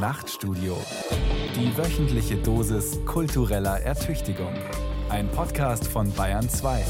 Nachtstudio. 0.00 0.78
Die 1.54 1.76
wöchentliche 1.76 2.36
Dosis 2.36 2.98
kultureller 3.04 3.80
Ertüchtigung. 3.80 4.54
Ein 5.10 5.30
Podcast 5.30 5.86
von 5.86 6.10
Bayern 6.14 6.48
2. 6.48 6.86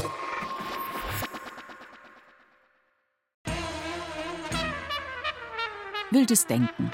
Wildes 6.11 6.47
Denken. 6.47 6.89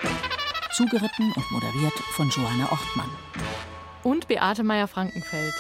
Zugeritten 0.74 1.32
und 1.36 1.52
moderiert 1.52 1.94
von 2.16 2.28
Johanna 2.30 2.72
Ortmann. 2.72 3.10
Und 4.02 4.28
Beate 4.28 4.64
Meyer-Frankenfeld. 4.64 5.54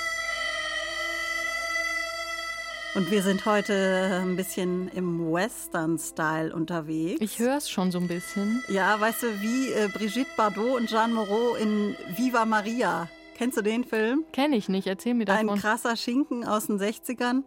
Und 2.97 3.11
wir 3.11 3.21
sind 3.21 3.45
heute 3.45 4.23
ein 4.23 4.35
bisschen 4.35 4.87
im 4.87 5.31
Western-Style 5.31 6.51
unterwegs. 6.51 7.21
Ich 7.21 7.37
höre 7.37 7.57
es 7.57 7.69
schon 7.69 7.91
so 7.91 7.99
ein 7.99 8.07
bisschen. 8.07 8.63
Ja, 8.69 8.99
weißt 8.99 9.21
du, 9.21 9.39
wie 9.39 9.71
äh, 9.71 9.87
Brigitte 9.87 10.31
Bardot 10.35 10.79
und 10.79 10.89
Jean 10.89 11.13
Moreau 11.13 11.53
in 11.53 11.95
Viva 12.15 12.43
Maria. 12.45 13.07
Kennst 13.37 13.55
du 13.55 13.61
den 13.61 13.83
Film? 13.83 14.25
Kenne 14.33 14.57
ich 14.57 14.67
nicht, 14.67 14.87
erzähl 14.87 15.13
mir 15.13 15.25
davon. 15.25 15.47
Ein 15.47 15.59
krasser 15.59 15.95
Schinken 15.95 16.43
aus 16.43 16.65
den 16.65 16.79
60ern. 16.79 17.43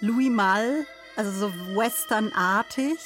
Louis 0.00 0.30
Malle, 0.30 0.86
also 1.14 1.30
so 1.30 1.52
westernartig. 1.78 2.96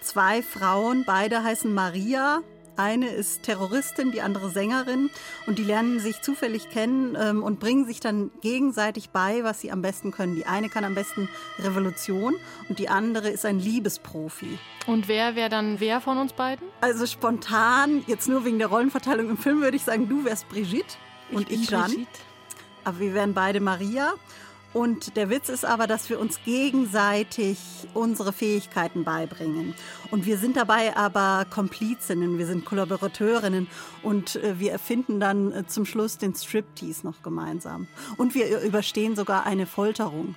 Zwei 0.00 0.42
Frauen, 0.42 1.04
beide 1.06 1.44
heißen 1.44 1.72
Maria. 1.72 2.42
Eine 2.76 3.08
ist 3.08 3.44
Terroristin, 3.44 4.10
die 4.10 4.20
andere 4.20 4.50
Sängerin 4.50 5.10
und 5.46 5.58
die 5.58 5.64
lernen 5.64 6.00
sich 6.00 6.22
zufällig 6.22 6.70
kennen 6.70 7.16
ähm, 7.20 7.42
und 7.42 7.60
bringen 7.60 7.86
sich 7.86 8.00
dann 8.00 8.32
gegenseitig 8.40 9.10
bei, 9.10 9.44
was 9.44 9.60
sie 9.60 9.70
am 9.70 9.80
besten 9.80 10.10
können. 10.10 10.34
Die 10.34 10.46
eine 10.46 10.68
kann 10.68 10.84
am 10.84 10.94
besten 10.94 11.28
Revolution 11.60 12.34
und 12.68 12.80
die 12.80 12.88
andere 12.88 13.28
ist 13.28 13.46
ein 13.46 13.60
Liebesprofi. 13.60 14.58
Und 14.86 15.06
wer 15.06 15.36
wäre 15.36 15.50
dann 15.50 15.78
wer 15.78 16.00
von 16.00 16.18
uns 16.18 16.32
beiden? 16.32 16.66
Also 16.80 17.06
spontan, 17.06 18.02
jetzt 18.08 18.28
nur 18.28 18.44
wegen 18.44 18.58
der 18.58 18.68
Rollenverteilung 18.68 19.30
im 19.30 19.38
Film, 19.38 19.60
würde 19.60 19.76
ich 19.76 19.84
sagen, 19.84 20.08
du 20.08 20.24
wärst 20.24 20.48
Brigitte 20.48 20.96
und 21.30 21.50
ich, 21.50 21.62
ich 21.62 21.68
Jeanne. 21.68 22.06
Aber 22.82 22.98
wir 22.98 23.14
wären 23.14 23.34
beide 23.34 23.60
Maria. 23.60 24.14
Und 24.74 25.16
der 25.16 25.30
Witz 25.30 25.48
ist 25.48 25.64
aber, 25.64 25.86
dass 25.86 26.10
wir 26.10 26.18
uns 26.18 26.40
gegenseitig 26.44 27.58
unsere 27.94 28.32
Fähigkeiten 28.32 29.04
beibringen. 29.04 29.72
Und 30.10 30.26
wir 30.26 30.36
sind 30.36 30.56
dabei 30.56 30.96
aber 30.96 31.46
Komplizinnen, 31.48 32.38
wir 32.38 32.46
sind 32.46 32.64
Kollaborateurinnen 32.64 33.68
und 34.02 34.34
äh, 34.36 34.58
wir 34.58 34.72
erfinden 34.72 35.20
dann 35.20 35.52
äh, 35.52 35.66
zum 35.68 35.86
Schluss 35.86 36.18
den 36.18 36.34
Striptease 36.34 37.06
noch 37.06 37.22
gemeinsam. 37.22 37.86
Und 38.16 38.34
wir 38.34 38.60
überstehen 38.62 39.14
sogar 39.14 39.46
eine 39.46 39.66
Folterung 39.66 40.34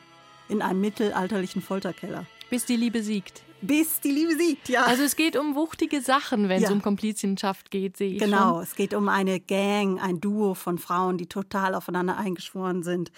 in 0.49 0.61
einem 0.61 0.81
mittelalterlichen 0.81 1.63
Folterkeller. 1.63 2.25
Bis 2.51 2.63
die 2.63 2.75
Liebe 2.75 3.01
siegt. 3.01 3.41
Bis 3.61 4.01
die 4.01 4.11
Liebe 4.11 4.35
siegt, 4.37 4.69
ja. 4.69 4.83
Also 4.83 5.01
es 5.01 5.15
geht 5.15 5.35
um 5.35 5.55
wuchtige 5.55 5.99
Sachen, 5.99 6.47
wenn 6.47 6.61
ja. 6.61 6.67
es 6.67 6.73
um 6.73 6.83
Komplizenschaft 6.83 7.71
geht, 7.71 7.97
sehe 7.97 8.11
ich 8.11 8.19
Genau, 8.19 8.53
schon. 8.53 8.63
es 8.63 8.75
geht 8.75 8.93
um 8.93 9.09
eine 9.09 9.39
Gang, 9.39 9.99
ein 9.99 10.21
Duo 10.21 10.53
von 10.53 10.77
Frauen, 10.77 11.17
die 11.17 11.25
total 11.25 11.73
aufeinander 11.73 12.17
eingeschworen 12.17 12.83
sind 12.83 13.11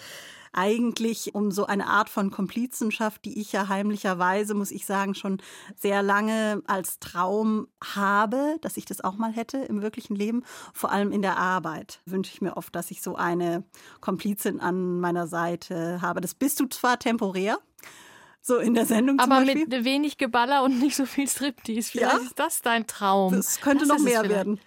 eigentlich 0.52 1.34
um 1.34 1.50
so 1.50 1.66
eine 1.66 1.86
Art 1.86 2.08
von 2.08 2.30
Komplizenschaft, 2.30 3.24
die 3.24 3.40
ich 3.40 3.52
ja 3.52 3.68
heimlicherweise, 3.68 4.54
muss 4.54 4.70
ich 4.70 4.86
sagen, 4.86 5.14
schon 5.14 5.40
sehr 5.76 6.02
lange 6.02 6.62
als 6.66 6.98
Traum 6.98 7.68
habe, 7.82 8.56
dass 8.60 8.76
ich 8.76 8.84
das 8.84 9.02
auch 9.02 9.16
mal 9.16 9.32
hätte 9.32 9.58
im 9.58 9.82
wirklichen 9.82 10.16
Leben, 10.16 10.44
vor 10.72 10.90
allem 10.90 11.12
in 11.12 11.22
der 11.22 11.36
Arbeit. 11.36 12.00
Wünsche 12.06 12.32
ich 12.32 12.40
mir 12.40 12.56
oft, 12.56 12.74
dass 12.74 12.90
ich 12.90 13.02
so 13.02 13.16
eine 13.16 13.64
Komplizin 14.00 14.60
an 14.60 15.00
meiner 15.00 15.26
Seite 15.26 16.02
habe. 16.02 16.20
Das 16.20 16.34
bist 16.34 16.60
du 16.60 16.66
zwar 16.66 16.98
temporär, 16.98 17.58
so 18.42 18.56
in 18.56 18.74
der 18.74 18.86
Sendung 18.86 19.18
Aber 19.18 19.36
zum 19.36 19.46
Beispiel. 19.46 19.66
mit 19.66 19.84
wenig 19.84 20.18
Geballer 20.18 20.64
und 20.64 20.78
nicht 20.78 20.96
so 20.96 21.06
viel 21.06 21.28
Striptease. 21.28 21.90
Vielleicht 21.90 22.12
ja? 22.12 22.18
ist 22.20 22.38
das 22.38 22.62
dein 22.62 22.86
Traum. 22.86 23.32
Das 23.34 23.60
könnte 23.60 23.86
das 23.86 23.98
noch 23.98 24.04
mehr 24.04 24.28
werden. 24.28 24.58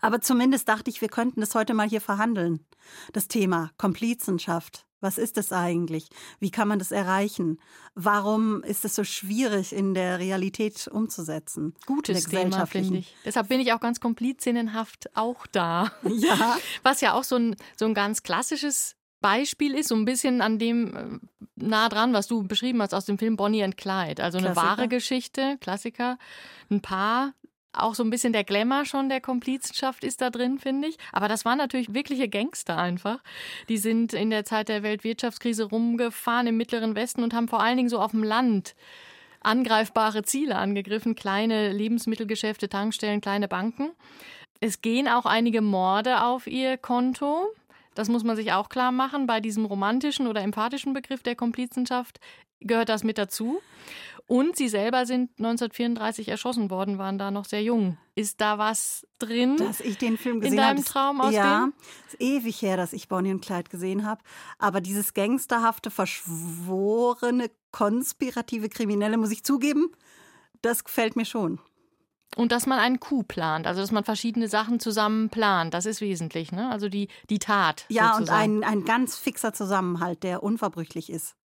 Aber 0.00 0.20
zumindest 0.20 0.68
dachte 0.68 0.90
ich, 0.90 1.00
wir 1.00 1.08
könnten 1.08 1.40
das 1.40 1.54
heute 1.54 1.74
mal 1.74 1.88
hier 1.88 2.00
verhandeln. 2.00 2.64
Das 3.12 3.28
Thema 3.28 3.70
Komplizenschaft. 3.76 4.85
Was 5.00 5.18
ist 5.18 5.36
es 5.36 5.52
eigentlich? 5.52 6.08
Wie 6.40 6.50
kann 6.50 6.68
man 6.68 6.78
das 6.78 6.90
erreichen? 6.90 7.60
Warum 7.94 8.62
ist 8.62 8.84
es 8.84 8.94
so 8.94 9.04
schwierig 9.04 9.74
in 9.74 9.94
der 9.94 10.18
Realität 10.18 10.88
umzusetzen? 10.88 11.74
Gutes 11.86 12.24
Thema, 12.24 12.66
finde 12.66 12.98
ich. 12.98 13.14
Deshalb 13.24 13.48
bin 13.48 13.60
ich 13.60 13.72
auch 13.72 13.80
ganz 13.80 14.00
komplizinnenhaft 14.00 15.14
auch 15.14 15.46
da. 15.46 15.92
Ja. 16.16 16.56
Was 16.82 17.02
ja 17.02 17.12
auch 17.12 17.24
so 17.24 17.36
ein, 17.36 17.56
so 17.76 17.84
ein 17.84 17.92
ganz 17.92 18.22
klassisches 18.22 18.96
Beispiel 19.20 19.74
ist, 19.74 19.88
so 19.88 19.94
ein 19.94 20.04
bisschen 20.04 20.40
an 20.40 20.58
dem 20.58 20.96
äh, 20.96 21.18
nah 21.56 21.88
dran, 21.88 22.12
was 22.12 22.26
du 22.26 22.42
beschrieben 22.42 22.80
hast 22.80 22.94
aus 22.94 23.04
dem 23.04 23.18
Film 23.18 23.36
Bonnie 23.36 23.62
and 23.62 23.76
Clyde. 23.76 24.22
Also 24.22 24.38
eine 24.38 24.52
Klassiker. 24.52 24.66
wahre 24.66 24.88
Geschichte, 24.88 25.58
Klassiker. 25.60 26.18
Ein 26.70 26.80
Paar 26.80 27.34
auch 27.72 27.94
so 27.94 28.02
ein 28.02 28.10
bisschen 28.10 28.32
der 28.32 28.44
Glamour 28.44 28.84
schon 28.84 29.08
der 29.08 29.20
Komplizenschaft 29.20 30.04
ist 30.04 30.20
da 30.20 30.30
drin, 30.30 30.58
finde 30.58 30.88
ich. 30.88 30.96
Aber 31.12 31.28
das 31.28 31.44
waren 31.44 31.58
natürlich 31.58 31.92
wirkliche 31.92 32.28
Gangster 32.28 32.78
einfach. 32.78 33.22
Die 33.68 33.78
sind 33.78 34.12
in 34.12 34.30
der 34.30 34.44
Zeit 34.44 34.68
der 34.68 34.82
Weltwirtschaftskrise 34.82 35.64
rumgefahren 35.64 36.46
im 36.46 36.56
Mittleren 36.56 36.94
Westen 36.94 37.22
und 37.22 37.34
haben 37.34 37.48
vor 37.48 37.62
allen 37.62 37.76
Dingen 37.76 37.88
so 37.88 38.00
auf 38.00 38.12
dem 38.12 38.22
Land 38.22 38.74
angreifbare 39.40 40.22
Ziele 40.22 40.56
angegriffen. 40.56 41.14
Kleine 41.14 41.72
Lebensmittelgeschäfte, 41.72 42.68
Tankstellen, 42.68 43.20
kleine 43.20 43.48
Banken. 43.48 43.90
Es 44.60 44.80
gehen 44.80 45.08
auch 45.08 45.26
einige 45.26 45.60
Morde 45.60 46.22
auf 46.22 46.46
ihr 46.46 46.78
Konto. 46.78 47.46
Das 47.94 48.08
muss 48.08 48.24
man 48.24 48.36
sich 48.36 48.52
auch 48.52 48.68
klar 48.68 48.92
machen. 48.92 49.26
Bei 49.26 49.40
diesem 49.40 49.64
romantischen 49.64 50.26
oder 50.26 50.42
empatischen 50.42 50.92
Begriff 50.92 51.22
der 51.22 51.36
Komplizenschaft 51.36 52.20
gehört 52.60 52.88
das 52.88 53.04
mit 53.04 53.18
dazu. 53.18 53.60
Und 54.28 54.56
sie 54.56 54.68
selber 54.68 55.06
sind 55.06 55.30
1934 55.38 56.28
erschossen 56.28 56.68
worden, 56.68 56.98
waren 56.98 57.16
da 57.16 57.30
noch 57.30 57.44
sehr 57.44 57.62
jung. 57.62 57.96
Ist 58.16 58.40
da 58.40 58.58
was 58.58 59.06
drin? 59.20 59.56
Dass 59.56 59.80
ich 59.80 59.98
den 59.98 60.18
Film 60.18 60.40
gesehen 60.40 60.58
habe. 60.58 60.70
In 60.70 60.76
deinem 60.76 60.84
Traum 60.84 61.20
aus 61.20 61.32
Ja, 61.32 61.68
ist 62.08 62.20
ewig 62.20 62.60
her, 62.60 62.76
dass 62.76 62.92
ich 62.92 63.08
Bonnie 63.08 63.32
und 63.32 63.40
Clyde 63.40 63.70
gesehen 63.70 64.04
habe. 64.04 64.20
Aber 64.58 64.80
dieses 64.80 65.14
gangsterhafte, 65.14 65.92
verschworene, 65.92 67.50
konspirative 67.70 68.68
Kriminelle, 68.68 69.16
muss 69.16 69.30
ich 69.30 69.44
zugeben, 69.44 69.92
das 70.60 70.82
gefällt 70.82 71.14
mir 71.14 71.24
schon. 71.24 71.60
Und 72.34 72.50
dass 72.50 72.66
man 72.66 72.80
einen 72.80 72.98
Coup 72.98 73.26
plant, 73.26 73.66
also 73.68 73.80
dass 73.80 73.92
man 73.92 74.02
verschiedene 74.02 74.48
Sachen 74.48 74.80
zusammen 74.80 75.30
plant, 75.30 75.72
das 75.72 75.86
ist 75.86 76.00
wesentlich, 76.00 76.50
ne? 76.50 76.68
Also 76.70 76.88
die, 76.88 77.08
die 77.30 77.38
Tat. 77.38 77.86
Ja, 77.88 78.14
sozusagen. 78.14 78.56
und 78.56 78.64
ein, 78.64 78.78
ein 78.78 78.84
ganz 78.84 79.16
fixer 79.16 79.52
Zusammenhalt, 79.52 80.24
der 80.24 80.42
unverbrüchlich 80.42 81.10
ist. 81.10 81.36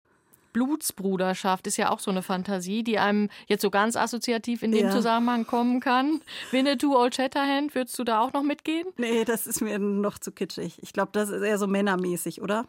Blutsbruderschaft 0.52 1.66
ist 1.66 1.76
ja 1.76 1.90
auch 1.90 1.98
so 1.98 2.10
eine 2.10 2.22
Fantasie, 2.22 2.82
die 2.82 2.98
einem 2.98 3.28
jetzt 3.46 3.62
so 3.62 3.70
ganz 3.70 3.96
assoziativ 3.96 4.62
in 4.62 4.72
dem 4.72 4.86
ja. 4.86 4.90
Zusammenhang 4.90 5.46
kommen 5.46 5.80
kann. 5.80 6.20
Winnetou 6.50 6.96
Old 6.96 7.14
Shatterhand, 7.14 7.74
würdest 7.74 7.98
du 7.98 8.04
da 8.04 8.20
auch 8.20 8.32
noch 8.32 8.42
mitgehen? 8.42 8.86
Nee, 8.96 9.24
das 9.24 9.46
ist 9.46 9.60
mir 9.60 9.78
noch 9.78 10.18
zu 10.18 10.32
kitschig. 10.32 10.78
Ich 10.82 10.92
glaube, 10.92 11.10
das 11.12 11.30
ist 11.30 11.42
eher 11.42 11.58
so 11.58 11.66
männermäßig, 11.66 12.42
oder? 12.42 12.66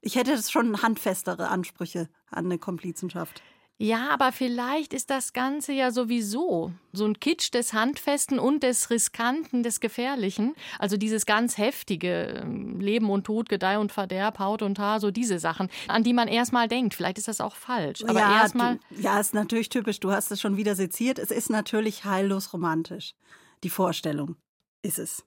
Ich 0.00 0.16
hätte 0.16 0.40
schon 0.42 0.80
handfestere 0.82 1.48
Ansprüche 1.48 2.08
an 2.30 2.44
eine 2.46 2.58
Komplizenschaft. 2.58 3.42
Ja, 3.80 4.08
aber 4.10 4.32
vielleicht 4.32 4.92
ist 4.92 5.08
das 5.08 5.32
Ganze 5.32 5.72
ja 5.72 5.92
sowieso 5.92 6.72
so 6.92 7.04
ein 7.04 7.20
Kitsch 7.20 7.54
des 7.54 7.72
Handfesten 7.72 8.40
und 8.40 8.64
des 8.64 8.90
Riskanten, 8.90 9.62
des 9.62 9.78
Gefährlichen. 9.78 10.56
Also 10.80 10.96
dieses 10.96 11.26
ganz 11.26 11.58
heftige 11.58 12.42
ähm, 12.42 12.80
Leben 12.80 13.08
und 13.08 13.22
Tod, 13.24 13.48
Gedeih 13.48 13.78
und 13.78 13.92
Verderb, 13.92 14.40
Haut 14.40 14.62
und 14.62 14.80
Haar, 14.80 14.98
so 14.98 15.12
diese 15.12 15.38
Sachen, 15.38 15.68
an 15.86 16.02
die 16.02 16.12
man 16.12 16.26
erstmal 16.26 16.66
denkt. 16.66 16.94
Vielleicht 16.94 17.18
ist 17.18 17.28
das 17.28 17.40
auch 17.40 17.54
falsch. 17.54 18.02
Aber 18.02 18.18
ja, 18.18 18.40
erstmal. 18.42 18.80
Ja, 18.90 19.20
ist 19.20 19.32
natürlich 19.32 19.68
typisch. 19.68 20.00
Du 20.00 20.10
hast 20.10 20.32
es 20.32 20.40
schon 20.40 20.56
wieder 20.56 20.74
seziert. 20.74 21.20
Es 21.20 21.30
ist 21.30 21.48
natürlich 21.48 22.04
heillos 22.04 22.52
romantisch. 22.52 23.14
Die 23.62 23.70
Vorstellung 23.70 24.34
ist 24.82 24.98
es 24.98 25.24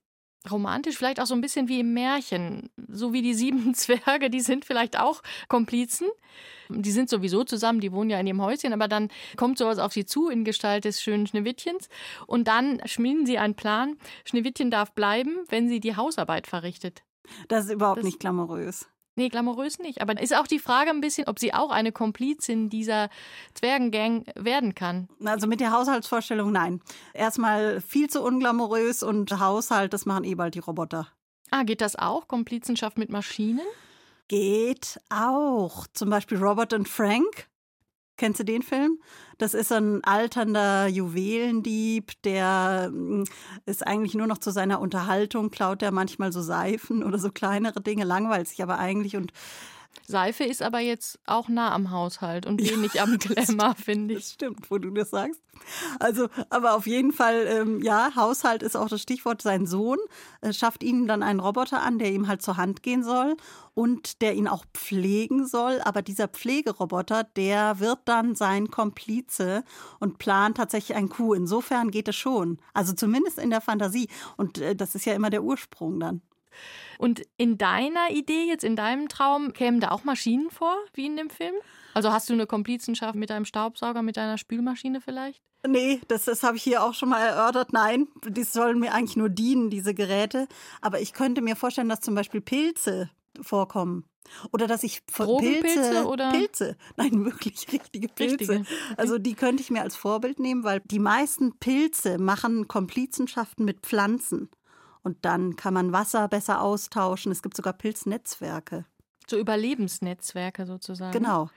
romantisch, 0.50 0.98
vielleicht 0.98 1.20
auch 1.20 1.26
so 1.26 1.36
ein 1.36 1.42
bisschen 1.42 1.68
wie 1.68 1.82
im 1.82 1.94
Märchen. 1.94 2.70
So 2.88 3.14
wie 3.14 3.22
die 3.22 3.34
sieben 3.34 3.74
Zwerge, 3.76 4.30
die 4.30 4.42
sind 4.42 4.66
vielleicht 4.66 5.00
auch 5.00 5.22
Komplizen. 5.48 6.08
Die 6.70 6.92
sind 6.92 7.10
sowieso 7.10 7.44
zusammen, 7.44 7.82
die 7.82 7.92
wohnen 7.92 8.10
ja 8.10 8.20
in 8.20 8.28
ihrem 8.28 8.42
Häuschen, 8.42 8.72
aber 8.72 8.88
dann 8.88 9.10
kommt 9.36 9.58
sowas 9.58 9.78
auf 9.78 9.92
sie 9.92 10.06
zu 10.06 10.30
in 10.30 10.46
Gestalt 10.46 10.86
des 10.86 11.02
schönen 11.02 11.28
Schneewittchens 11.28 11.90
und 12.28 12.48
dann 12.48 12.82
schmieden 12.86 13.26
sie 13.26 13.38
einen 13.38 13.56
Plan. 13.56 13.98
Schneewittchen 14.24 14.72
darf 14.72 14.94
bleiben, 14.94 15.40
wenn 15.50 15.68
sie 15.68 15.82
die 15.82 15.98
Hausarbeit 15.98 16.48
verrichtet. 16.48 17.04
Das 17.50 17.66
ist 17.66 17.72
überhaupt 17.72 18.00
das, 18.00 18.06
nicht 18.06 18.20
glamourös. 18.20 18.88
Nee, 19.16 19.30
glamourös 19.30 19.80
nicht. 19.80 20.02
Aber 20.02 20.20
ist 20.22 20.36
auch 20.36 20.48
die 20.48 20.60
Frage 20.60 20.90
ein 20.90 21.02
bisschen, 21.02 21.28
ob 21.28 21.38
sie 21.38 21.54
auch 21.54 21.70
eine 21.70 21.92
Komplizin 21.92 22.70
dieser 22.70 23.10
Zwergengang 23.54 24.26
werden 24.36 24.74
kann. 24.74 25.10
Also 25.24 25.48
mit 25.48 25.60
der 25.60 25.72
Haushaltsvorstellung 25.72 26.52
nein. 26.52 26.82
Erstmal 27.14 27.82
viel 27.82 28.10
zu 28.10 28.24
unglamourös 28.24 29.04
und 29.04 29.40
Haushalt, 29.40 29.94
das 29.94 30.06
machen 30.06 30.24
eh 30.24 30.36
bald 30.36 30.56
die 30.56 30.60
Roboter. 30.60 31.08
Ah, 31.52 31.64
geht 31.64 31.82
das 31.82 31.98
auch? 31.98 32.30
Komplizenschaft 32.30 32.98
mit 32.98 33.10
Maschinen? 33.10 33.66
Geht 34.30 35.02
auch. 35.10 35.86
Zum 35.94 36.10
Beispiel 36.10 36.38
Robert 36.38 36.72
und 36.72 36.88
Frank. 36.88 37.50
Kennst 38.18 38.40
du 38.40 38.44
den 38.44 38.62
Film? 38.62 39.00
Das 39.38 39.54
ist 39.54 39.72
ein 39.72 40.04
alternder 40.04 40.88
Juwelendieb, 40.88 42.12
der 42.24 42.92
mm, 42.94 43.24
ist 43.66 43.86
eigentlich 43.86 44.14
nur 44.14 44.28
noch 44.28 44.38
zu 44.38 44.52
seiner 44.52 44.80
Unterhaltung, 44.80 45.50
klaut 45.50 45.82
er 45.82 45.92
manchmal 45.92 46.32
so 46.32 46.42
Seifen 46.42 47.04
oder 47.04 47.18
so 47.18 47.32
kleinere 47.32 47.82
Dinge, 47.82 48.04
langweilt 48.04 48.48
sich 48.48 48.62
aber 48.62 48.78
eigentlich 48.78 49.16
und 49.16 49.32
Seife 50.08 50.44
ist 50.44 50.62
aber 50.62 50.80
jetzt 50.80 51.20
auch 51.26 51.48
nah 51.48 51.74
am 51.74 51.92
Haushalt 51.92 52.46
und 52.46 52.62
wenig 52.70 52.96
ja, 52.96 53.04
am 53.04 53.18
Glamour, 53.18 53.76
finde 53.76 54.16
ich. 54.16 54.22
Das 54.22 54.34
stimmt, 54.34 54.70
wo 54.70 54.78
du 54.78 54.92
das 54.92 55.10
sagst. 55.10 55.42
Also, 56.00 56.28
aber 56.50 56.74
auf 56.76 56.88
jeden 56.88 57.12
Fall, 57.12 57.46
ähm, 57.48 57.82
ja, 57.82 58.16
Haushalt 58.16 58.64
ist 58.64 58.76
auch 58.76 58.90
das 58.90 59.02
Stichwort. 59.02 59.42
Sein 59.42 59.66
Sohn 59.66 60.00
äh, 60.42 60.54
schafft 60.54 60.84
ihm 60.84 61.08
dann 61.08 61.24
einen 61.24 61.40
Roboter 61.40 61.82
an, 61.82 62.00
der 62.00 62.12
ihm 62.12 62.28
halt 62.28 62.42
zur 62.42 62.58
Hand 62.58 62.84
gehen 62.84 63.04
soll 63.04 63.38
und 63.74 64.22
der 64.22 64.34
ihn 64.34 64.48
auch 64.48 64.66
pflegen 64.74 65.46
soll. 65.46 65.80
Aber 65.84 66.02
dieser 66.02 66.28
Pflegeroboter, 66.28 67.24
der 67.24 67.80
wird 67.80 68.00
dann 68.06 68.36
sein 68.36 68.70
Komplize 68.70 69.64
und 70.00 70.18
plant 70.18 70.58
tatsächlich 70.58 70.98
ein 70.98 71.10
Coup. 71.10 71.36
Insofern 71.36 71.92
geht 71.92 72.08
es 72.08 72.16
schon. 72.16 72.60
Also 72.74 72.94
zumindest 72.94 73.38
in 73.38 73.50
der 73.50 73.62
Fantasie. 73.62 74.08
Und 74.38 74.58
äh, 74.58 74.76
das 74.76 74.96
ist 74.96 75.06
ja 75.06 75.14
immer 75.14 75.30
der 75.30 75.44
Ursprung 75.44 76.00
dann. 76.00 76.22
Und 76.98 77.22
in 77.38 77.58
deiner 77.58 78.12
Idee, 78.12 78.46
jetzt 78.46 78.64
in 78.64 78.76
deinem 78.76 79.10
Traum, 79.10 79.54
kämen 79.54 79.80
da 79.80 79.92
auch 79.92 80.04
Maschinen 80.04 80.50
vor, 80.50 80.76
wie 80.94 81.06
in 81.06 81.18
dem 81.18 81.30
Film? 81.30 81.56
Also 81.94 82.12
hast 82.12 82.30
du 82.30 82.34
eine 82.34 82.48
Komplizenschaft 82.48 83.16
mit 83.16 83.30
deinem 83.30 83.46
Staubsauger, 83.46 84.02
mit 84.02 84.18
deiner 84.18 84.38
Spülmaschine 84.38 85.02
vielleicht? 85.02 85.42
Nee, 85.68 86.02
das, 86.08 86.26
das 86.26 86.44
habe 86.44 86.58
ich 86.58 86.64
hier 86.64 86.84
auch 86.84 86.94
schon 86.94 87.10
mal 87.10 87.22
erörtert. 87.22 87.74
Nein, 87.74 88.08
die 88.26 88.44
sollen 88.44 88.80
mir 88.80 88.94
eigentlich 88.94 89.18
nur 89.18 89.30
dienen, 89.30 89.70
diese 89.70 89.94
Geräte. 89.94 90.48
Aber 90.82 91.02
ich 91.02 91.14
könnte 91.14 91.42
mir 91.42 91.56
vorstellen, 91.56 91.90
dass 91.90 92.02
zum 92.02 92.16
Beispiel 92.16 92.42
Pilze 92.42 93.10
vorkommen. 93.40 94.06
Oder 94.52 94.68
dass 94.68 94.84
ich 94.84 95.06
Pilze 95.06 96.06
oder 96.06 96.32
Pilze, 96.32 96.78
nein, 96.96 97.26
wirklich 97.26 97.72
richtige 97.72 98.08
Pilze. 98.08 98.54
Richtige. 98.54 98.66
Also 98.98 99.18
die 99.18 99.34
könnte 99.34 99.62
ich 99.62 99.72
mir 99.72 99.82
als 99.82 99.96
Vorbild 99.96 100.40
nehmen, 100.40 100.64
weil 100.64 100.82
die 100.86 101.00
meisten 101.00 101.58
Pilze 101.58 102.18
machen 102.18 102.68
Komplizenschaften 102.68 103.66
mit 103.66 103.82
Pflanzen. 103.82 104.50
Und 105.04 105.26
dann 105.26 105.56
kann 105.56 105.74
man 105.74 105.92
Wasser 105.92 106.28
besser 106.28 106.62
austauschen. 106.62 107.32
Es 107.32 107.42
gibt 107.42 107.56
sogar 107.56 107.74
Pilznetzwerke. 107.74 108.86
So 109.28 109.38
Überlebensnetzwerke 109.38 110.66
sozusagen. 110.66 111.14
Genau. 111.14 111.50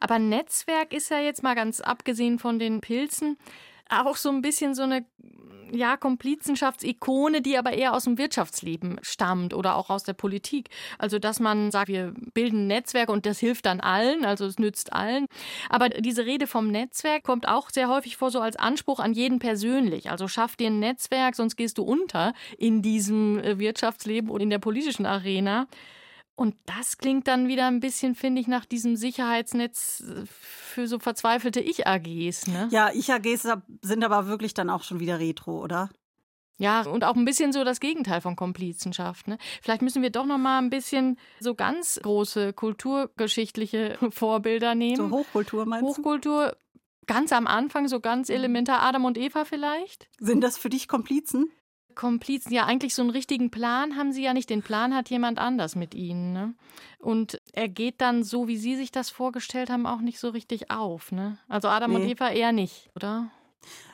Aber 0.00 0.18
Netzwerk 0.18 0.92
ist 0.92 1.10
ja 1.10 1.18
jetzt 1.18 1.42
mal 1.42 1.54
ganz 1.54 1.80
abgesehen 1.80 2.38
von 2.38 2.58
den 2.58 2.80
Pilzen 2.80 3.36
auch 3.90 4.16
so 4.16 4.30
ein 4.30 4.42
bisschen 4.42 4.74
so 4.74 4.82
eine 4.82 5.04
ja, 5.72 5.96
Komplizenschaftsikone, 5.96 7.42
die 7.42 7.58
aber 7.58 7.72
eher 7.72 7.94
aus 7.94 8.04
dem 8.04 8.18
Wirtschaftsleben 8.18 8.98
stammt 9.02 9.54
oder 9.54 9.76
auch 9.76 9.90
aus 9.90 10.04
der 10.04 10.12
Politik. 10.12 10.68
Also, 10.98 11.18
dass 11.18 11.40
man 11.40 11.70
sagt, 11.70 11.88
wir 11.88 12.14
bilden 12.34 12.66
Netzwerke 12.66 13.12
und 13.12 13.26
das 13.26 13.38
hilft 13.38 13.66
dann 13.66 13.80
allen, 13.80 14.24
also 14.24 14.46
es 14.46 14.58
nützt 14.58 14.92
allen. 14.92 15.26
Aber 15.68 15.88
diese 15.88 16.24
Rede 16.24 16.46
vom 16.46 16.68
Netzwerk 16.70 17.24
kommt 17.24 17.48
auch 17.48 17.70
sehr 17.70 17.88
häufig 17.88 18.16
vor, 18.16 18.30
so 18.30 18.40
als 18.40 18.56
Anspruch 18.56 19.00
an 19.00 19.12
jeden 19.12 19.38
persönlich. 19.38 20.10
Also, 20.10 20.28
schaff 20.28 20.56
dir 20.56 20.68
ein 20.68 20.78
Netzwerk, 20.78 21.34
sonst 21.34 21.56
gehst 21.56 21.78
du 21.78 21.82
unter 21.82 22.32
in 22.58 22.82
diesem 22.82 23.38
äh, 23.38 23.58
Wirtschaftsleben 23.58 24.30
und 24.30 24.40
in 24.40 24.50
der 24.50 24.58
politischen 24.58 25.06
Arena. 25.06 25.66
Und 26.36 26.54
das 26.66 26.98
klingt 26.98 27.26
dann 27.28 27.48
wieder 27.48 27.66
ein 27.66 27.80
bisschen, 27.80 28.14
finde 28.14 28.42
ich, 28.42 28.46
nach 28.46 28.66
diesem 28.66 28.94
Sicherheitsnetz 28.94 30.04
äh, 30.06 30.24
für 30.26 30.86
so 30.86 30.98
verzweifelte 30.98 31.60
Ich-AGs. 31.60 32.46
Ne? 32.46 32.68
Ja, 32.70 32.90
Ich-AGs 32.92 33.48
sind 33.80 34.04
aber 34.04 34.26
wirklich 34.28 34.52
dann 34.52 34.68
auch 34.68 34.82
schon 34.82 35.00
wieder 35.00 35.18
retro, 35.18 35.62
oder? 35.62 35.88
Ja, 36.58 36.82
und 36.82 37.04
auch 37.04 37.16
ein 37.16 37.24
bisschen 37.24 37.52
so 37.52 37.64
das 37.64 37.80
Gegenteil 37.80 38.20
von 38.20 38.36
Komplizenschaft. 38.36 39.28
Ne? 39.28 39.38
Vielleicht 39.62 39.82
müssen 39.82 40.02
wir 40.02 40.10
doch 40.10 40.26
noch 40.26 40.38
mal 40.38 40.58
ein 40.58 40.70
bisschen 40.70 41.18
so 41.40 41.54
ganz 41.54 41.98
große 42.02 42.52
kulturgeschichtliche 42.52 43.98
Vorbilder 44.10 44.74
nehmen. 44.74 44.96
So 44.96 45.10
Hochkultur 45.10 45.66
meinst 45.66 45.86
Hochkultur, 45.86 46.44
du? 46.44 46.50
Hochkultur, 46.50 46.56
ganz 47.06 47.32
am 47.32 47.46
Anfang, 47.46 47.88
so 47.88 48.00
ganz 48.00 48.28
elementar 48.28 48.82
Adam 48.82 49.04
und 49.04 49.16
Eva 49.18 49.44
vielleicht. 49.44 50.08
Sind 50.18 50.42
das 50.42 50.58
für 50.58 50.68
dich 50.68 50.88
Komplizen? 50.88 51.50
Komplizen. 51.96 52.52
Ja, 52.52 52.66
eigentlich 52.66 52.94
so 52.94 53.02
einen 53.02 53.10
richtigen 53.10 53.50
Plan 53.50 53.96
haben 53.96 54.12
sie 54.12 54.22
ja 54.22 54.32
nicht. 54.32 54.48
Den 54.48 54.62
Plan 54.62 54.94
hat 54.94 55.10
jemand 55.10 55.38
anders 55.38 55.74
mit 55.74 55.94
ihnen. 55.94 56.32
Ne? 56.32 56.54
Und 56.98 57.40
er 57.52 57.68
geht 57.68 58.00
dann 58.00 58.22
so, 58.22 58.46
wie 58.46 58.56
sie 58.56 58.76
sich 58.76 58.92
das 58.92 59.10
vorgestellt 59.10 59.70
haben, 59.70 59.86
auch 59.86 60.00
nicht 60.00 60.20
so 60.20 60.28
richtig 60.28 60.70
auf. 60.70 61.10
Ne? 61.10 61.38
Also 61.48 61.68
Adam 61.68 61.92
nee. 61.92 61.96
und 61.96 62.08
Eva 62.08 62.30
eher 62.30 62.52
nicht, 62.52 62.90
oder? 62.94 63.30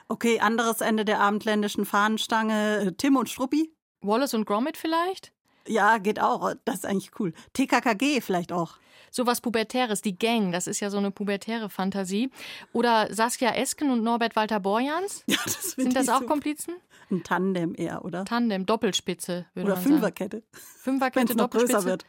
Okay, 0.08 0.40
anderes 0.40 0.82
Ende 0.82 1.06
der 1.06 1.20
abendländischen 1.20 1.86
Fahnenstange. 1.86 2.94
Tim 2.98 3.16
und 3.16 3.30
Struppi? 3.30 3.72
Wallace 4.02 4.34
und 4.34 4.44
Gromit 4.44 4.76
vielleicht? 4.76 5.32
Ja, 5.66 5.98
geht 5.98 6.20
auch. 6.20 6.52
Das 6.64 6.76
ist 6.76 6.86
eigentlich 6.86 7.12
cool. 7.18 7.32
TKKG 7.54 8.20
vielleicht 8.20 8.52
auch 8.52 8.76
sowas 9.12 9.40
Pubertäres, 9.40 10.02
die 10.02 10.18
Gang, 10.18 10.50
das 10.50 10.66
ist 10.66 10.80
ja 10.80 10.90
so 10.90 10.98
eine 10.98 11.12
pubertäre 11.12 11.68
Fantasie. 11.68 12.30
Oder 12.72 13.12
Saskia 13.14 13.50
Esken 13.54 13.90
und 13.90 14.02
Norbert 14.02 14.34
Walter 14.34 14.58
Borjans. 14.58 15.22
Ja, 15.32 15.38
das 15.44 15.72
Sind 15.72 15.94
das 15.94 16.08
auch 16.08 16.16
super. 16.18 16.26
Komplizen? 16.26 16.74
Ein 17.10 17.22
Tandem 17.22 17.74
eher, 17.76 18.04
oder? 18.04 18.24
Tandem, 18.24 18.66
Doppelspitze. 18.66 19.46
Würde 19.54 19.66
oder 19.66 19.74
man 19.76 19.84
Fünferkette. 19.84 20.38
Sagen. 20.38 20.64
Fünferkette, 20.82 21.36
Doppelspitze. 21.36 21.84
Wird. 21.84 22.04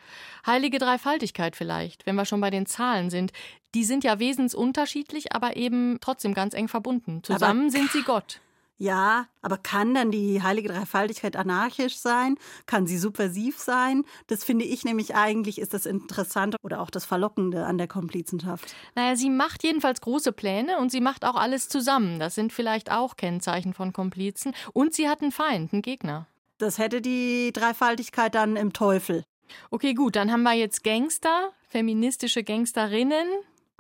Heilige 0.46 0.80
Dreifaltigkeit 0.80 1.56
vielleicht, 1.56 2.06
wenn 2.06 2.16
wir 2.16 2.26
schon 2.26 2.42
bei 2.42 2.50
den 2.50 2.66
Zahlen 2.66 3.10
sind. 3.10 3.32
Die 3.76 3.84
sind 3.84 4.04
ja 4.04 4.20
wesensunterschiedlich, 4.20 5.34
aber 5.34 5.58
eben 5.58 5.98
trotzdem 6.00 6.34
ganz 6.34 6.54
eng 6.54 6.68
verbunden. 6.68 7.22
Zusammen 7.24 7.64
aber 7.64 7.72
sind 7.72 7.92
sie 7.92 8.04
Gott. 8.04 8.40
Ja, 8.78 9.28
aber 9.42 9.58
kann 9.58 9.94
dann 9.94 10.12
die 10.12 10.42
heilige 10.42 10.70
Dreifaltigkeit 10.70 11.36
anarchisch 11.36 11.98
sein? 11.98 12.36
Kann 12.66 12.88
sie 12.88 12.98
subversiv 12.98 13.60
sein? 13.60 14.04
Das 14.28 14.44
finde 14.44 14.66
ich 14.66 14.84
nämlich 14.84 15.16
eigentlich 15.16 15.60
ist 15.60 15.74
das 15.74 15.86
Interessante 15.86 16.58
oder 16.64 16.82
auch 16.82 16.90
das 16.90 17.06
Verlockende 17.06 17.66
an 17.66 17.78
der 17.78 17.88
Komplizenschaft. 17.88 18.76
Naja, 18.96 19.16
sie 19.16 19.30
macht 19.30 19.64
jedenfalls 19.64 20.02
große 20.02 20.32
Pläne 20.32 20.80
und 20.80 20.92
sie 20.92 21.02
macht 21.02 21.24
auch 21.24 21.36
alles 21.36 21.70
zusammen. 21.70 22.20
Das 22.20 22.36
sind 22.36 22.52
vielleicht 22.52 22.92
auch 22.92 23.16
Kennzeichen 23.16 23.74
von 23.74 23.94
Komplizen. 23.94 24.54
Und 24.74 24.94
sie 24.94 25.08
hat 25.08 25.22
einen 25.22 25.32
Feind, 25.32 25.72
einen 25.72 25.82
Gegner. 25.82 26.28
Das 26.58 26.78
hätte 26.78 27.02
die 27.02 27.52
Dreifaltigkeit 27.54 28.34
dann 28.36 28.56
im 28.56 28.74
Teufel. 28.74 29.24
Okay, 29.70 29.94
gut, 29.94 30.16
dann 30.16 30.32
haben 30.32 30.44
wir 30.44 30.54
jetzt 30.54 30.84
Gangster, 30.84 31.52
feministische 31.68 32.44
Gangsterinnen. 32.44 33.28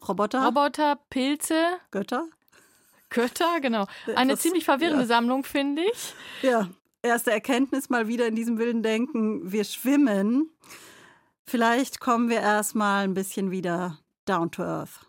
Roboter. 0.07 0.45
Roboter, 0.45 0.97
Pilze. 1.09 1.77
Götter. 1.91 2.27
Götter, 3.13 3.62
genau. 3.62 3.86
Eine 4.15 4.33
Etwas, 4.33 4.44
ziemlich 4.44 4.65
verwirrende 4.65 5.04
ja. 5.04 5.07
Sammlung, 5.07 5.44
finde 5.44 5.83
ich. 5.83 6.13
Ja, 6.42 6.68
erste 7.01 7.31
Erkenntnis 7.31 7.89
mal 7.89 8.07
wieder 8.07 8.27
in 8.27 8.36
diesem 8.36 8.57
wilden 8.57 8.83
Denken. 8.83 9.51
Wir 9.51 9.63
schwimmen. 9.63 10.50
Vielleicht 11.45 12.00
kommen 12.00 12.30
wir 12.30 12.42
erstmal 12.42 13.04
ein 13.04 13.13
bisschen 13.13 13.51
wieder 13.51 14.00
down 14.25 14.51
to 14.51 14.63
earth. 14.63 15.00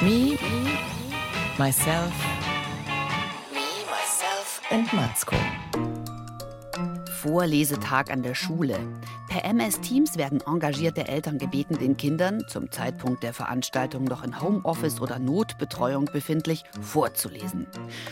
Me, 0.00 0.38
myself, 1.58 2.12
me, 3.52 3.84
myself 3.90 4.60
and 4.70 4.92
Matzko. 4.92 5.36
Vorlesetag 7.24 8.10
an 8.10 8.22
der 8.22 8.34
Schule. 8.34 8.78
Per 9.30 9.46
MS 9.46 9.80
Teams 9.80 10.18
werden 10.18 10.42
engagierte 10.46 11.08
Eltern 11.08 11.38
gebeten, 11.38 11.78
den 11.78 11.96
Kindern, 11.96 12.44
zum 12.48 12.70
Zeitpunkt 12.70 13.22
der 13.22 13.32
Veranstaltung 13.32 14.04
noch 14.04 14.22
in 14.22 14.42
Homeoffice 14.42 15.00
oder 15.00 15.18
Notbetreuung 15.18 16.04
befindlich, 16.04 16.64
vorzulesen. 16.82 17.66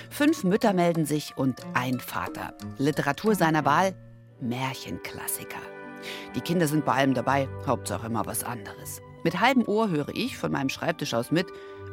Fünf 0.09 0.45
Mütter 0.45 0.73
melden 0.73 1.05
sich 1.05 1.37
und 1.37 1.61
ein 1.75 2.01
Vater. 2.01 2.55
Literatur 2.79 3.35
seiner 3.35 3.67
Wahl, 3.67 3.93
Märchenklassiker. 4.41 5.61
Die 6.35 6.41
Kinder 6.41 6.67
sind 6.67 6.87
bei 6.87 6.93
allem 6.93 7.13
dabei, 7.13 7.51
Hauptsache 7.67 8.07
immer 8.07 8.25
was 8.25 8.43
anderes. 8.45 9.03
Mit 9.25 9.41
halbem 9.41 9.69
Ohr 9.69 9.91
höre 9.91 10.09
ich 10.15 10.39
von 10.39 10.51
meinem 10.51 10.71
Schreibtisch 10.71 11.13
aus 11.13 11.31
mit 11.31 11.49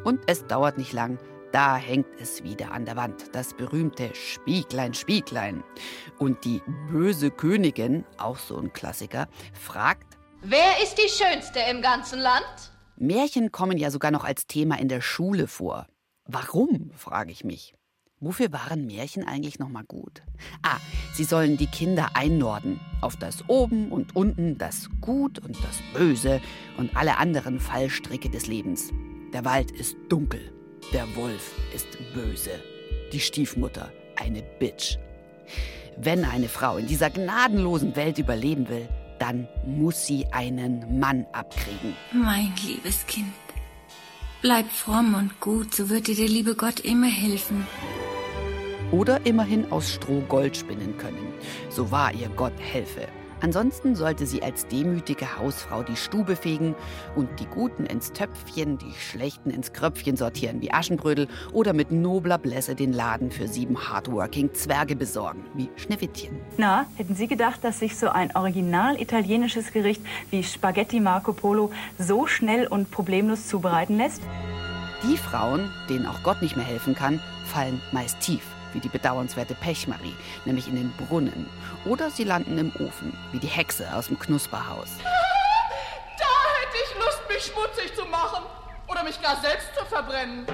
und 0.05 0.21
es 0.27 0.47
dauert 0.47 0.77
nicht 0.77 0.93
lang, 0.93 1.19
da 1.51 1.77
hängt 1.77 2.07
es 2.19 2.43
wieder 2.43 2.71
an 2.71 2.85
der 2.85 2.95
Wand, 2.95 3.33
das 3.33 3.53
berühmte 3.53 4.13
Spieglein, 4.13 4.93
Spieglein. 4.93 5.63
Und 6.17 6.43
die 6.45 6.61
böse 6.91 7.31
Königin, 7.31 8.05
auch 8.17 8.37
so 8.37 8.57
ein 8.57 8.73
Klassiker, 8.73 9.27
fragt, 9.53 10.17
Wer 10.41 10.81
ist 10.81 10.95
die 10.95 11.09
Schönste 11.09 11.59
im 11.69 11.81
ganzen 11.81 12.19
Land? 12.19 12.71
Märchen 12.95 13.51
kommen 13.51 13.77
ja 13.77 13.91
sogar 13.91 14.11
noch 14.11 14.23
als 14.23 14.47
Thema 14.47 14.79
in 14.79 14.87
der 14.87 15.01
Schule 15.01 15.47
vor. 15.47 15.85
Warum, 16.25 16.91
frage 16.95 17.31
ich 17.31 17.43
mich. 17.43 17.73
Wofür 18.21 18.51
waren 18.51 18.85
Märchen 18.85 19.25
eigentlich 19.25 19.59
nochmal 19.59 19.85
gut? 19.85 20.21
Ah, 20.61 20.77
sie 21.13 21.23
sollen 21.23 21.55
die 21.55 21.67
Kinder 21.67 22.09
einnorden 22.13 22.79
auf 23.01 23.15
das 23.15 23.47
Oben 23.47 23.91
und 23.91 24.15
Unten, 24.15 24.57
das 24.57 24.89
Gut 24.99 25.39
und 25.39 25.57
das 25.57 25.81
Böse 25.93 26.41
und 26.77 26.95
alle 26.95 27.17
anderen 27.17 27.59
Fallstricke 27.59 28.29
des 28.29 28.47
Lebens. 28.47 28.91
Der 29.33 29.45
Wald 29.45 29.71
ist 29.71 29.95
dunkel, 30.09 30.51
der 30.93 31.15
Wolf 31.15 31.53
ist 31.73 31.87
böse. 32.13 32.59
Die 33.11 33.19
Stiefmutter 33.19 33.91
eine 34.15 34.41
Bitch. 34.41 34.97
Wenn 35.97 36.23
eine 36.23 36.47
Frau 36.47 36.77
in 36.77 36.87
dieser 36.87 37.09
gnadenlosen 37.09 37.95
Welt 37.95 38.17
überleben 38.17 38.69
will, 38.69 38.87
dann 39.19 39.47
muss 39.65 40.05
sie 40.05 40.25
einen 40.31 40.99
Mann 40.99 41.25
abkriegen. 41.33 41.95
Mein 42.13 42.53
liebes 42.65 43.05
Kind, 43.05 43.33
bleib 44.41 44.69
fromm 44.71 45.13
und 45.13 45.39
gut, 45.39 45.75
so 45.75 45.89
wird 45.89 46.07
dir 46.07 46.15
der 46.15 46.29
liebe 46.29 46.55
Gott 46.55 46.79
immer 46.79 47.09
helfen. 47.09 47.67
Oder 48.91 49.25
immerhin 49.25 49.71
aus 49.71 49.93
Stroh 49.93 50.21
Gold 50.21 50.57
spinnen 50.57 50.97
können. 50.97 51.33
So 51.69 51.91
wahr 51.91 52.13
ihr 52.13 52.29
Gott 52.29 52.57
helfe. 52.59 53.07
Ansonsten 53.41 53.95
sollte 53.95 54.25
sie 54.25 54.43
als 54.43 54.67
demütige 54.67 55.37
Hausfrau 55.37 55.83
die 55.83 55.95
Stube 55.95 56.35
fegen 56.35 56.75
und 57.15 57.39
die 57.39 57.45
Guten 57.45 57.85
ins 57.85 58.11
Töpfchen, 58.11 58.77
die 58.77 58.93
Schlechten 58.93 59.49
ins 59.49 59.71
Kröpfchen 59.71 60.17
sortieren 60.17 60.61
wie 60.61 60.71
Aschenbrödel 60.71 61.27
oder 61.53 61.73
mit 61.73 61.91
nobler 61.91 62.37
Blässe 62.37 62.75
den 62.75 62.91
Laden 62.91 63.31
für 63.31 63.47
sieben 63.47 63.89
hardworking 63.89 64.53
Zwerge 64.53 64.95
besorgen, 64.95 65.45
wie 65.55 65.69
Schneewittchen. 65.77 66.39
Na, 66.57 66.85
hätten 66.95 67.15
Sie 67.15 67.27
gedacht, 67.27 67.63
dass 67.63 67.79
sich 67.79 67.97
so 67.97 68.09
ein 68.09 68.35
original 68.35 68.99
italienisches 69.01 69.71
Gericht 69.71 70.01
wie 70.31 70.43
Spaghetti 70.43 70.99
Marco 70.99 71.31
Polo 71.31 71.71
so 71.97 72.27
schnell 72.27 72.67
und 72.67 72.91
problemlos 72.91 73.47
zubereiten 73.47 73.97
lässt? 73.97 74.21
Die 75.03 75.15
Frauen, 75.15 75.71
denen 75.89 76.05
auch 76.05 76.23
Gott 76.23 76.41
nicht 76.41 76.57
mehr 76.57 76.65
helfen 76.65 76.93
kann, 76.93 77.21
fallen 77.45 77.81
meist 77.93 78.19
tief 78.19 78.43
wie 78.73 78.79
die 78.79 78.89
bedauernswerte 78.89 79.55
Pechmarie, 79.55 80.15
nämlich 80.45 80.67
in 80.67 80.75
den 80.75 80.91
Brunnen. 80.93 81.47
Oder 81.85 82.09
sie 82.09 82.23
landen 82.23 82.57
im 82.57 82.71
Ofen, 82.79 83.13
wie 83.31 83.39
die 83.39 83.47
Hexe 83.47 83.93
aus 83.93 84.07
dem 84.07 84.19
Knusperhaus. 84.19 84.89
Da 86.17 86.25
hätte 86.61 86.77
ich 86.83 86.95
Lust, 86.99 87.21
mich 87.29 87.45
schmutzig 87.45 87.95
zu 87.95 88.05
machen 88.05 88.43
oder 88.87 89.03
mich 89.03 89.21
gar 89.21 89.39
selbst 89.41 89.69
zu 89.77 89.85
verbrennen. 89.85 90.45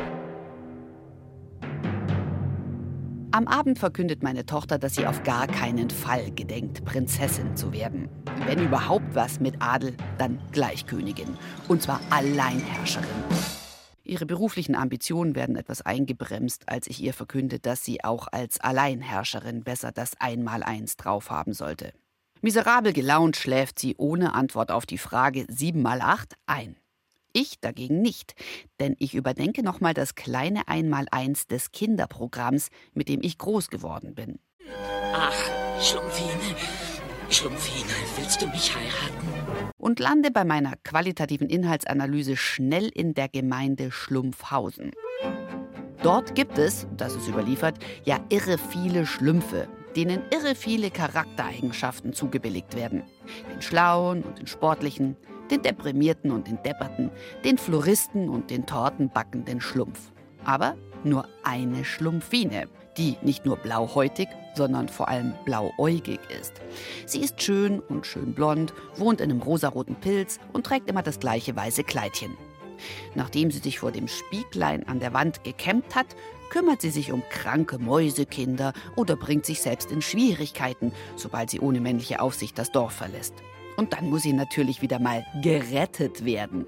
Am 3.36 3.50
Abend 3.50 3.80
verkündet 3.80 4.24
meine 4.24 4.46
Tochter, 4.46 4.78
dass 4.78 4.96
sie 4.96 5.06
auf 5.06 5.22
gar 5.24 5.48
keinen 5.48 5.90
Fall 5.90 6.32
gedenkt, 6.32 6.86
Prinzessin 6.86 7.58
zu 7.58 7.74
werden. 7.74 8.08
Wenn 8.46 8.64
überhaupt 8.64 9.14
was 9.14 9.42
mit 9.42 9.62
Adel, 9.62 9.98
dann 10.18 10.40
gleich 10.54 10.86
Königin. 10.86 11.38
Und 11.68 11.82
zwar 11.82 12.00
Alleinherrscherin. 12.12 13.06
Ihre 14.06 14.26
beruflichen 14.26 14.76
Ambitionen 14.76 15.36
werden 15.36 15.56
etwas 15.56 15.82
eingebremst, 15.82 16.70
als 16.70 16.88
ich 16.88 17.02
ihr 17.02 17.14
verkünde, 17.14 17.60
dass 17.60 17.84
sie 17.84 18.04
auch 18.04 18.28
als 18.32 18.60
Alleinherrscherin 18.60 19.64
besser 19.64 19.92
das 19.92 20.20
Einmaleins 20.20 20.96
drauf 20.96 21.32
haben 21.32 21.54
sollte. 21.54 21.92
Miserabel 22.42 22.94
gelaunt 22.94 23.38
schläft 23.38 23.80
sie 23.80 23.96
ohne 23.98 24.36
Antwort 24.36 24.72
auf 24.72 24.86
die 24.86 25.00
Frage 25.00 25.46
7 25.50 25.82
mal 25.82 26.02
8 26.02 26.36
ein. 26.46 26.76
Ich 27.34 27.60
dagegen 27.60 28.02
nicht, 28.02 28.36
denn 28.80 28.96
ich 29.00 29.16
überdenke 29.16 29.64
nochmal 29.64 29.94
das 29.94 30.16
kleine 30.16 30.68
Einmaleins 30.68 31.48
des 31.48 31.72
Kinderprogramms, 31.72 32.70
mit 32.94 33.10
dem 33.10 33.22
ich 33.22 33.38
groß 33.38 33.70
geworden 33.70 34.14
bin. 34.14 34.40
Ach, 35.14 35.36
Schlumpfine, 35.82 36.56
Schlumpfine, 37.30 37.90
willst 38.18 38.42
du 38.42 38.48
mich 38.48 38.76
heiraten? 38.76 39.28
Und 39.78 40.00
lande 40.00 40.32
bei 40.32 40.46
meiner 40.46 40.74
qualitativen 40.84 41.50
Inhaltsanalyse 41.50 42.38
schnell 42.38 42.88
in 42.90 43.14
der 43.14 43.30
Gemeinde 43.30 43.92
Schlumpfhausen. 43.92 44.92
Dort 46.04 46.36
gibt 46.36 46.58
es, 46.60 46.88
das 46.96 47.16
ist 47.16 47.28
überliefert, 47.28 47.80
ja 48.04 48.20
irre 48.30 48.58
viele 48.58 49.08
Schlümpfe, 49.08 49.68
denen 49.96 50.22
irre 50.30 50.54
viele 50.54 50.92
Charaktereigenschaften 50.92 52.14
zugebilligt 52.14 52.76
werden. 52.76 53.04
Den 53.52 53.62
Schlauen 53.62 54.22
und 54.22 54.38
den 54.38 54.48
Sportlichen, 54.48 55.18
den 55.50 55.64
Deprimierten 55.64 56.32
und 56.32 56.48
den 56.48 56.62
Depperten, 56.64 57.10
den 57.44 57.58
Floristen 57.58 58.30
und 58.30 58.52
den 58.52 58.68
Tortenbackenden 58.68 59.62
Schlumpf. 59.62 60.12
Aber 60.44 60.76
nur 61.06 61.28
eine 61.44 61.86
Schlumpfine, 61.86 62.68
die 62.98 63.18
nicht 63.22 63.46
nur 63.46 63.58
blauhäutig, 63.58 64.28
sondern 64.56 64.90
vor 64.90 65.10
allem 65.10 65.34
blauäugig 65.44 66.20
ist. 66.40 66.54
Sie 67.06 67.20
ist 67.20 67.42
schön 67.42 67.80
und 67.80 68.06
schön 68.06 68.34
blond, 68.34 68.74
wohnt 68.96 69.22
in 69.22 69.32
einem 69.32 69.42
rosaroten 69.42 69.96
Pilz 69.96 70.40
und 70.54 70.66
trägt 70.66 70.90
immer 70.90 71.04
das 71.04 71.20
gleiche 71.20 71.56
weiße 71.56 71.84
Kleidchen. 71.84 72.38
Nachdem 73.14 73.52
sie 73.52 73.60
sich 73.60 73.80
vor 73.80 73.92
dem 73.92 74.08
Spieglein 74.08 74.88
an 74.88 75.00
der 75.00 75.14
Wand 75.14 75.44
gekämmt 75.44 75.96
hat, 75.96 76.08
kümmert 76.50 76.82
sie 76.82 76.90
sich 76.90 77.12
um 77.12 77.24
kranke 77.30 77.80
Mäusekinder 77.80 78.74
oder 78.96 79.16
bringt 79.16 79.46
sich 79.46 79.62
selbst 79.62 79.92
in 79.92 80.02
Schwierigkeiten, 80.02 80.92
sobald 81.16 81.50
sie 81.50 81.60
ohne 81.60 81.80
männliche 81.80 82.20
Aufsicht 82.22 82.58
das 82.58 82.72
Dorf 82.72 82.94
verlässt. 82.94 83.34
Und 83.78 83.94
dann 83.94 84.10
muss 84.10 84.24
sie 84.24 84.34
natürlich 84.34 84.82
wieder 84.82 85.00
mal 85.00 85.26
gerettet 85.42 86.24
werden. 86.24 86.66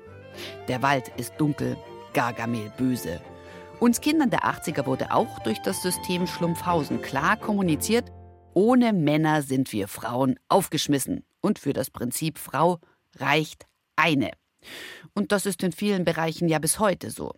Der 0.68 0.82
Wald 0.82 1.12
ist 1.18 1.34
dunkel, 1.38 1.78
Gargamel 2.14 2.72
böse 2.78 3.22
uns 3.80 4.02
Kindern 4.02 4.30
der 4.30 4.46
80er 4.46 4.86
wurde 4.86 5.12
auch 5.12 5.40
durch 5.40 5.60
das 5.62 5.82
System 5.82 6.28
Schlumpfhausen 6.28 7.02
klar 7.02 7.38
kommuniziert, 7.38 8.12
ohne 8.54 8.92
Männer 8.92 9.44
sind 9.44 9.72
wir 9.72 9.88
Frauen 9.88 10.40
aufgeschmissen. 10.50 11.24
Und 11.42 11.60
für 11.60 11.74
das 11.74 11.92
Prinzip 11.92 12.40
Frau 12.40 12.80
reicht 13.18 13.68
eine. 13.96 14.32
Und 15.14 15.32
das 15.32 15.46
ist 15.46 15.62
in 15.64 15.72
vielen 15.72 16.06
Bereichen 16.06 16.48
ja 16.48 16.60
bis 16.60 16.80
heute 16.80 17.12
so. 17.12 17.34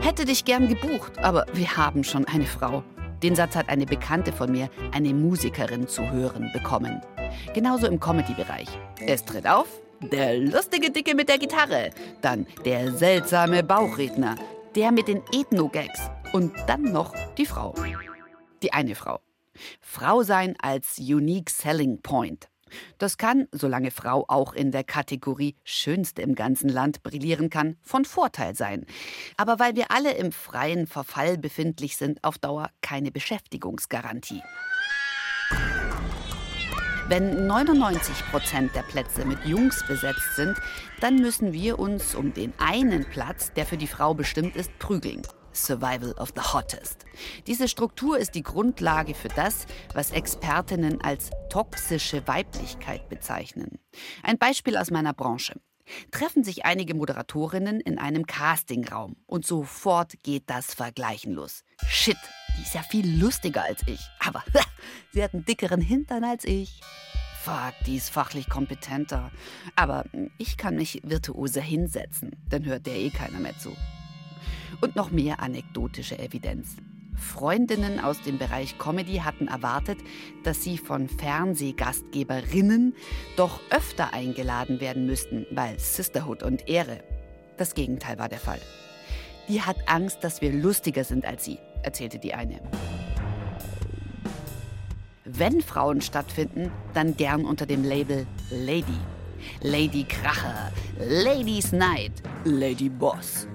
Hätte 0.00 0.24
dich 0.24 0.44
gern 0.44 0.66
gebucht, 0.66 1.18
aber 1.18 1.46
wir 1.52 1.76
haben 1.76 2.02
schon 2.04 2.24
eine 2.24 2.46
Frau. 2.46 2.82
Den 3.22 3.36
Satz 3.36 3.54
hat 3.54 3.68
eine 3.68 3.86
Bekannte 3.86 4.32
von 4.32 4.50
mir, 4.50 4.70
eine 4.92 5.12
Musikerin, 5.12 5.86
zu 5.86 6.10
hören 6.10 6.50
bekommen. 6.52 7.00
Genauso 7.54 7.86
im 7.86 8.00
Comedy-Bereich. 8.00 8.68
Es 9.06 9.24
tritt 9.24 9.46
auf, 9.46 9.68
der 10.00 10.38
lustige 10.38 10.90
Dicke 10.90 11.14
mit 11.14 11.28
der 11.28 11.38
Gitarre, 11.38 11.90
dann 12.22 12.46
der 12.64 12.92
seltsame 12.92 13.62
Bauchredner, 13.62 14.36
der 14.74 14.92
mit 14.92 15.08
den 15.08 15.22
Ethno-Gags 15.32 16.10
und 16.32 16.52
dann 16.66 16.82
noch 16.82 17.14
die 17.34 17.46
Frau. 17.46 17.74
Die 18.62 18.72
eine 18.72 18.94
Frau. 18.94 19.20
Frau 19.80 20.22
sein 20.22 20.54
als 20.60 20.98
Unique 20.98 21.50
Selling 21.50 22.00
Point. 22.02 22.48
Das 22.98 23.18
kann, 23.18 23.48
solange 23.50 23.90
Frau 23.90 24.24
auch 24.28 24.52
in 24.52 24.70
der 24.70 24.84
Kategorie 24.84 25.56
Schönste 25.64 26.22
im 26.22 26.36
ganzen 26.36 26.68
Land 26.68 27.02
brillieren 27.02 27.50
kann, 27.50 27.76
von 27.82 28.04
Vorteil 28.04 28.54
sein. 28.54 28.86
Aber 29.36 29.58
weil 29.58 29.74
wir 29.74 29.90
alle 29.90 30.12
im 30.12 30.30
freien 30.30 30.86
Verfall 30.86 31.36
befindlich 31.36 31.96
sind, 31.96 32.22
auf 32.22 32.38
Dauer 32.38 32.70
keine 32.80 33.10
Beschäftigungsgarantie. 33.10 34.42
Wenn 37.10 37.48
99 37.48 38.30
Prozent 38.30 38.76
der 38.76 38.84
Plätze 38.84 39.24
mit 39.24 39.44
Jungs 39.44 39.84
besetzt 39.88 40.36
sind, 40.36 40.56
dann 41.00 41.16
müssen 41.16 41.52
wir 41.52 41.80
uns 41.80 42.14
um 42.14 42.32
den 42.32 42.52
einen 42.56 43.04
Platz, 43.04 43.52
der 43.52 43.66
für 43.66 43.76
die 43.76 43.88
Frau 43.88 44.14
bestimmt 44.14 44.54
ist, 44.54 44.70
prügeln. 44.78 45.22
Survival 45.52 46.12
of 46.12 46.32
the 46.36 46.52
Hottest. 46.52 47.06
Diese 47.48 47.66
Struktur 47.66 48.16
ist 48.16 48.36
die 48.36 48.44
Grundlage 48.44 49.14
für 49.14 49.26
das, 49.26 49.66
was 49.92 50.12
Expertinnen 50.12 51.00
als 51.00 51.30
toxische 51.48 52.28
Weiblichkeit 52.28 53.08
bezeichnen. 53.08 53.80
Ein 54.22 54.38
Beispiel 54.38 54.76
aus 54.76 54.92
meiner 54.92 55.12
Branche. 55.12 55.60
Treffen 56.12 56.44
sich 56.44 56.64
einige 56.64 56.94
Moderatorinnen 56.94 57.80
in 57.80 57.98
einem 57.98 58.24
Castingraum 58.24 59.16
und 59.26 59.44
sofort 59.44 60.22
geht 60.22 60.44
das 60.46 60.74
Vergleichen 60.74 61.32
los. 61.32 61.64
Shit, 61.88 62.18
die 62.56 62.62
ist 62.62 62.74
ja 62.74 62.82
viel 62.82 63.20
lustiger 63.20 63.62
als 63.64 63.82
ich. 63.86 64.00
Aber 64.18 64.42
sie 65.12 65.22
hat 65.22 65.34
einen 65.34 65.44
dickeren 65.44 65.80
Hintern 65.80 66.24
als 66.24 66.44
ich. 66.44 66.80
Fuck, 67.42 67.74
die 67.86 67.96
ist 67.96 68.10
fachlich 68.10 68.48
kompetenter. 68.48 69.30
Aber 69.76 70.04
ich 70.36 70.56
kann 70.56 70.76
mich 70.76 71.00
virtuoser 71.04 71.62
hinsetzen, 71.62 72.36
dann 72.48 72.64
hört 72.66 72.86
der 72.86 72.96
eh 72.96 73.10
keiner 73.10 73.38
mehr 73.38 73.56
zu. 73.58 73.74
Und 74.80 74.94
noch 74.96 75.10
mehr 75.10 75.40
anekdotische 75.40 76.18
Evidenz. 76.18 76.76
Freundinnen 77.20 78.00
aus 78.00 78.20
dem 78.22 78.38
Bereich 78.38 78.78
Comedy 78.78 79.18
hatten 79.18 79.48
erwartet, 79.48 79.98
dass 80.42 80.62
sie 80.62 80.78
von 80.78 81.08
Fernsehgastgeberinnen 81.08 82.94
doch 83.36 83.60
öfter 83.70 84.12
eingeladen 84.12 84.80
werden 84.80 85.06
müssten, 85.06 85.46
weil 85.50 85.78
Sisterhood 85.78 86.42
und 86.42 86.68
Ehre. 86.68 87.02
Das 87.56 87.74
Gegenteil 87.74 88.18
war 88.18 88.28
der 88.28 88.38
Fall. 88.38 88.60
Die 89.48 89.62
hat 89.62 89.76
Angst, 89.86 90.24
dass 90.24 90.40
wir 90.40 90.52
lustiger 90.52 91.04
sind 91.04 91.24
als 91.24 91.44
sie, 91.44 91.58
erzählte 91.82 92.18
die 92.18 92.34
eine. 92.34 92.60
Wenn 95.24 95.62
Frauen 95.62 96.00
stattfinden, 96.00 96.72
dann 96.94 97.16
gern 97.16 97.44
unter 97.44 97.66
dem 97.66 97.84
Label 97.84 98.26
Lady. 98.50 98.98
Lady 99.62 100.04
Kracher, 100.04 100.72
Ladies 100.98 101.72
Night, 101.72 102.12
Lady 102.44 102.88
Boss. 102.88 103.46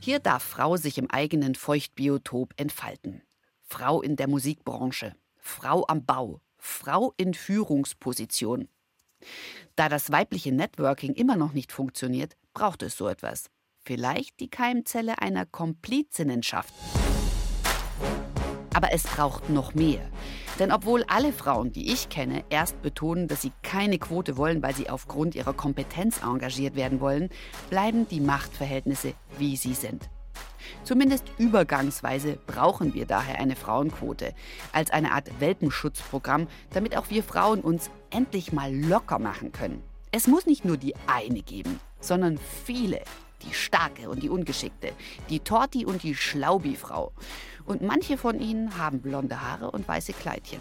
Hier 0.00 0.20
darf 0.20 0.42
Frau 0.42 0.76
sich 0.76 0.98
im 0.98 1.10
eigenen 1.10 1.54
Feuchtbiotop 1.54 2.54
entfalten. 2.56 3.22
Frau 3.62 4.00
in 4.00 4.16
der 4.16 4.28
Musikbranche, 4.28 5.14
Frau 5.36 5.84
am 5.86 6.04
Bau, 6.04 6.40
Frau 6.56 7.12
in 7.16 7.34
Führungsposition. 7.34 8.68
Da 9.76 9.88
das 9.88 10.10
weibliche 10.10 10.52
Networking 10.52 11.14
immer 11.14 11.36
noch 11.36 11.52
nicht 11.52 11.72
funktioniert, 11.72 12.36
braucht 12.54 12.82
es 12.82 12.96
so 12.96 13.08
etwas. 13.08 13.50
Vielleicht 13.84 14.40
die 14.40 14.50
Keimzelle 14.50 15.20
einer 15.20 15.46
Komplizinnenschaft. 15.46 16.72
Aber 18.74 18.92
es 18.92 19.02
braucht 19.04 19.50
noch 19.50 19.74
mehr. 19.74 20.00
Denn 20.58 20.72
obwohl 20.72 21.04
alle 21.04 21.32
Frauen, 21.32 21.72
die 21.72 21.92
ich 21.92 22.08
kenne, 22.08 22.44
erst 22.50 22.82
betonen, 22.82 23.28
dass 23.28 23.42
sie 23.42 23.52
keine 23.62 23.98
Quote 23.98 24.36
wollen, 24.36 24.62
weil 24.62 24.74
sie 24.74 24.90
aufgrund 24.90 25.34
ihrer 25.34 25.52
Kompetenz 25.52 26.22
engagiert 26.22 26.74
werden 26.74 27.00
wollen, 27.00 27.30
bleiben 27.70 28.08
die 28.08 28.20
Machtverhältnisse, 28.20 29.14
wie 29.38 29.56
sie 29.56 29.74
sind. 29.74 30.08
Zumindest 30.84 31.24
übergangsweise 31.38 32.38
brauchen 32.46 32.94
wir 32.94 33.06
daher 33.06 33.38
eine 33.38 33.56
Frauenquote 33.56 34.34
als 34.72 34.90
eine 34.90 35.12
Art 35.12 35.40
Welpenschutzprogramm, 35.40 36.48
damit 36.70 36.96
auch 36.96 37.10
wir 37.10 37.22
Frauen 37.22 37.60
uns 37.60 37.90
endlich 38.10 38.52
mal 38.52 38.74
locker 38.74 39.18
machen 39.18 39.52
können. 39.52 39.82
Es 40.10 40.26
muss 40.26 40.46
nicht 40.46 40.64
nur 40.64 40.76
die 40.76 40.94
eine 41.06 41.42
geben, 41.42 41.80
sondern 42.00 42.38
viele. 42.64 43.02
Die 43.48 43.54
starke 43.54 44.10
und 44.10 44.24
die 44.24 44.30
ungeschickte, 44.30 44.90
die 45.30 45.38
Torti 45.38 45.86
und 45.86 46.02
die 46.02 46.16
Schlaubi-Frau. 46.16 47.12
Und 47.68 47.82
manche 47.82 48.16
von 48.16 48.40
ihnen 48.40 48.78
haben 48.78 49.02
blonde 49.02 49.42
Haare 49.42 49.70
und 49.70 49.86
weiße 49.86 50.14
Kleidchen. 50.14 50.60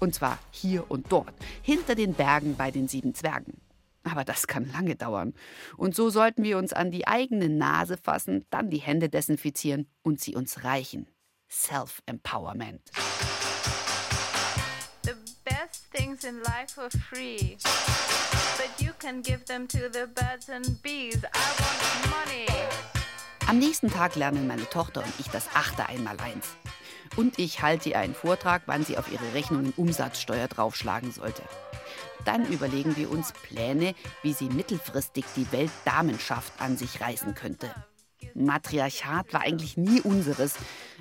Und 0.00 0.12
zwar 0.12 0.40
hier 0.50 0.90
und 0.90 1.12
dort, 1.12 1.32
hinter 1.62 1.94
den 1.94 2.14
Bergen 2.14 2.56
bei 2.56 2.72
den 2.72 2.88
sieben 2.88 3.14
Zwergen. 3.14 3.60
Aber 4.02 4.24
das 4.24 4.48
kann 4.48 4.68
lange 4.72 4.96
dauern. 4.96 5.34
Und 5.76 5.94
so 5.94 6.10
sollten 6.10 6.42
wir 6.42 6.58
uns 6.58 6.72
an 6.72 6.90
die 6.90 7.06
eigene 7.06 7.48
Nase 7.48 7.96
fassen, 7.96 8.44
dann 8.50 8.70
die 8.70 8.78
Hände 8.78 9.08
desinfizieren 9.08 9.86
und 10.02 10.20
sie 10.20 10.34
uns 10.34 10.64
reichen. 10.64 11.06
Self-Empowerment. 11.48 12.90
The 15.04 15.14
best 15.44 15.92
things 15.92 16.24
in 16.24 16.40
life 16.42 16.76
are 16.80 16.90
free. 16.90 17.56
But 18.56 18.84
you 18.84 18.90
can 18.98 19.22
give 19.22 19.44
them 19.44 19.68
to 19.68 19.78
the 19.92 20.08
birds 20.12 20.50
and 20.50 20.82
bees. 20.82 21.22
I 21.22 21.52
want 21.60 22.10
money. 22.10 23.01
Am 23.48 23.58
nächsten 23.58 23.90
Tag 23.90 24.16
lernen 24.16 24.46
meine 24.46 24.68
Tochter 24.68 25.02
und 25.04 25.12
ich 25.18 25.28
das 25.28 25.48
achte 25.54 25.86
Einmaleins. 25.86 26.56
Und 27.16 27.38
ich 27.38 27.60
halte 27.60 27.90
ihr 27.90 27.98
einen 27.98 28.14
Vortrag, 28.14 28.62
wann 28.66 28.84
sie 28.84 28.96
auf 28.96 29.12
ihre 29.12 29.34
Rechnungen 29.34 29.72
Umsatzsteuer 29.76 30.48
draufschlagen 30.48 31.12
sollte. 31.12 31.42
Dann 32.24 32.46
überlegen 32.46 32.96
wir 32.96 33.10
uns 33.10 33.32
Pläne, 33.32 33.94
wie 34.22 34.32
sie 34.32 34.48
mittelfristig 34.48 35.24
die 35.36 35.50
Weltdamenschaft 35.52 36.52
an 36.60 36.76
sich 36.76 37.00
reißen 37.00 37.34
könnte. 37.34 37.70
Matriarchat 38.34 39.32
war 39.32 39.42
eigentlich 39.42 39.76
nie 39.76 40.00
unseres, 40.00 40.54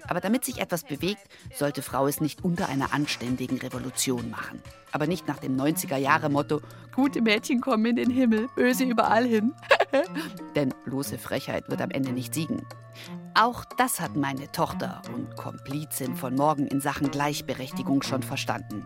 aber 0.07 0.19
damit 0.19 0.45
sich 0.45 0.59
etwas 0.59 0.83
bewegt, 0.83 1.21
sollte 1.53 1.81
Frau 1.81 2.07
es 2.07 2.21
nicht 2.21 2.43
unter 2.43 2.69
einer 2.69 2.93
anständigen 2.93 3.57
Revolution 3.57 4.29
machen. 4.29 4.61
Aber 4.91 5.07
nicht 5.07 5.27
nach 5.27 5.39
dem 5.39 5.55
90er-Jahre-Motto: 5.57 6.61
Gute 6.95 7.21
Mädchen 7.21 7.61
kommen 7.61 7.85
in 7.85 7.95
den 7.95 8.09
Himmel, 8.09 8.49
böse 8.55 8.83
überall 8.83 9.25
hin. 9.25 9.53
Denn 10.55 10.73
bloße 10.85 11.17
Frechheit 11.17 11.69
wird 11.69 11.81
am 11.81 11.91
Ende 11.91 12.11
nicht 12.11 12.33
siegen. 12.33 12.65
Auch 13.33 13.63
das 13.77 14.01
hat 14.01 14.15
meine 14.15 14.51
Tochter 14.51 15.01
und 15.13 15.37
Komplizin 15.37 16.15
von 16.15 16.35
morgen 16.35 16.67
in 16.67 16.81
Sachen 16.81 17.11
Gleichberechtigung 17.11 18.01
schon 18.01 18.23
verstanden. 18.23 18.85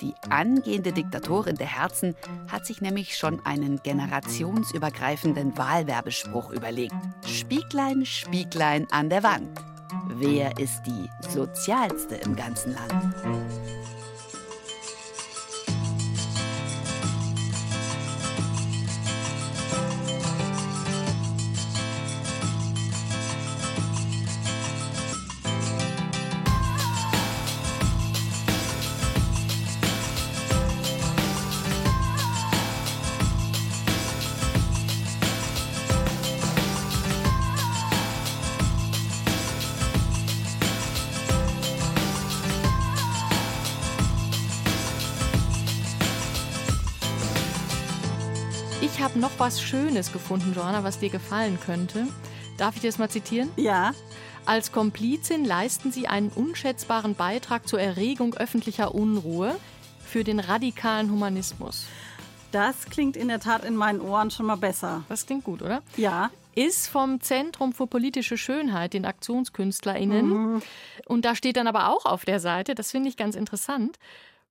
Die 0.00 0.14
angehende 0.30 0.92
Diktatorin 0.92 1.56
der 1.56 1.66
Herzen 1.66 2.14
hat 2.48 2.64
sich 2.64 2.80
nämlich 2.80 3.18
schon 3.18 3.44
einen 3.44 3.82
generationsübergreifenden 3.82 5.58
Wahlwerbespruch 5.58 6.52
überlegt. 6.52 6.94
Spieglein, 7.26 8.06
Spieglein 8.06 8.86
an 8.90 9.10
der 9.10 9.22
Wand. 9.22 9.60
Wer 10.08 10.58
ist 10.58 10.82
die 10.86 11.10
sozialste 11.28 12.16
im 12.16 12.36
ganzen 12.36 12.74
Land? 12.74 13.14
Was 49.40 49.62
Schönes 49.62 50.12
gefunden, 50.12 50.52
Joanna, 50.54 50.84
was 50.84 50.98
dir 50.98 51.08
gefallen 51.08 51.58
könnte. 51.64 52.06
Darf 52.58 52.74
ich 52.74 52.82
dir 52.82 52.88
das 52.88 52.98
mal 52.98 53.08
zitieren? 53.08 53.48
Ja. 53.56 53.94
Als 54.44 54.70
Komplizin 54.70 55.46
leisten 55.46 55.90
sie 55.92 56.06
einen 56.06 56.28
unschätzbaren 56.28 57.14
Beitrag 57.14 57.66
zur 57.66 57.80
Erregung 57.80 58.34
öffentlicher 58.34 58.94
Unruhe 58.94 59.56
für 60.04 60.24
den 60.24 60.40
radikalen 60.40 61.10
Humanismus. 61.10 61.86
Das 62.52 62.84
klingt 62.90 63.16
in 63.16 63.28
der 63.28 63.40
Tat 63.40 63.64
in 63.64 63.76
meinen 63.76 64.02
Ohren 64.02 64.30
schon 64.30 64.44
mal 64.44 64.56
besser. 64.56 65.04
Das 65.08 65.24
klingt 65.24 65.44
gut, 65.44 65.62
oder? 65.62 65.82
Ja. 65.96 66.30
Ist 66.54 66.88
vom 66.88 67.22
Zentrum 67.22 67.72
für 67.72 67.86
politische 67.86 68.36
Schönheit, 68.36 68.92
den 68.92 69.06
AktionskünstlerInnen. 69.06 70.28
Mhm. 70.56 70.62
Und 71.06 71.24
da 71.24 71.34
steht 71.34 71.56
dann 71.56 71.66
aber 71.66 71.88
auch 71.88 72.04
auf 72.04 72.26
der 72.26 72.40
Seite, 72.40 72.74
das 72.74 72.90
finde 72.90 73.08
ich 73.08 73.16
ganz 73.16 73.36
interessant, 73.36 73.98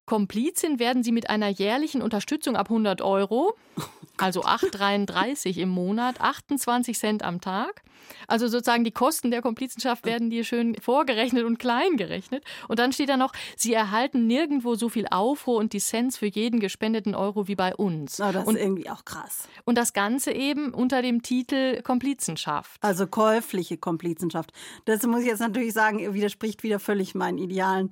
Komplizin 0.10 0.79
werden 0.79 1.03
sie 1.03 1.12
mit 1.12 1.29
einer 1.29 1.50
jährlichen 1.50 2.01
Unterstützung 2.01 2.55
ab 2.55 2.72
100 2.72 3.03
Euro, 3.03 3.55
also 4.19 4.43
8,33 4.43 5.57
im 5.57 5.69
Monat, 5.69 6.21
28 6.21 6.97
Cent 6.97 7.23
am 7.23 7.41
Tag. 7.41 7.83
Also 8.27 8.47
sozusagen 8.47 8.83
die 8.83 8.91
Kosten 8.91 9.31
der 9.31 9.41
Komplizenschaft 9.41 10.05
werden 10.05 10.29
dir 10.29 10.43
schön 10.43 10.75
vorgerechnet 10.75 11.45
und 11.45 11.59
klein 11.59 11.97
gerechnet. 11.97 12.43
Und 12.67 12.79
dann 12.79 12.91
steht 12.91 13.09
da 13.09 13.17
noch, 13.17 13.33
sie 13.55 13.73
erhalten 13.73 14.27
nirgendwo 14.27 14.75
so 14.75 14.89
viel 14.89 15.07
Aufruhr 15.09 15.57
und 15.57 15.73
Dissens 15.73 16.17
für 16.17 16.27
jeden 16.27 16.59
gespendeten 16.59 17.15
Euro 17.15 17.47
wie 17.47 17.55
bei 17.55 17.75
uns. 17.75 18.19
Oh, 18.19 18.31
das 18.31 18.48
und, 18.48 18.55
ist 18.55 18.61
irgendwie 18.61 18.89
auch 18.89 19.05
krass. 19.05 19.48
Und 19.65 19.77
das 19.77 19.94
Ganze 19.94 20.31
eben 20.31 20.74
unter 20.74 21.01
dem 21.01 21.22
Titel 21.22 21.81
Komplizenschaft. 21.81 22.81
Also 22.81 23.07
käufliche 23.07 23.77
Komplizenschaft. 23.77 24.51
Das 24.85 25.03
muss 25.03 25.22
ich 25.22 25.27
jetzt 25.27 25.39
natürlich 25.39 25.74
sagen, 25.74 26.13
widerspricht 26.13 26.63
wieder 26.63 26.79
völlig 26.79 27.15
meinen 27.15 27.37
Idealen. 27.37 27.91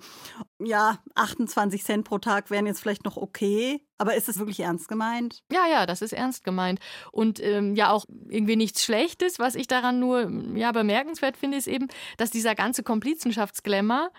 Ja, 0.60 1.00
28 1.16 1.84
Cent 1.84 2.06
pro 2.06 2.18
Tag 2.18 2.50
wären 2.50 2.66
jetzt 2.66 2.82
vielleicht 2.82 3.06
noch 3.06 3.18
okay. 3.18 3.82
Aber 3.98 4.16
ist 4.16 4.30
es 4.30 4.38
wirklich 4.38 4.60
ernst 4.60 4.88
gemeint? 4.88 5.44
Ja, 5.52 5.68
ja, 5.68 5.86
das 5.86 6.02
ist 6.02 6.14
ernst 6.14 6.44
gemeint. 6.44 6.80
Und 7.12 7.44
ähm, 7.44 7.76
ja, 7.76 7.92
auch 7.92 8.06
irgendwie 8.30 8.56
nichts 8.56 8.84
Schlechtes. 8.84 9.40
Was 9.40 9.56
ich 9.56 9.68
daran 9.68 10.00
nur 10.00 10.30
ja, 10.56 10.72
bemerkenswert 10.72 11.38
finde, 11.38 11.58
ist 11.58 11.68
eben, 11.68 11.88
dass 12.18 12.30
dieser 12.30 12.56
ganze 12.56 12.84
Komplizenschaftsglamour 12.84 14.12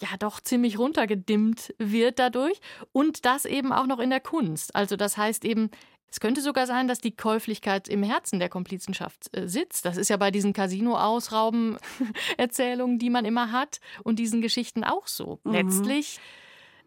ja 0.00 0.08
doch 0.18 0.40
ziemlich 0.40 0.78
runtergedimmt 0.78 1.74
wird 1.78 2.18
dadurch. 2.18 2.60
Und 2.92 3.26
das 3.26 3.44
eben 3.44 3.72
auch 3.72 3.86
noch 3.86 3.98
in 3.98 4.10
der 4.10 4.20
Kunst. 4.20 4.74
Also 4.74 4.96
das 4.96 5.18
heißt 5.18 5.44
eben, 5.44 5.70
es 6.10 6.20
könnte 6.20 6.40
sogar 6.40 6.66
sein, 6.66 6.88
dass 6.88 7.00
die 7.00 7.14
Käuflichkeit 7.14 7.86
im 7.86 8.02
Herzen 8.02 8.38
der 8.38 8.48
Komplizenschaft 8.48 9.28
äh, 9.36 9.46
sitzt. 9.46 9.84
Das 9.84 9.98
ist 9.98 10.08
ja 10.08 10.16
bei 10.16 10.30
diesen 10.30 10.54
Casino-Ausrauben-Erzählungen, 10.54 12.98
die 12.98 13.10
man 13.10 13.26
immer 13.26 13.52
hat 13.52 13.80
und 14.04 14.18
diesen 14.18 14.40
Geschichten 14.40 14.84
auch 14.84 15.06
so. 15.06 15.38
Mhm. 15.44 15.52
Letztlich 15.52 16.18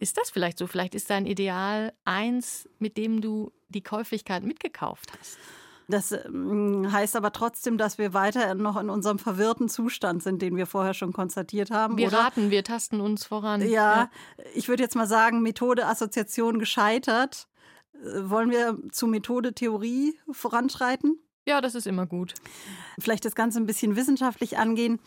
ist 0.02 0.18
das 0.18 0.32
vielleicht 0.32 0.58
so? 0.58 0.68
Vielleicht 0.68 0.96
ist 0.96 1.10
dein 1.10 1.26
Ideal 1.26 1.94
eins, 2.06 2.68
mit 2.80 2.98
dem 2.98 3.22
du 3.22 3.52
die 3.70 3.84
Käuflichkeit 3.84 4.44
mitgekauft 4.44 5.12
hast. 5.18 5.38
Das 5.88 6.12
ähm, 6.12 6.92
heißt 6.92 7.16
aber 7.16 7.32
trotzdem, 7.32 7.78
dass 7.78 7.98
wir 7.98 8.14
weiter 8.14 8.56
noch 8.56 8.78
in 8.78 8.90
unserem 8.90 9.20
verwirrten 9.20 9.70
Zustand 9.70 10.24
sind, 10.24 10.42
den 10.42 10.56
wir 10.56 10.66
vorher 10.66 10.94
schon 10.94 11.14
konstatiert 11.14 11.70
haben. 11.70 11.98
Wir 11.98 12.08
oder? 12.08 12.20
raten, 12.20 12.50
wir 12.50 12.64
tasten 12.64 13.00
uns 13.00 13.26
voran. 13.26 13.62
Ja, 13.62 13.68
ja, 13.68 14.10
ich 14.56 14.70
würde 14.70 14.84
jetzt 14.84 14.96
mal 14.96 15.08
sagen, 15.08 15.42
Methode, 15.42 15.86
Assoziation 15.86 16.60
gescheitert. 16.60 17.48
Äh, 17.94 18.30
wollen 18.30 18.50
wir 18.50 18.78
zu 18.92 19.06
Methode, 19.06 19.54
Theorie 19.54 20.18
voranschreiten? 20.32 21.20
Ja, 21.48 21.60
das 21.60 21.76
ist 21.76 21.88
immer 21.88 22.06
gut. 22.06 22.36
Vielleicht 23.00 23.26
das 23.26 23.36
Ganze 23.36 23.60
ein 23.60 23.66
bisschen 23.66 23.96
wissenschaftlich 23.96 24.58
angehen. 24.58 25.00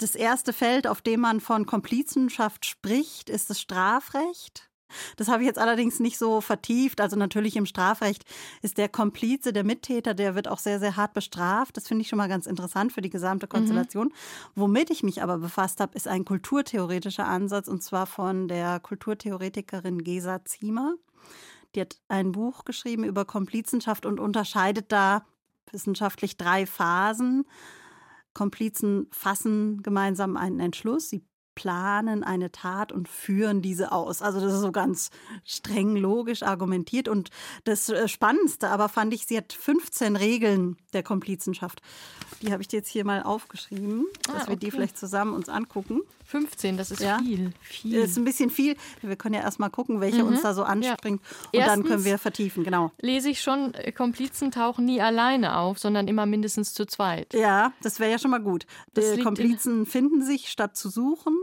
Das 0.00 0.14
erste 0.14 0.54
Feld, 0.54 0.86
auf 0.86 1.02
dem 1.02 1.20
man 1.20 1.40
von 1.40 1.66
Komplizenschaft 1.66 2.64
spricht, 2.64 3.28
ist 3.28 3.50
das 3.50 3.60
Strafrecht. 3.60 4.70
Das 5.16 5.28
habe 5.28 5.42
ich 5.42 5.46
jetzt 5.46 5.58
allerdings 5.58 6.00
nicht 6.00 6.16
so 6.16 6.40
vertieft. 6.40 7.02
Also 7.02 7.16
natürlich 7.16 7.54
im 7.54 7.66
Strafrecht 7.66 8.24
ist 8.62 8.78
der 8.78 8.88
Komplize, 8.88 9.52
der 9.52 9.62
Mittäter, 9.62 10.14
der 10.14 10.34
wird 10.34 10.48
auch 10.48 10.58
sehr, 10.58 10.80
sehr 10.80 10.96
hart 10.96 11.12
bestraft. 11.12 11.76
Das 11.76 11.86
finde 11.86 12.00
ich 12.00 12.08
schon 12.08 12.16
mal 12.16 12.30
ganz 12.30 12.46
interessant 12.46 12.94
für 12.94 13.02
die 13.02 13.10
gesamte 13.10 13.44
mhm. 13.44 13.50
Konstellation. 13.50 14.06
Mhm. 14.06 14.12
Womit 14.54 14.88
ich 14.88 15.02
mich 15.02 15.22
aber 15.22 15.36
befasst 15.36 15.80
habe, 15.80 15.94
ist 15.94 16.08
ein 16.08 16.24
kulturtheoretischer 16.24 17.26
Ansatz 17.26 17.68
und 17.68 17.82
zwar 17.82 18.06
von 18.06 18.48
der 18.48 18.80
Kulturtheoretikerin 18.80 20.02
Gesa 20.02 20.46
Ziemer. 20.46 20.94
Die 21.74 21.82
hat 21.82 22.00
ein 22.08 22.32
Buch 22.32 22.64
geschrieben 22.64 23.04
über 23.04 23.26
Komplizenschaft 23.26 24.06
und 24.06 24.18
unterscheidet 24.18 24.90
da 24.90 25.26
wissenschaftlich 25.70 26.38
drei 26.38 26.64
Phasen. 26.64 27.44
Komplizen 28.34 29.08
fassen 29.10 29.82
gemeinsam 29.82 30.36
einen 30.36 30.60
Entschluss, 30.60 31.08
sie 31.08 31.24
planen 31.54 32.24
eine 32.24 32.50
Tat 32.50 32.90
und 32.90 33.08
führen 33.08 33.60
diese 33.60 33.92
aus. 33.92 34.22
Also 34.22 34.40
das 34.40 34.54
ist 34.54 34.60
so 34.60 34.72
ganz 34.72 35.10
streng 35.44 35.94
logisch 35.96 36.42
argumentiert. 36.42 37.06
Und 37.06 37.30
das 37.64 37.88
äh, 37.90 38.08
Spannendste 38.08 38.68
aber 38.68 38.88
fand 38.88 39.12
ich, 39.12 39.26
sie 39.26 39.36
hat 39.36 39.52
15 39.52 40.16
Regeln 40.16 40.76
der 40.92 41.02
Komplizenschaft. 41.02 41.82
Die 42.40 42.52
habe 42.52 42.62
ich 42.62 42.68
dir 42.68 42.78
jetzt 42.78 42.88
hier 42.88 43.04
mal 43.04 43.22
aufgeschrieben, 43.22 44.06
ah, 44.28 44.32
dass 44.32 44.46
wir 44.46 44.54
okay. 44.54 44.66
die 44.66 44.70
vielleicht 44.70 44.96
zusammen 44.96 45.34
uns 45.34 45.48
angucken. 45.50 46.00
15, 46.30 46.76
das 46.76 46.90
ist 46.90 47.02
ja. 47.02 47.18
viel, 47.18 47.52
viel. 47.60 48.00
Das 48.00 48.10
ist 48.10 48.16
ein 48.16 48.24
bisschen 48.24 48.50
viel. 48.50 48.76
Wir 49.02 49.16
können 49.16 49.34
ja 49.34 49.40
erstmal 49.40 49.70
gucken, 49.70 50.00
welche 50.00 50.22
mhm. 50.22 50.28
uns 50.28 50.42
da 50.42 50.54
so 50.54 50.62
anspringt. 50.62 51.20
Ja. 51.22 51.36
Und 51.36 51.48
Erstens 51.52 51.74
dann 51.74 51.84
können 51.84 52.04
wir 52.04 52.18
vertiefen, 52.18 52.62
genau. 52.62 52.92
Lese 53.00 53.30
ich 53.30 53.40
schon, 53.40 53.74
äh, 53.74 53.90
Komplizen 53.90 54.50
tauchen 54.50 54.84
nie 54.84 55.00
alleine 55.00 55.56
auf, 55.56 55.78
sondern 55.78 56.06
immer 56.06 56.26
mindestens 56.26 56.72
zu 56.72 56.86
zweit. 56.86 57.34
Ja, 57.34 57.72
das 57.82 57.98
wäre 57.98 58.12
ja 58.12 58.18
schon 58.18 58.30
mal 58.30 58.40
gut. 58.40 58.66
Die 58.96 59.22
Komplizen 59.22 59.86
finden 59.86 60.24
sich, 60.24 60.50
statt 60.50 60.76
zu 60.76 60.88
suchen. 60.88 61.36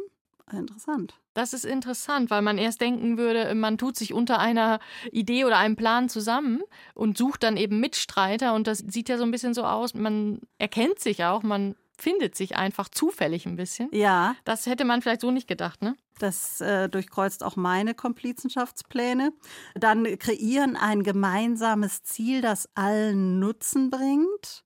Interessant. 0.51 1.15
Das 1.33 1.53
ist 1.53 1.65
interessant, 1.65 2.29
weil 2.29 2.41
man 2.41 2.57
erst 2.57 2.79
denken 2.79 3.17
würde, 3.17 3.53
man 3.53 3.77
tut 3.77 3.97
sich 3.97 4.13
unter 4.13 4.39
einer 4.39 4.79
Idee 5.11 5.43
oder 5.43 5.57
einem 5.57 5.75
Plan 5.75 6.07
zusammen 6.07 6.61
und 6.93 7.17
sucht 7.17 7.43
dann 7.43 7.57
eben 7.57 7.81
Mitstreiter 7.81 8.53
und 8.53 8.65
das 8.65 8.79
sieht 8.79 9.09
ja 9.09 9.17
so 9.17 9.23
ein 9.23 9.31
bisschen 9.31 9.53
so 9.53 9.65
aus, 9.65 9.93
man 9.93 10.39
erkennt 10.57 10.99
sich 10.99 11.25
auch, 11.25 11.43
man 11.43 11.75
findet 11.97 12.35
sich 12.35 12.55
einfach 12.55 12.89
zufällig 12.89 13.45
ein 13.45 13.55
bisschen. 13.55 13.89
Ja. 13.91 14.35
Das 14.45 14.65
hätte 14.65 14.85
man 14.85 15.01
vielleicht 15.01 15.21
so 15.21 15.31
nicht 15.31 15.47
gedacht, 15.47 15.81
ne? 15.81 15.95
Das 16.19 16.61
äh, 16.61 16.89
durchkreuzt 16.89 17.43
auch 17.43 17.55
meine 17.55 17.93
Komplizenschaftspläne. 17.93 19.33
Dann 19.75 20.17
kreieren 20.17 20.75
ein 20.75 21.03
gemeinsames 21.03 22.03
Ziel, 22.03 22.41
das 22.41 22.69
allen 22.75 23.39
Nutzen 23.39 23.89
bringt. 23.89 24.63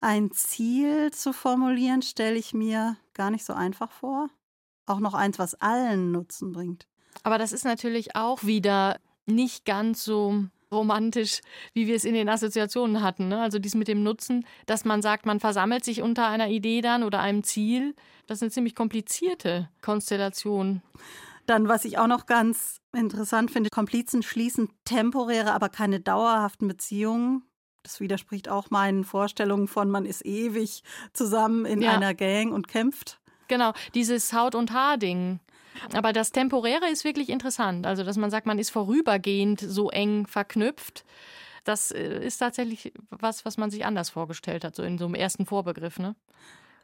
Ein 0.00 0.32
Ziel 0.32 1.10
zu 1.12 1.32
formulieren, 1.32 2.02
stelle 2.02 2.36
ich 2.36 2.52
mir 2.52 2.96
gar 3.14 3.30
nicht 3.30 3.44
so 3.44 3.52
einfach 3.52 3.90
vor. 3.90 4.28
Auch 4.86 5.00
noch 5.00 5.14
eins, 5.14 5.38
was 5.38 5.54
allen 5.54 6.12
Nutzen 6.12 6.52
bringt. 6.52 6.86
Aber 7.22 7.38
das 7.38 7.52
ist 7.52 7.64
natürlich 7.64 8.16
auch 8.16 8.44
wieder 8.44 8.98
nicht 9.26 9.64
ganz 9.64 10.04
so 10.04 10.44
romantisch, 10.74 11.40
wie 11.72 11.86
wir 11.86 11.96
es 11.96 12.04
in 12.04 12.14
den 12.14 12.28
Assoziationen 12.28 13.02
hatten. 13.02 13.28
Ne? 13.28 13.40
Also 13.40 13.58
dies 13.58 13.74
mit 13.74 13.88
dem 13.88 14.02
Nutzen, 14.02 14.46
dass 14.66 14.84
man 14.84 15.02
sagt, 15.02 15.26
man 15.26 15.40
versammelt 15.40 15.84
sich 15.84 16.02
unter 16.02 16.26
einer 16.26 16.48
Idee 16.48 16.80
dann 16.80 17.02
oder 17.02 17.20
einem 17.20 17.42
Ziel. 17.42 17.94
Das 18.26 18.38
ist 18.38 18.42
eine 18.42 18.50
ziemlich 18.50 18.74
komplizierte 18.74 19.68
Konstellation. 19.80 20.82
Dann, 21.46 21.68
was 21.68 21.84
ich 21.84 21.98
auch 21.98 22.06
noch 22.06 22.26
ganz 22.26 22.80
interessant 22.94 23.50
finde, 23.50 23.70
Komplizen 23.70 24.22
schließen 24.22 24.70
temporäre, 24.84 25.52
aber 25.52 25.68
keine 25.68 26.00
dauerhaften 26.00 26.68
Beziehungen. 26.68 27.42
Das 27.82 28.00
widerspricht 28.00 28.48
auch 28.48 28.70
meinen 28.70 29.04
Vorstellungen 29.04 29.68
von, 29.68 29.90
man 29.90 30.06
ist 30.06 30.24
ewig 30.24 30.82
zusammen 31.12 31.66
in 31.66 31.82
ja. 31.82 31.92
einer 31.92 32.14
Gang 32.14 32.52
und 32.52 32.66
kämpft. 32.66 33.20
Genau, 33.48 33.72
dieses 33.94 34.32
Haut- 34.32 34.54
und 34.54 34.72
Haar-Ding. 34.72 35.38
Aber 35.92 36.12
das 36.12 36.32
Temporäre 36.32 36.88
ist 36.90 37.04
wirklich 37.04 37.28
interessant. 37.28 37.86
Also, 37.86 38.04
dass 38.04 38.16
man 38.16 38.30
sagt, 38.30 38.46
man 38.46 38.58
ist 38.58 38.70
vorübergehend 38.70 39.60
so 39.60 39.90
eng 39.90 40.26
verknüpft. 40.26 41.04
Das 41.64 41.90
äh, 41.90 42.24
ist 42.24 42.38
tatsächlich 42.38 42.92
was, 43.10 43.44
was 43.44 43.56
man 43.56 43.70
sich 43.70 43.84
anders 43.84 44.10
vorgestellt 44.10 44.64
hat, 44.64 44.74
so 44.74 44.82
in 44.82 44.98
so 44.98 45.06
einem 45.06 45.14
ersten 45.14 45.46
Vorbegriff. 45.46 45.98
Ne? 45.98 46.14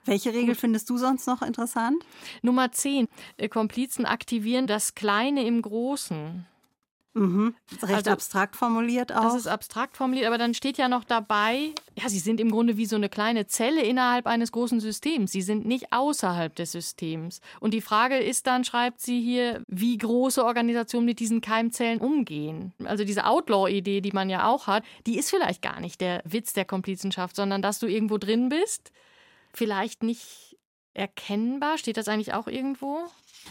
Welche 0.07 0.33
Regel 0.33 0.55
findest 0.55 0.88
du 0.88 0.96
sonst 0.96 1.26
noch 1.26 1.42
interessant? 1.42 2.03
Nummer 2.42 2.72
10. 2.72 3.07
Äh, 3.37 3.48
Komplizen 3.48 4.07
aktivieren 4.07 4.66
das 4.66 4.94
Kleine 4.94 5.44
im 5.44 5.61
Großen. 5.61 6.46
Mhm. 7.12 7.57
Recht 7.83 7.94
also, 7.94 8.11
abstrakt 8.11 8.55
formuliert 8.55 9.12
auch. 9.12 9.23
Das 9.23 9.35
ist 9.35 9.49
abstrakt 9.49 9.96
formuliert, 9.96 10.27
aber 10.27 10.38
dann 10.38 10.55
steht 10.55 10.79
ja 10.79 10.88
noch 10.88 11.03
dabei, 11.03 11.73
ja, 11.99 12.09
sie 12.09 12.20
sind 12.20 12.38
im 12.40 12.53
Grunde 12.53 12.77
wie 12.77 12.87
so 12.87 12.94
eine 12.94 13.09
kleine 13.09 13.46
Zelle 13.49 13.83
innerhalb 13.83 14.29
eines 14.29 14.53
großen 14.53 14.79
Systems. 14.79 15.33
Sie 15.33 15.42
sind 15.42 15.66
nicht 15.66 15.92
außerhalb 15.92 16.55
des 16.55 16.70
Systems. 16.70 17.40
Und 17.59 17.75
die 17.75 17.81
Frage 17.81 18.18
ist 18.18 18.46
dann, 18.46 18.64
schreibt 18.64 19.01
sie 19.01 19.20
hier, 19.20 19.62
wie 19.66 19.99
große 19.99 20.44
Organisationen 20.44 21.07
mit 21.07 21.18
diesen 21.18 21.40
Keimzellen 21.40 22.01
umgehen. 22.01 22.75
Also 22.85 23.05
diese 23.05 23.27
Outlaw-Idee, 23.27 24.01
die 24.03 24.12
man 24.12 24.31
ja 24.31 24.46
auch 24.46 24.68
hat, 24.68 24.85
die 25.07 25.18
ist 25.18 25.31
vielleicht 25.31 25.62
gar 25.62 25.81
nicht 25.81 26.01
der 26.01 26.23
Witz 26.25 26.53
der 26.53 26.64
Komplizenschaft, 26.64 27.35
sondern 27.35 27.61
dass 27.61 27.81
du 27.81 27.88
irgendwo 27.88 28.18
drin 28.18 28.49
bist, 28.49 28.92
vielleicht 29.53 30.05
nicht 30.05 30.57
erkennbar. 30.94 31.79
Steht 31.79 31.96
das 31.96 32.09
eigentlich 32.09 32.35
auch 32.35 32.46
irgendwo? 32.46 33.07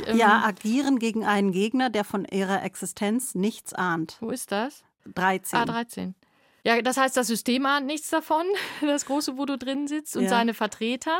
Ja, 0.07 0.37
ähm, 0.37 0.43
agieren 0.43 0.99
gegen 0.99 1.25
einen 1.25 1.51
Gegner, 1.51 1.89
der 1.89 2.03
von 2.03 2.25
ihrer 2.25 2.63
Existenz 2.63 3.35
nichts 3.35 3.73
ahnt. 3.73 4.17
Wo 4.19 4.29
ist 4.29 4.51
das? 4.51 4.83
13. 5.13 5.59
Ah, 5.59 5.65
13. 5.65 6.15
Ja, 6.63 6.81
das 6.81 6.97
heißt, 6.97 7.15
das 7.15 7.27
System 7.27 7.65
ahnt 7.65 7.87
nichts 7.87 8.09
davon, 8.09 8.45
das 8.81 9.05
große, 9.05 9.37
wo 9.37 9.45
du 9.45 9.57
drin 9.57 9.87
sitzt, 9.87 10.15
und 10.17 10.23
ja. 10.23 10.29
seine 10.29 10.53
Vertreter. 10.53 11.17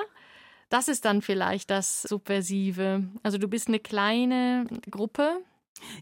Das 0.69 0.87
ist 0.87 1.05
dann 1.05 1.21
vielleicht 1.21 1.71
das 1.71 2.03
Subversive. 2.03 3.03
Also 3.23 3.37
du 3.37 3.47
bist 3.47 3.67
eine 3.67 3.79
kleine 3.79 4.67
Gruppe. 4.91 5.41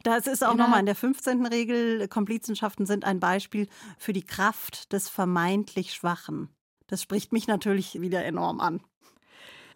Das 0.04 0.28
ist 0.28 0.44
auch 0.44 0.56
nochmal 0.56 0.80
in 0.80 0.86
der 0.86 0.96
15. 0.96 1.46
Regel, 1.46 2.08
Komplizenschaften 2.08 2.86
sind 2.86 3.06
ein 3.06 3.20
Beispiel 3.20 3.68
für 3.98 4.12
die 4.12 4.24
Kraft 4.24 4.92
des 4.92 5.08
vermeintlich 5.08 5.94
Schwachen. 5.94 6.50
Das 6.88 7.02
spricht 7.02 7.32
mich 7.32 7.48
natürlich 7.48 8.02
wieder 8.02 8.26
enorm 8.26 8.60
an. 8.60 8.82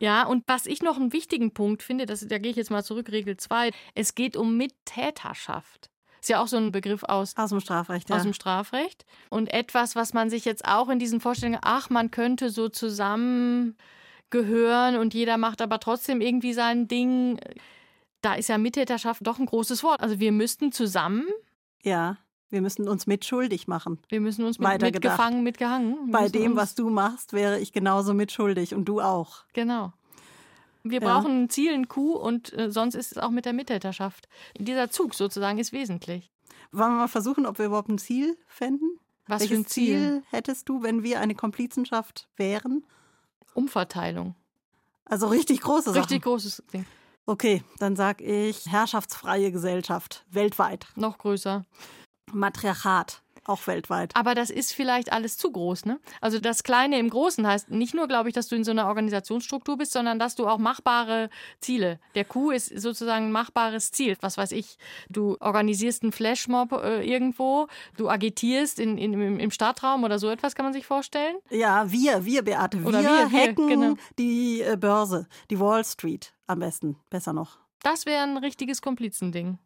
Ja, 0.01 0.25
und 0.25 0.43
was 0.47 0.65
ich 0.65 0.81
noch 0.81 0.97
einen 0.97 1.13
wichtigen 1.13 1.53
Punkt 1.53 1.83
finde, 1.83 2.07
das, 2.07 2.27
da 2.27 2.39
gehe 2.39 2.49
ich 2.49 2.57
jetzt 2.57 2.71
mal 2.71 2.83
zurück, 2.83 3.11
Regel 3.11 3.37
2, 3.37 3.69
es 3.93 4.15
geht 4.15 4.35
um 4.35 4.57
Mittäterschaft. 4.57 5.91
Ist 6.19 6.29
ja 6.29 6.41
auch 6.41 6.47
so 6.47 6.57
ein 6.57 6.71
Begriff 6.71 7.03
aus, 7.03 7.37
aus 7.37 7.51
dem 7.51 7.59
Strafrecht. 7.59 8.09
Ja. 8.09 8.15
Aus 8.15 8.23
dem 8.23 8.33
Strafrecht. 8.33 9.05
Und 9.29 9.53
etwas, 9.53 9.95
was 9.95 10.15
man 10.15 10.31
sich 10.31 10.43
jetzt 10.43 10.65
auch 10.65 10.89
in 10.89 10.97
diesen 10.97 11.21
Vorstellungen, 11.21 11.59
ach, 11.61 11.91
man 11.91 12.09
könnte 12.09 12.49
so 12.49 12.67
zusammengehören 12.67 13.75
und 14.97 15.13
jeder 15.13 15.37
macht 15.37 15.61
aber 15.61 15.79
trotzdem 15.79 16.19
irgendwie 16.19 16.53
sein 16.53 16.87
Ding. 16.87 17.39
Da 18.21 18.33
ist 18.33 18.49
ja 18.49 18.57
Mittäterschaft 18.57 19.25
doch 19.27 19.37
ein 19.37 19.45
großes 19.45 19.83
Wort. 19.83 20.01
Also 20.01 20.19
wir 20.19 20.31
müssten 20.31 20.71
zusammen. 20.71 21.27
Ja. 21.83 22.17
Wir 22.51 22.61
müssen 22.61 22.87
uns 22.87 23.07
mitschuldig 23.07 23.67
machen. 23.67 23.97
Wir 24.09 24.19
müssen 24.19 24.45
uns 24.45 24.59
mit, 24.59 24.81
mitgefangen, 24.81 25.41
mitgehangen. 25.41 26.11
Bei 26.11 26.27
dem, 26.27 26.57
was 26.57 26.75
du 26.75 26.89
machst, 26.89 27.31
wäre 27.33 27.59
ich 27.59 27.71
genauso 27.71 28.13
mitschuldig 28.13 28.75
und 28.75 28.85
du 28.85 29.01
auch. 29.01 29.45
Genau. 29.53 29.93
Wir 30.83 31.01
ja. 31.01 31.07
brauchen 31.07 31.43
ein 31.43 31.49
Ziel, 31.49 31.73
ein 31.73 31.87
Coup 31.87 32.15
und 32.15 32.53
äh, 32.57 32.69
sonst 32.69 32.95
ist 32.95 33.13
es 33.13 33.17
auch 33.17 33.29
mit 33.29 33.45
der 33.45 33.53
Mittäterschaft. 33.53 34.27
Dieser 34.57 34.89
Zug 34.89 35.15
sozusagen 35.15 35.59
ist 35.59 35.71
wesentlich. 35.71 36.29
Wollen 36.71 36.91
wir 36.91 36.97
mal 36.97 37.07
versuchen, 37.07 37.45
ob 37.45 37.57
wir 37.57 37.65
überhaupt 37.67 37.89
ein 37.89 37.97
Ziel 37.97 38.37
fänden? 38.47 38.99
Was 39.27 39.41
Welches 39.41 39.55
für 39.55 39.61
ein 39.61 39.65
Ziel? 39.67 39.85
Ziel 39.85 40.23
hättest 40.29 40.67
du, 40.67 40.83
wenn 40.83 41.03
wir 41.03 41.21
eine 41.21 41.35
Komplizenschaft 41.35 42.27
wären? 42.35 42.83
Umverteilung. 43.53 44.35
Also 45.05 45.27
richtig 45.27 45.61
große 45.61 45.91
Sachen. 45.91 45.99
Richtig 45.99 46.23
großes 46.23 46.63
Ding. 46.73 46.85
Okay, 47.25 47.63
dann 47.79 47.95
sag 47.95 48.19
ich 48.21 48.65
herrschaftsfreie 48.65 49.51
Gesellschaft 49.51 50.25
weltweit. 50.31 50.87
Noch 50.95 51.17
größer. 51.17 51.65
Matriarchat. 52.33 53.21
Auch 53.45 53.65
weltweit. 53.65 54.15
Aber 54.15 54.35
das 54.35 54.51
ist 54.51 54.71
vielleicht 54.71 55.11
alles 55.11 55.35
zu 55.35 55.51
groß, 55.51 55.85
ne? 55.85 55.99
Also 56.21 56.39
das 56.39 56.61
Kleine 56.61 56.99
im 56.99 57.09
Großen 57.09 57.45
heißt 57.45 57.71
nicht 57.71 57.95
nur, 57.95 58.07
glaube 58.07 58.29
ich, 58.29 58.35
dass 58.35 58.47
du 58.47 58.55
in 58.55 58.63
so 58.63 58.69
einer 58.69 58.85
Organisationsstruktur 58.85 59.77
bist, 59.77 59.93
sondern 59.93 60.19
dass 60.19 60.35
du 60.35 60.47
auch 60.47 60.59
machbare 60.59 61.31
Ziele. 61.59 61.99
Der 62.13 62.23
Coup 62.23 62.51
ist 62.51 62.67
sozusagen 62.67 63.25
ein 63.25 63.31
machbares 63.31 63.91
Ziel. 63.91 64.15
Was 64.21 64.37
weiß 64.37 64.51
ich, 64.51 64.77
du 65.09 65.37
organisierst 65.39 66.03
einen 66.03 66.11
Flashmob 66.11 66.71
äh, 66.71 67.03
irgendwo, 67.03 67.67
du 67.97 68.09
agitierst 68.09 68.79
in, 68.79 68.99
in, 68.99 69.13
im, 69.13 69.39
im 69.39 69.51
Stadtraum 69.51 70.03
oder 70.03 70.19
so 70.19 70.29
etwas, 70.29 70.53
kann 70.53 70.65
man 70.65 70.73
sich 70.73 70.85
vorstellen? 70.85 71.35
Ja, 71.49 71.91
wir, 71.91 72.23
wir, 72.23 72.43
Beate, 72.43 72.79
wir, 72.81 72.87
oder 72.87 73.01
wir 73.01 73.31
hacken 73.31 73.69
wir, 73.69 73.75
genau. 73.75 73.95
die 74.19 74.61
äh, 74.61 74.77
Börse, 74.77 75.27
die 75.49 75.59
Wall 75.59 75.83
Street 75.83 76.31
am 76.45 76.59
besten, 76.59 76.95
besser 77.09 77.33
noch. 77.33 77.57
Das 77.81 78.05
wäre 78.05 78.21
ein 78.21 78.37
richtiges 78.37 78.83
Komplizending. 78.83 79.57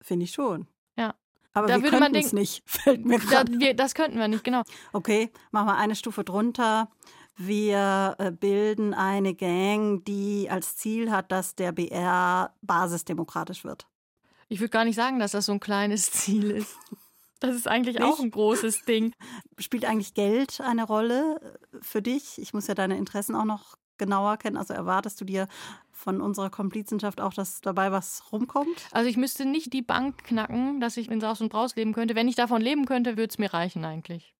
Finde 0.00 0.24
ich 0.24 0.30
schon. 0.30 0.68
Ja. 0.96 1.14
Aber 1.56 1.68
da 1.68 1.82
wir 1.82 1.88
könnten 1.88 2.14
es 2.16 2.34
nicht, 2.34 2.62
fällt 2.66 3.06
mir 3.06 3.18
gerade. 3.18 3.58
Da, 3.58 3.72
das 3.72 3.94
könnten 3.94 4.18
wir 4.18 4.28
nicht, 4.28 4.44
genau. 4.44 4.62
Okay, 4.92 5.30
machen 5.52 5.68
wir 5.68 5.76
eine 5.76 5.96
Stufe 5.96 6.22
drunter. 6.22 6.90
Wir 7.34 8.14
äh, 8.18 8.30
bilden 8.30 8.92
eine 8.92 9.34
Gang, 9.34 10.04
die 10.04 10.48
als 10.50 10.76
Ziel 10.76 11.10
hat, 11.10 11.32
dass 11.32 11.54
der 11.54 11.72
BR 11.72 12.54
basisdemokratisch 12.60 13.64
wird. 13.64 13.86
Ich 14.48 14.60
würde 14.60 14.70
gar 14.70 14.84
nicht 14.84 14.96
sagen, 14.96 15.18
dass 15.18 15.32
das 15.32 15.46
so 15.46 15.52
ein 15.52 15.60
kleines 15.60 16.10
Ziel 16.12 16.50
ist. 16.50 16.76
Das 17.40 17.54
ist 17.54 17.68
eigentlich 17.68 17.96
nicht? 17.96 18.04
auch 18.04 18.20
ein 18.20 18.30
großes 18.30 18.84
Ding. 18.84 19.14
Spielt 19.58 19.86
eigentlich 19.86 20.12
Geld 20.12 20.60
eine 20.60 20.84
Rolle 20.84 21.40
äh, 21.72 21.78
für 21.80 22.02
dich? 22.02 22.38
Ich 22.38 22.52
muss 22.52 22.66
ja 22.66 22.74
deine 22.74 22.98
Interessen 22.98 23.34
auch 23.34 23.46
noch 23.46 23.76
genauer 23.96 24.36
kennen? 24.36 24.58
Also 24.58 24.74
erwartest 24.74 25.18
du 25.22 25.24
dir 25.24 25.48
von 25.96 26.20
unserer 26.20 26.50
Komplizenschaft 26.50 27.20
auch, 27.20 27.34
dass 27.34 27.60
dabei 27.60 27.90
was 27.90 28.22
rumkommt? 28.30 28.88
Also 28.92 29.08
ich 29.08 29.16
müsste 29.16 29.46
nicht 29.46 29.72
die 29.72 29.82
Bank 29.82 30.24
knacken, 30.24 30.80
dass 30.80 30.96
ich 30.96 31.10
in 31.10 31.20
Saus 31.20 31.40
und 31.40 31.48
Braus 31.48 31.74
leben 31.74 31.92
könnte. 31.92 32.14
Wenn 32.14 32.28
ich 32.28 32.36
davon 32.36 32.60
leben 32.60 32.84
könnte, 32.84 33.16
würde 33.16 33.30
es 33.30 33.38
mir 33.38 33.52
reichen 33.52 33.84
eigentlich. 33.84 34.35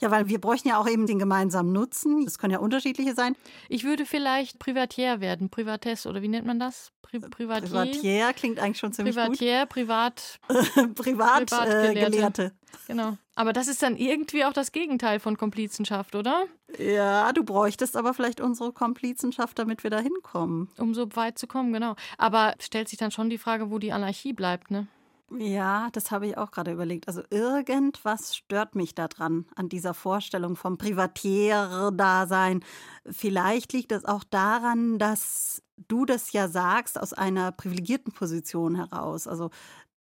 Ja, 0.00 0.10
weil 0.10 0.28
wir 0.28 0.40
bräuchten 0.40 0.68
ja 0.68 0.78
auch 0.78 0.88
eben 0.88 1.06
den 1.06 1.18
gemeinsamen 1.18 1.72
Nutzen. 1.72 2.24
Das 2.24 2.38
können 2.38 2.52
ja 2.52 2.58
unterschiedliche 2.58 3.14
sein. 3.14 3.36
Ich 3.68 3.84
würde 3.84 4.06
vielleicht 4.06 4.58
Privatier 4.58 5.20
werden, 5.20 5.50
Privatess 5.50 6.06
oder 6.06 6.22
wie 6.22 6.28
nennt 6.28 6.46
man 6.46 6.58
das? 6.58 6.92
Pri 7.02 7.20
Privatier. 7.20 7.68
Privatier 7.68 8.32
klingt 8.34 8.58
eigentlich 8.58 8.78
schon 8.78 8.92
ziemlich 8.92 9.14
Privatier, 9.14 9.60
gut. 9.60 9.68
Privat, 9.70 10.40
Privat, 10.94 11.46
Privatgelehrte. 11.46 12.42
Äh, 12.44 12.50
genau. 12.86 13.16
Aber 13.34 13.52
das 13.52 13.68
ist 13.68 13.82
dann 13.82 13.96
irgendwie 13.96 14.44
auch 14.44 14.52
das 14.52 14.72
Gegenteil 14.72 15.20
von 15.20 15.36
Komplizenschaft, 15.36 16.14
oder? 16.14 16.44
Ja, 16.78 17.32
du 17.32 17.44
bräuchtest 17.44 17.96
aber 17.96 18.12
vielleicht 18.12 18.40
unsere 18.40 18.72
Komplizenschaft, 18.72 19.58
damit 19.58 19.84
wir 19.84 19.90
da 19.90 20.00
hinkommen. 20.00 20.68
Um 20.76 20.92
so 20.92 21.06
weit 21.14 21.38
zu 21.38 21.46
kommen, 21.46 21.72
genau. 21.72 21.94
Aber 22.18 22.54
stellt 22.58 22.88
sich 22.88 22.98
dann 22.98 23.10
schon 23.10 23.30
die 23.30 23.38
Frage, 23.38 23.70
wo 23.70 23.78
die 23.78 23.92
Anarchie 23.92 24.32
bleibt, 24.32 24.70
ne? 24.70 24.88
Ja, 25.30 25.90
das 25.92 26.10
habe 26.10 26.26
ich 26.26 26.38
auch 26.38 26.50
gerade 26.50 26.72
überlegt. 26.72 27.06
Also 27.06 27.22
irgendwas 27.28 28.34
stört 28.34 28.74
mich 28.74 28.94
daran, 28.94 29.44
an 29.56 29.68
dieser 29.68 29.92
Vorstellung 29.92 30.56
vom 30.56 30.78
Privatiere-Dasein. 30.78 32.64
Vielleicht 33.04 33.74
liegt 33.74 33.92
es 33.92 34.06
auch 34.06 34.24
daran, 34.24 34.98
dass 34.98 35.62
du 35.76 36.06
das 36.06 36.32
ja 36.32 36.48
sagst 36.48 36.98
aus 36.98 37.12
einer 37.12 37.52
privilegierten 37.52 38.12
Position 38.12 38.74
heraus. 38.74 39.26
Also, 39.26 39.50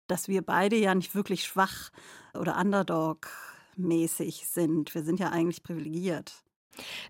dass 0.06 0.28
wir 0.28 0.42
beide 0.42 0.76
ja 0.76 0.94
nicht 0.94 1.14
wirklich 1.14 1.44
schwach 1.44 1.90
oder 2.38 2.58
Underdog-mäßig 2.58 4.46
sind. 4.46 4.94
Wir 4.94 5.02
sind 5.02 5.18
ja 5.18 5.30
eigentlich 5.30 5.62
privilegiert. 5.62 6.34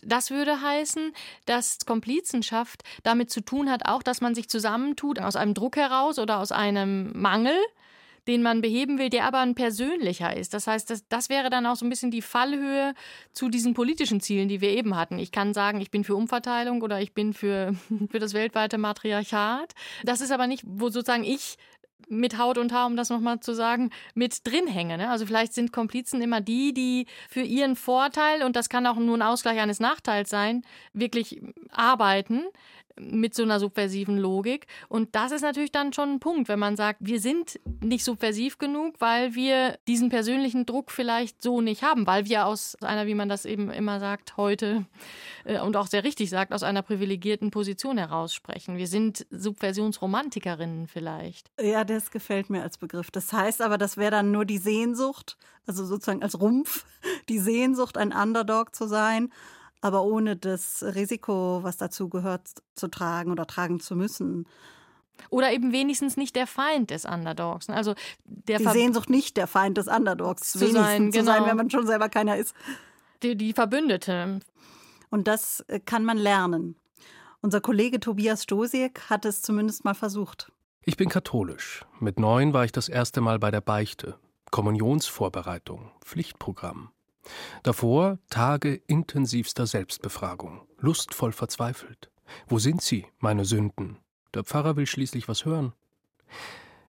Das 0.03 0.31
würde 0.31 0.61
heißen, 0.61 1.13
dass 1.45 1.85
Komplizenschaft 1.87 2.85
damit 3.03 3.31
zu 3.31 3.41
tun 3.41 3.69
hat, 3.69 3.87
auch, 3.87 4.05
dass 4.05 4.21
man 4.21 4.37
sich 4.37 4.49
zusammentut 4.49 5.19
aus 5.19 5.35
einem 5.35 5.55
Druck 5.55 5.77
heraus 5.77 6.21
oder 6.21 6.39
aus 6.39 6.53
einem 6.53 7.11
Mangel 7.21 7.57
den 8.27 8.43
man 8.43 8.61
beheben 8.61 8.99
will, 8.99 9.11
der 9.11 9.25
aber 9.25 9.39
ein 9.39 9.55
persönlicher 9.55 10.37
ist. 10.37 10.55
Das 10.55 10.67
heißt, 10.67 10.91
das, 10.91 11.07
das 11.09 11.29
wäre 11.29 11.51
dann 11.51 11.67
auch 11.67 11.77
so 11.77 11.87
ein 11.87 11.91
bisschen 11.91 12.11
die 12.11 12.23
Fallhöhe 12.23 12.95
zu 13.33 13.49
diesen 13.49 13.75
politischen 13.75 14.21
Zielen, 14.21 14.49
die 14.49 14.61
wir 14.61 14.71
eben 14.71 14.97
hatten. 14.97 15.19
Ich 15.19 15.33
kann 15.33 15.55
sagen, 15.55 15.81
ich 15.81 15.91
bin 15.91 16.05
für 16.05 16.17
Umverteilung 16.17 16.83
oder 16.83 17.01
ich 17.01 17.13
bin 17.13 17.33
für, 17.33 17.75
für 18.11 18.19
das 18.19 18.35
weltweite 18.35 18.79
Matriarchat. 18.79 19.75
Das 20.05 20.21
ist 20.21 20.33
aber 20.33 20.47
nicht, 20.47 20.65
wo 20.67 20.89
sozusagen 20.89 21.25
ich 21.25 21.57
mit 22.09 22.39
Haut 22.39 22.59
und 22.59 22.73
Haar, 22.73 22.87
um 22.87 22.97
das 22.97 23.11
nochmal 23.11 23.41
zu 23.41 23.55
sagen, 23.55 23.91
mit 24.15 24.47
drin 24.47 24.67
hänge. 24.67 24.97
Ne? 24.97 25.11
Also 25.11 25.27
vielleicht 25.27 25.55
sind 25.55 25.73
Komplizen 25.73 26.23
immer 26.23 26.41
die, 26.41 26.73
die 26.73 27.07
für 27.29 27.41
ihren 27.41 27.75
Vorteil, 27.75 28.43
und 28.45 28.55
das 28.55 28.69
kann 28.69 28.87
auch 28.87 28.97
nur 28.97 29.17
ein 29.17 29.23
Ausgleich 29.23 29.59
eines 29.59 29.81
Nachteils 29.81 30.31
sein, 30.31 30.63
wirklich 30.93 31.41
arbeiten 31.71 32.45
mit 32.99 33.35
so 33.35 33.43
einer 33.43 33.61
subversiven 33.61 34.19
Logik. 34.19 34.67
Und 34.89 35.15
das 35.15 35.33
ist 35.33 35.43
natürlich 35.43 35.73
dann 35.73 35.93
schon 35.93 36.15
ein 36.15 36.21
Punkt, 36.21 36.49
wenn 36.49 36.59
man 36.59 36.77
sagt, 36.77 37.01
wir 37.03 37.21
sind 37.21 37.61
nicht 37.81 38.05
subversiv 38.05 38.59
genug, 38.59 38.95
weil 38.99 39.35
wir 39.35 39.79
diesen 39.87 40.09
persönlichen 40.09 40.67
Druck 40.67 40.91
vielleicht 40.91 41.43
so 41.43 41.61
nicht 41.61 41.83
haben, 41.83 42.07
weil 42.07 42.27
wir 42.27 42.47
aus 42.47 42.77
einer, 42.83 43.07
wie 43.07 43.15
man 43.15 43.29
das 43.29 43.45
eben 43.45 43.71
immer 43.71 44.01
sagt, 44.01 44.37
heute 44.37 44.87
äh, 45.45 45.61
und 45.61 45.77
auch 45.77 45.87
sehr 45.87 46.05
richtig 46.05 46.31
sagt, 46.31 46.53
aus 46.53 46.63
einer 46.63 46.83
privilegierten 46.83 47.51
Position 47.51 47.99
heraus 47.99 48.35
sprechen. 48.35 48.77
Wir 48.77 48.87
sind 48.87 49.27
Subversionsromantikerinnen 49.31 50.87
vielleicht. 50.87 51.51
Ja, 51.61 51.85
das 51.85 52.11
gefällt 52.11 52.51
mir 52.51 52.63
als 52.63 52.79
Begriff. 52.79 53.11
Das 53.11 53.33
heißt 53.33 53.63
aber, 53.63 53.79
das 53.79 53.97
wäre 53.97 54.11
dann 54.11 54.31
nur 54.31 54.45
die 54.45 54.59
Sehnsucht, 54.59 55.37
also 55.67 55.85
sozusagen 55.85 56.23
als 56.23 56.41
Rumpf, 56.41 56.87
die 57.29 57.39
Sehnsucht, 57.39 57.99
ein 57.99 58.13
Underdog 58.13 58.75
zu 58.75 58.87
sein 58.87 59.31
aber 59.87 60.03
ohne 60.03 60.37
das 60.37 60.83
Risiko, 60.83 61.61
was 61.63 61.77
dazu 61.77 62.09
gehört, 62.09 62.49
zu 62.75 62.89
tragen 62.89 63.31
oder 63.31 63.47
tragen 63.47 63.79
zu 63.79 63.95
müssen. 63.95 64.47
Oder 65.31 65.53
eben 65.53 65.73
wenigstens 65.73 66.17
nicht 66.17 66.35
der 66.35 66.49
Feind 66.49 66.91
des 66.91 67.05
Underdogs. 67.05 67.71
Also 67.71 67.95
der 68.25 68.59
die 68.59 68.65
Ver 68.65 68.73
Sehnsucht 68.73 69.09
nicht 69.09 69.37
der 69.37 69.47
Feind 69.47 69.79
des 69.79 69.87
Underdogs 69.87 70.53
zu 70.53 70.61
wenigstens 70.61 70.85
sein, 70.85 71.11
genau. 71.11 71.21
zu 71.21 71.27
sein, 71.27 71.47
wenn 71.47 71.57
man 71.57 71.71
schon 71.71 71.87
selber 71.87 72.09
keiner 72.09 72.37
ist. 72.37 72.55
Die, 73.23 73.37
die 73.37 73.53
Verbündete. 73.53 74.41
Und 75.09 75.29
das 75.29 75.61
äh, 75.69 75.79
kann 75.79 76.05
man 76.05 76.19
lernen. 76.19 76.75
Unser 77.41 77.61
Kollege 77.61 78.01
Tobias 78.01 78.43
Stosiek 78.43 79.01
hat 79.09 79.25
es 79.25 79.41
zumindest 79.41 79.85
mal 79.85 79.95
versucht. 79.95 80.51
Ich 80.83 80.97
bin 80.97 81.09
katholisch. 81.09 81.85
Mit 82.01 82.19
neun 82.19 82.53
war 82.53 82.65
ich 82.65 82.73
das 82.73 82.89
erste 82.89 83.21
Mal 83.21 83.39
bei 83.39 83.53
der 83.53 83.61
Beichte. 83.61 84.19
Kommunionsvorbereitung, 84.51 85.93
Pflichtprogramm. 86.05 86.91
Davor 87.63 88.19
Tage 88.31 88.75
intensivster 88.87 89.67
Selbstbefragung, 89.67 90.63
lustvoll 90.79 91.33
verzweifelt. 91.33 92.11
Wo 92.47 92.59
sind 92.59 92.83
sie, 92.83 93.07
meine 93.19 93.45
Sünden? 93.45 93.99
Der 94.35 94.45
Pfarrer 94.45 94.77
will 94.77 94.87
schließlich 94.87 95.29
was 95.29 95.45
hören. 95.45 95.73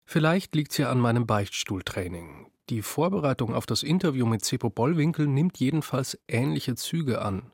Vielleicht 0.04 0.54
liegt's 0.54 0.78
ja 0.78 0.90
an 0.90 1.00
meinem 1.00 1.26
Beichtstuhltraining. 1.26 2.46
Die 2.70 2.82
Vorbereitung 2.82 3.54
auf 3.54 3.66
das 3.66 3.82
Interview 3.82 4.26
mit 4.26 4.44
Seppo 4.44 4.70
Bollwinkel 4.70 5.26
nimmt 5.26 5.58
jedenfalls 5.58 6.18
ähnliche 6.26 6.74
Züge 6.74 7.22
an. 7.22 7.52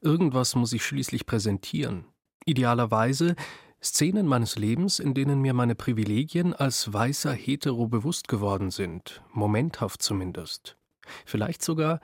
Irgendwas 0.00 0.54
muss 0.54 0.72
ich 0.72 0.84
schließlich 0.84 1.26
präsentieren. 1.26 2.06
Idealerweise 2.44 3.36
Szenen 3.82 4.26
meines 4.26 4.56
Lebens, 4.56 5.00
in 5.00 5.12
denen 5.12 5.40
mir 5.40 5.54
meine 5.54 5.74
Privilegien 5.74 6.54
als 6.54 6.92
weißer 6.92 7.32
Hetero 7.32 7.88
bewusst 7.88 8.28
geworden 8.28 8.70
sind, 8.70 9.22
momenthaft 9.32 10.02
zumindest. 10.02 10.76
Vielleicht 11.24 11.62
sogar 11.62 12.00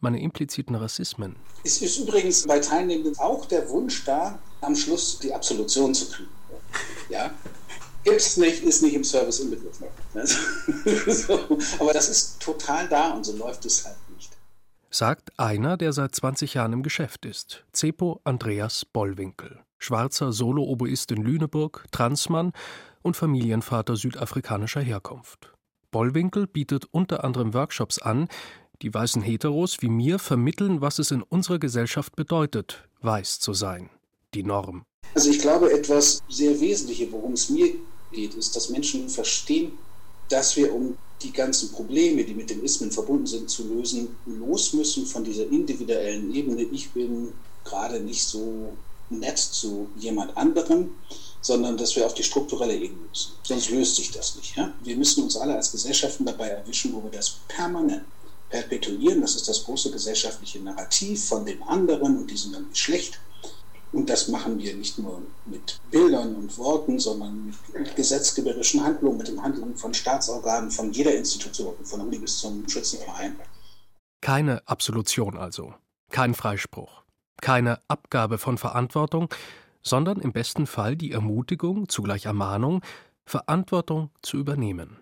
meine 0.00 0.20
impliziten 0.20 0.74
Rassismen. 0.74 1.36
Es 1.64 1.82
ist 1.82 1.98
übrigens 1.98 2.46
bei 2.46 2.58
Teilnehmenden 2.58 3.18
auch 3.18 3.46
der 3.46 3.68
Wunsch 3.68 4.04
da, 4.04 4.38
am 4.60 4.74
Schluss 4.74 5.18
die 5.18 5.32
Absolution 5.32 5.94
zu 5.94 6.10
kriegen. 6.10 6.30
Ja? 7.08 7.30
Gibt's 8.04 8.36
nicht, 8.36 8.62
ist 8.62 8.82
nicht 8.82 8.94
im 8.94 9.04
Service 9.04 9.40
inbegriffen. 9.40 9.86
Also, 10.14 10.38
so. 11.06 11.58
Aber 11.78 11.92
das 11.92 12.08
ist 12.08 12.40
total 12.40 12.88
da 12.88 13.10
und 13.10 13.24
so 13.24 13.36
läuft 13.36 13.66
es 13.66 13.84
halt 13.84 13.96
nicht. 14.14 14.30
Sagt 14.90 15.38
einer, 15.38 15.76
der 15.76 15.92
seit 15.92 16.14
20 16.14 16.54
Jahren 16.54 16.72
im 16.72 16.82
Geschäft 16.82 17.26
ist. 17.26 17.64
Cepo 17.74 18.20
Andreas 18.24 18.84
Bollwinkel. 18.86 19.60
Schwarzer 19.78 20.32
Solo-Oboist 20.32 21.10
in 21.10 21.22
Lüneburg, 21.22 21.86
Transmann 21.90 22.52
und 23.02 23.16
Familienvater 23.16 23.96
südafrikanischer 23.96 24.80
Herkunft. 24.80 25.49
Bollwinkel 25.90 26.46
bietet 26.46 26.86
unter 26.90 27.24
anderem 27.24 27.54
Workshops 27.54 27.98
an, 27.98 28.28
die 28.82 28.92
weißen 28.92 29.22
Heteros 29.22 29.82
wie 29.82 29.88
mir 29.88 30.18
vermitteln, 30.18 30.80
was 30.80 30.98
es 30.98 31.10
in 31.10 31.22
unserer 31.22 31.58
Gesellschaft 31.58 32.16
bedeutet, 32.16 32.88
weiß 33.02 33.40
zu 33.40 33.52
sein. 33.52 33.90
Die 34.34 34.42
Norm. 34.42 34.84
Also 35.14 35.30
ich 35.30 35.40
glaube, 35.40 35.72
etwas 35.72 36.22
sehr 36.28 36.60
Wesentliches, 36.60 37.10
worum 37.10 37.32
es 37.32 37.50
mir 37.50 37.74
geht, 38.12 38.34
ist, 38.34 38.54
dass 38.54 38.70
Menschen 38.70 39.08
verstehen, 39.08 39.72
dass 40.28 40.56
wir, 40.56 40.72
um 40.72 40.96
die 41.22 41.32
ganzen 41.32 41.70
Probleme, 41.72 42.24
die 42.24 42.34
mit 42.34 42.48
den 42.48 42.62
Ismen 42.62 42.90
verbunden 42.90 43.26
sind, 43.26 43.50
zu 43.50 43.66
lösen, 43.68 44.16
los 44.24 44.72
müssen 44.72 45.04
von 45.04 45.24
dieser 45.24 45.46
individuellen 45.48 46.34
Ebene. 46.34 46.62
Ich 46.62 46.90
bin 46.90 47.32
gerade 47.64 48.00
nicht 48.00 48.22
so 48.22 48.72
nett 49.10 49.38
zu 49.38 49.88
jemand 49.96 50.36
anderem, 50.36 50.90
sondern 51.40 51.76
dass 51.76 51.96
wir 51.96 52.06
auf 52.06 52.14
die 52.14 52.22
strukturelle 52.22 52.74
Ebene 52.74 53.00
müssen. 53.08 53.32
Sonst 53.42 53.70
löst 53.70 53.96
sich 53.96 54.10
das 54.10 54.36
nicht. 54.36 54.56
Ja? 54.56 54.72
Wir 54.82 54.96
müssen 54.96 55.24
uns 55.24 55.36
alle 55.36 55.56
als 55.56 55.72
Gesellschaften 55.72 56.26
dabei 56.26 56.48
erwischen, 56.48 56.92
wo 56.92 57.02
wir 57.02 57.10
das 57.10 57.36
permanent 57.48 58.04
perpetuieren. 58.50 59.20
Das 59.20 59.36
ist 59.36 59.48
das 59.48 59.64
große 59.64 59.90
gesellschaftliche 59.90 60.60
Narrativ 60.60 61.28
von 61.28 61.46
den 61.46 61.62
anderen 61.62 62.18
und 62.18 62.30
die 62.30 62.36
sind 62.36 62.54
dann 62.54 62.66
schlecht. 62.74 63.18
Und 63.92 64.08
das 64.08 64.28
machen 64.28 64.58
wir 64.58 64.74
nicht 64.76 64.98
nur 64.98 65.20
mit 65.46 65.80
Bildern 65.90 66.36
und 66.36 66.56
Worten, 66.58 67.00
sondern 67.00 67.56
mit 67.72 67.96
gesetzgeberischen 67.96 68.84
Handlungen, 68.84 69.18
mit 69.18 69.28
den 69.28 69.42
Handlungen 69.42 69.76
von 69.76 69.92
Staatsorganen, 69.92 70.70
von 70.70 70.92
jeder 70.92 71.14
Institution, 71.14 71.74
von 71.82 72.00
Uni 72.00 72.18
bis 72.18 72.38
zum 72.38 72.68
Schützenverein. 72.68 73.36
Keine 74.20 74.66
Absolution 74.68 75.36
also, 75.36 75.74
kein 76.10 76.34
Freispruch, 76.34 77.02
keine 77.40 77.80
Abgabe 77.88 78.38
von 78.38 78.58
Verantwortung, 78.58 79.28
sondern 79.82 80.20
im 80.20 80.32
besten 80.32 80.66
Fall 80.66 80.96
die 80.96 81.12
Ermutigung, 81.12 81.88
zugleich 81.88 82.26
Ermahnung, 82.26 82.82
Verantwortung 83.24 84.10
zu 84.22 84.38
übernehmen. 84.38 84.98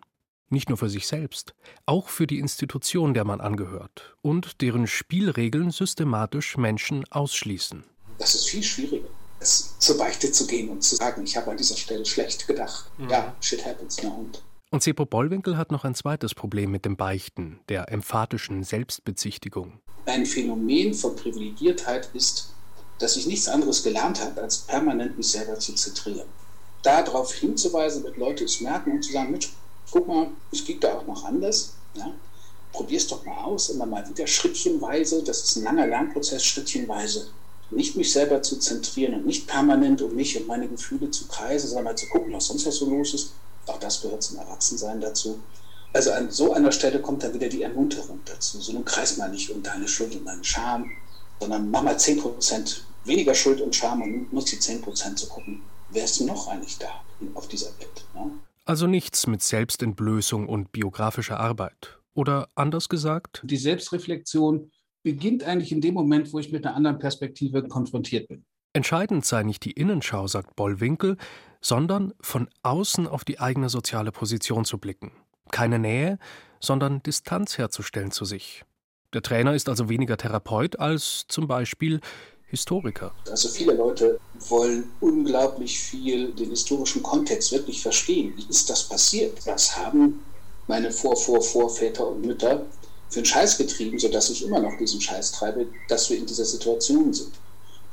Nicht 0.50 0.68
nur 0.68 0.78
für 0.78 0.88
sich 0.88 1.06
selbst, 1.06 1.54
auch 1.84 2.08
für 2.08 2.26
die 2.26 2.38
Institution, 2.38 3.12
der 3.12 3.24
man 3.24 3.40
angehört 3.40 4.16
und 4.22 4.62
deren 4.62 4.86
Spielregeln 4.86 5.70
systematisch 5.70 6.56
Menschen 6.56 7.04
ausschließen. 7.10 7.84
Das 8.18 8.34
ist 8.34 8.48
viel 8.48 8.62
schwieriger, 8.62 9.08
als 9.40 9.78
zur 9.78 9.98
Beichte 9.98 10.32
zu 10.32 10.46
gehen 10.46 10.70
und 10.70 10.82
zu 10.82 10.96
sagen, 10.96 11.22
ich 11.22 11.36
habe 11.36 11.50
an 11.50 11.56
dieser 11.58 11.76
Stelle 11.76 12.06
schlecht 12.06 12.46
gedacht. 12.46 12.90
Mhm. 12.98 13.10
Ja, 13.10 13.34
shit 13.40 13.64
happens, 13.64 13.98
na 14.02 14.10
und. 14.10 14.42
Und 14.70 14.82
Seppo 14.82 15.06
Bollwinkel 15.06 15.56
hat 15.56 15.72
noch 15.72 15.84
ein 15.84 15.94
zweites 15.94 16.34
Problem 16.34 16.70
mit 16.70 16.84
dem 16.84 16.96
Beichten, 16.96 17.60
der 17.68 17.90
emphatischen 17.90 18.64
Selbstbezichtigung. 18.64 19.80
Ein 20.04 20.26
Phänomen 20.26 20.92
von 20.94 21.16
Privilegiertheit 21.16 22.10
ist, 22.14 22.54
dass 22.98 23.16
ich 23.16 23.26
nichts 23.26 23.48
anderes 23.48 23.82
gelernt 23.82 24.20
habe, 24.20 24.42
als 24.42 24.58
permanent 24.58 25.16
mich 25.16 25.30
selber 25.30 25.58
zu 25.58 25.74
zentrieren. 25.74 26.26
Darauf 26.82 27.32
hinzuweisen, 27.32 28.02
damit 28.02 28.18
Leute 28.18 28.44
es 28.44 28.60
merken 28.60 28.92
und 28.92 29.02
zu 29.02 29.12
sagen, 29.12 29.30
Mensch, 29.30 29.50
guck 29.90 30.06
mal, 30.08 30.28
es 30.52 30.64
geht 30.64 30.82
da 30.84 30.94
auch 30.94 31.06
noch 31.06 31.24
anders. 31.24 31.74
Ja? 31.94 32.12
Probier 32.72 32.98
es 32.98 33.06
doch 33.06 33.24
mal 33.24 33.44
aus, 33.44 33.70
immer 33.70 33.86
mal 33.86 34.08
wieder 34.08 34.26
schrittchenweise. 34.26 35.22
Das 35.22 35.42
ist 35.42 35.56
ein 35.56 35.64
langer 35.64 35.86
Lernprozess, 35.86 36.44
schrittchenweise. 36.44 37.28
Nicht 37.70 37.96
mich 37.96 38.12
selber 38.12 38.42
zu 38.42 38.58
zentrieren 38.58 39.14
und 39.14 39.26
nicht 39.26 39.46
permanent 39.46 40.00
um 40.02 40.14
mich 40.14 40.38
und 40.38 40.46
meine 40.46 40.68
Gefühle 40.68 41.10
zu 41.10 41.26
kreisen, 41.26 41.68
sondern 41.68 41.84
mal 41.84 41.96
zu 41.96 42.08
gucken, 42.08 42.32
was 42.32 42.46
sonst 42.46 42.64
noch 42.64 42.72
so 42.72 42.88
los 42.88 43.14
ist. 43.14 43.32
Auch 43.66 43.78
das 43.78 44.00
gehört 44.00 44.22
zum 44.22 44.38
Erwachsensein 44.38 45.00
dazu. 45.00 45.38
Also 45.92 46.12
an 46.12 46.30
so 46.30 46.52
einer 46.52 46.72
Stelle 46.72 47.00
kommt 47.00 47.22
dann 47.22 47.34
wieder 47.34 47.48
die 47.48 47.62
Ermunterung 47.62 48.20
dazu. 48.24 48.60
So 48.60 48.72
nun 48.72 48.84
kreis 48.84 49.16
mal 49.16 49.28
nicht 49.28 49.50
um 49.50 49.62
deine 49.62 49.88
Schuld 49.88 50.14
und 50.14 50.24
deinen 50.24 50.44
Scham, 50.44 50.90
sondern 51.40 51.70
mach 51.70 51.82
mal 51.82 51.96
10% 51.96 52.80
weniger 53.04 53.34
Schuld 53.34 53.60
und 53.60 53.74
Scham 53.74 54.02
und 54.02 54.32
nutzt 54.32 54.52
die 54.52 54.56
10% 54.56 55.16
zu 55.16 55.28
gucken, 55.28 55.62
wer 55.90 56.04
ist 56.04 56.20
noch 56.20 56.48
eigentlich 56.48 56.78
da 56.78 56.88
auf 57.34 57.48
dieser 57.48 57.70
Welt. 57.78 58.04
Ja? 58.14 58.30
Also 58.64 58.86
nichts 58.86 59.26
mit 59.26 59.42
Selbstentblößung 59.42 60.48
und 60.48 60.72
biografischer 60.72 61.40
Arbeit. 61.40 61.98
Oder 62.14 62.48
anders 62.54 62.88
gesagt? 62.88 63.40
Die 63.44 63.56
Selbstreflexion 63.56 64.70
beginnt 65.02 65.44
eigentlich 65.44 65.72
in 65.72 65.80
dem 65.80 65.94
Moment, 65.94 66.32
wo 66.32 66.38
ich 66.38 66.52
mit 66.52 66.66
einer 66.66 66.74
anderen 66.74 66.98
Perspektive 66.98 67.66
konfrontiert 67.66 68.28
bin. 68.28 68.44
Entscheidend 68.74 69.24
sei 69.24 69.42
nicht 69.42 69.64
die 69.64 69.70
Innenschau, 69.72 70.26
sagt 70.26 70.54
Bollwinkel, 70.54 71.16
sondern 71.60 72.12
von 72.20 72.48
außen 72.62 73.06
auf 73.06 73.24
die 73.24 73.40
eigene 73.40 73.68
soziale 73.68 74.12
Position 74.12 74.64
zu 74.64 74.78
blicken. 74.78 75.12
Keine 75.50 75.78
Nähe, 75.78 76.18
sondern 76.60 77.02
Distanz 77.02 77.56
herzustellen 77.56 78.10
zu 78.10 78.24
sich. 78.24 78.64
Der 79.14 79.22
Trainer 79.22 79.54
ist 79.54 79.68
also 79.70 79.88
weniger 79.88 80.18
Therapeut 80.18 80.78
als 80.78 81.24
zum 81.28 81.48
Beispiel 81.48 82.00
Historiker. 82.46 83.12
Also 83.30 83.48
viele 83.48 83.74
Leute 83.74 84.20
wollen 84.48 84.90
unglaublich 85.00 85.78
viel 85.78 86.32
den 86.32 86.50
historischen 86.50 87.02
Kontext 87.02 87.52
wirklich 87.52 87.80
verstehen. 87.80 88.34
Wie 88.36 88.46
ist 88.50 88.68
das 88.68 88.86
passiert? 88.86 89.46
Was 89.46 89.76
haben 89.76 90.20
meine 90.66 90.90
Vor-, 90.90 91.16
Vor-, 91.16 91.42
Vorväter 91.42 92.06
und 92.06 92.24
Mütter 92.24 92.66
für 93.08 93.20
einen 93.20 93.26
Scheiß 93.26 93.56
getrieben, 93.56 93.98
sodass 93.98 94.28
ich 94.28 94.44
immer 94.44 94.60
noch 94.60 94.76
diesen 94.78 95.00
Scheiß 95.00 95.32
treibe, 95.32 95.66
dass 95.88 96.10
wir 96.10 96.18
in 96.18 96.26
dieser 96.26 96.44
Situation 96.44 97.12
sind. 97.12 97.32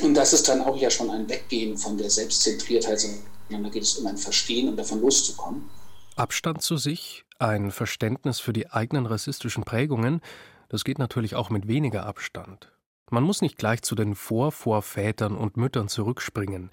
Und 0.01 0.13
das 0.13 0.33
ist 0.33 0.49
dann 0.49 0.61
auch 0.61 0.75
ja 0.75 0.89
schon 0.89 1.09
ein 1.09 1.29
Weggehen 1.29 1.77
von 1.77 1.97
der 1.97 2.09
Selbstzentriertheit, 2.09 2.99
sondern 2.99 3.63
da 3.63 3.69
geht 3.69 3.83
es 3.83 3.95
um 3.97 4.05
ein 4.07 4.17
Verstehen 4.17 4.67
und 4.67 4.75
davon 4.75 4.99
loszukommen. 4.99 5.69
Abstand 6.17 6.61
zu 6.61 6.75
sich, 6.75 7.23
ein 7.39 7.71
Verständnis 7.71 8.41
für 8.41 8.51
die 8.51 8.69
eigenen 8.69 9.05
rassistischen 9.05 9.63
Prägungen, 9.63 10.21
das 10.69 10.83
geht 10.83 10.99
natürlich 10.99 11.35
auch 11.35 11.49
mit 11.49 11.67
weniger 11.67 12.05
Abstand. 12.05 12.71
Man 13.11 13.23
muss 13.23 13.41
nicht 13.41 13.57
gleich 13.57 13.81
zu 13.83 13.95
den 13.95 14.15
Vorvorvätern 14.15 15.35
und 15.35 15.57
Müttern 15.57 15.87
zurückspringen. 15.87 16.71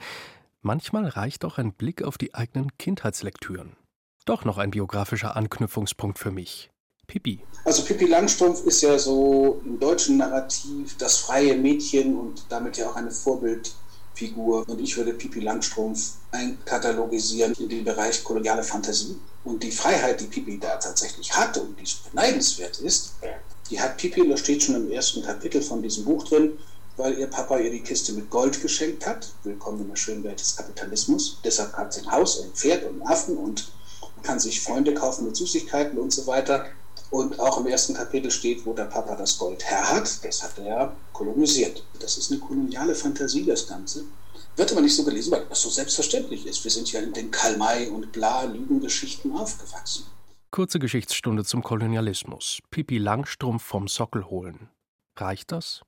Manchmal 0.63 1.07
reicht 1.09 1.45
auch 1.45 1.59
ein 1.59 1.73
Blick 1.73 2.03
auf 2.03 2.17
die 2.17 2.35
eigenen 2.35 2.77
Kindheitslektüren. 2.79 3.77
Doch 4.25 4.45
noch 4.45 4.59
ein 4.59 4.71
biografischer 4.71 5.37
Anknüpfungspunkt 5.37 6.19
für 6.19 6.31
mich. 6.31 6.71
Pippi. 7.07 7.41
Also 7.65 7.83
Pippi 7.85 8.07
Langstrumpf 8.07 8.65
ist 8.65 8.81
ja 8.81 8.99
so 8.99 9.61
im 9.65 9.79
deutschen 9.79 10.17
Narrativ 10.17 10.97
das 10.99 11.19
freie 11.19 11.57
Mädchen 11.57 12.17
und 12.17 12.47
damit 12.49 12.79
ja 12.79 12.89
auch 12.89 12.97
eine 12.97 13.11
Vorbildfigur. 14.13 14.69
Und 14.69 14.81
ich 14.81 14.97
würde 14.97 15.15
Pippi 15.15 15.41
Langstrumpf 15.41 16.13
einkatalogisieren 16.31 17.55
in 17.59 17.69
den 17.69 17.85
Bereich 17.85 18.23
koloniale 18.23 18.63
Fantasie. 18.63 19.19
Und 19.45 19.63
die 19.63 19.73
Freiheit, 19.73 20.21
die 20.21 20.27
Pippi 20.27 20.59
da 20.59 20.77
tatsächlich 20.77 21.33
hat 21.33 21.59
und 21.59 21.79
die 21.79 21.85
beneidenswert 22.11 22.79
ist, 22.81 23.15
die 23.71 23.81
hat 23.81 23.97
Pippi, 23.97 24.29
das 24.29 24.41
steht 24.41 24.63
schon 24.63 24.77
im 24.77 24.91
ersten 24.91 25.23
Kapitel 25.23 25.63
von 25.63 25.83
diesem 25.83 26.05
Buch 26.05 26.25
drin, 26.25 26.59
weil 26.97 27.19
ihr 27.19 27.27
Papa 27.27 27.59
ihr 27.59 27.71
die 27.71 27.81
Kiste 27.81 28.13
mit 28.13 28.31
Gold 28.31 28.61
geschenkt 28.61 29.07
hat. 29.07 29.33
Willkommen 29.43 29.81
in 29.81 29.89
der 29.89 29.97
schönen 29.97 30.23
Welt 30.25 30.39
des 30.39 30.57
Kapitalismus. 30.57 31.39
Deshalb 31.45 31.73
hat 31.73 31.93
sie 31.93 32.03
ein 32.03 32.13
Haus, 32.13 32.43
ein 32.43 32.53
Pferd 32.53 32.85
und 32.85 33.01
einen 33.01 33.11
Affen 33.11 33.37
und 33.37 33.73
kann 34.23 34.39
sich 34.39 34.61
Freunde 34.61 34.95
kaufen 34.95 35.25
mit 35.25 35.37
Süßigkeiten 35.37 35.99
und 35.99 36.13
so 36.13 36.27
weiter. 36.27 36.67
Und 37.13 37.39
auch 37.39 37.61
im 37.61 37.67
ersten 37.67 37.93
Kapitel 37.93 38.31
steht, 38.31 38.65
wo 38.65 38.73
der 38.73 38.87
Papa 38.87 39.15
das 39.15 39.39
Gold 39.39 39.63
her 39.69 39.93
hat. 39.93 40.25
Das 40.25 40.43
hat 40.43 40.59
er 40.59 40.65
ja 40.67 40.97
kolonisiert. 41.13 41.85
Das 42.01 42.17
ist 42.17 42.33
eine 42.33 42.41
koloniale 42.41 42.95
Fantasie, 42.95 43.45
das 43.45 43.69
Ganze. 43.69 44.05
Wird 44.57 44.73
aber 44.73 44.81
nicht 44.81 44.97
so 44.97 45.05
gelesen, 45.05 45.31
weil 45.31 45.45
das 45.47 45.61
so 45.61 45.69
selbstverständlich 45.69 46.47
ist. 46.47 46.65
Wir 46.65 46.71
sind 46.71 46.91
ja 46.91 47.01
in 47.01 47.13
den 47.13 47.31
Karl-May 47.31 47.89
und 47.89 48.13
Bla-Lügengeschichten 48.13 49.37
aufgewachsen. 49.37 50.07
Kurze 50.51 50.79
Geschichtsstunde 50.79 51.45
zum 51.45 51.63
Kolonialismus. 51.63 52.61
Pipi 52.71 52.97
Langstrumpf 52.97 53.63
vom 53.63 53.89
Sockel 53.89 54.25
holen. 54.31 54.71
Reicht 55.17 55.53
das? 55.53 55.83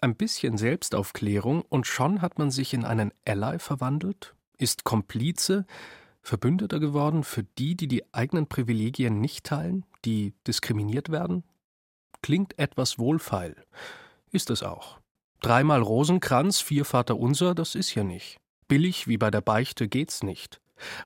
Ein 0.00 0.16
bisschen 0.16 0.56
Selbstaufklärung 0.56 1.66
und 1.68 1.86
schon 1.86 2.22
hat 2.22 2.38
man 2.38 2.50
sich 2.50 2.72
in 2.72 2.86
einen 2.86 3.12
Ally 3.26 3.58
verwandelt? 3.58 4.34
Ist 4.56 4.84
Komplize, 4.84 5.66
Verbündeter 6.22 6.78
geworden 6.78 7.24
für 7.24 7.42
die, 7.42 7.76
die 7.76 7.88
die 7.88 8.14
eigenen 8.14 8.46
Privilegien 8.46 9.20
nicht 9.20 9.44
teilen, 9.44 9.84
die 10.04 10.34
diskriminiert 10.46 11.10
werden? 11.10 11.42
Klingt 12.22 12.58
etwas 12.58 12.98
wohlfeil. 12.98 13.56
Ist 14.30 14.48
es 14.50 14.62
auch. 14.62 15.00
Dreimal 15.40 15.82
Rosenkranz, 15.82 16.60
vier 16.60 16.84
Vater 16.84 17.18
unser, 17.18 17.54
das 17.54 17.74
ist 17.74 17.94
ja 17.94 18.04
nicht. 18.04 18.38
Billig 18.68 19.08
wie 19.08 19.18
bei 19.18 19.30
der 19.30 19.40
Beichte 19.40 19.88
geht's 19.88 20.22
nicht. 20.22 20.60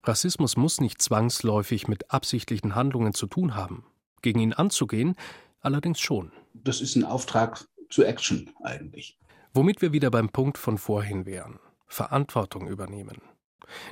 Rassismus 0.05 0.57
muss 0.57 0.81
nicht 0.81 1.01
zwangsläufig 1.01 1.89
mit 1.89 2.11
absichtlichen 2.11 2.75
Handlungen 2.75 3.15
zu 3.15 3.27
tun 3.27 3.55
haben. 3.55 3.87
Gegen 4.21 4.41
ihn 4.41 4.53
anzugehen, 4.53 5.17
allerdings 5.61 6.01
schon. 6.01 6.33
Das 6.53 6.81
ist 6.81 6.97
ein 6.97 7.05
Auftrag 7.05 7.67
zu 7.89 8.05
Action 8.05 8.51
eigentlich. 8.63 9.19
Womit 9.55 9.81
wir 9.81 9.93
wieder 9.93 10.11
beim 10.11 10.29
Punkt 10.29 10.59
von 10.59 10.77
vorhin 10.77 11.25
wären. 11.25 11.59
Verantwortung 11.87 12.69
übernehmen. 12.69 13.23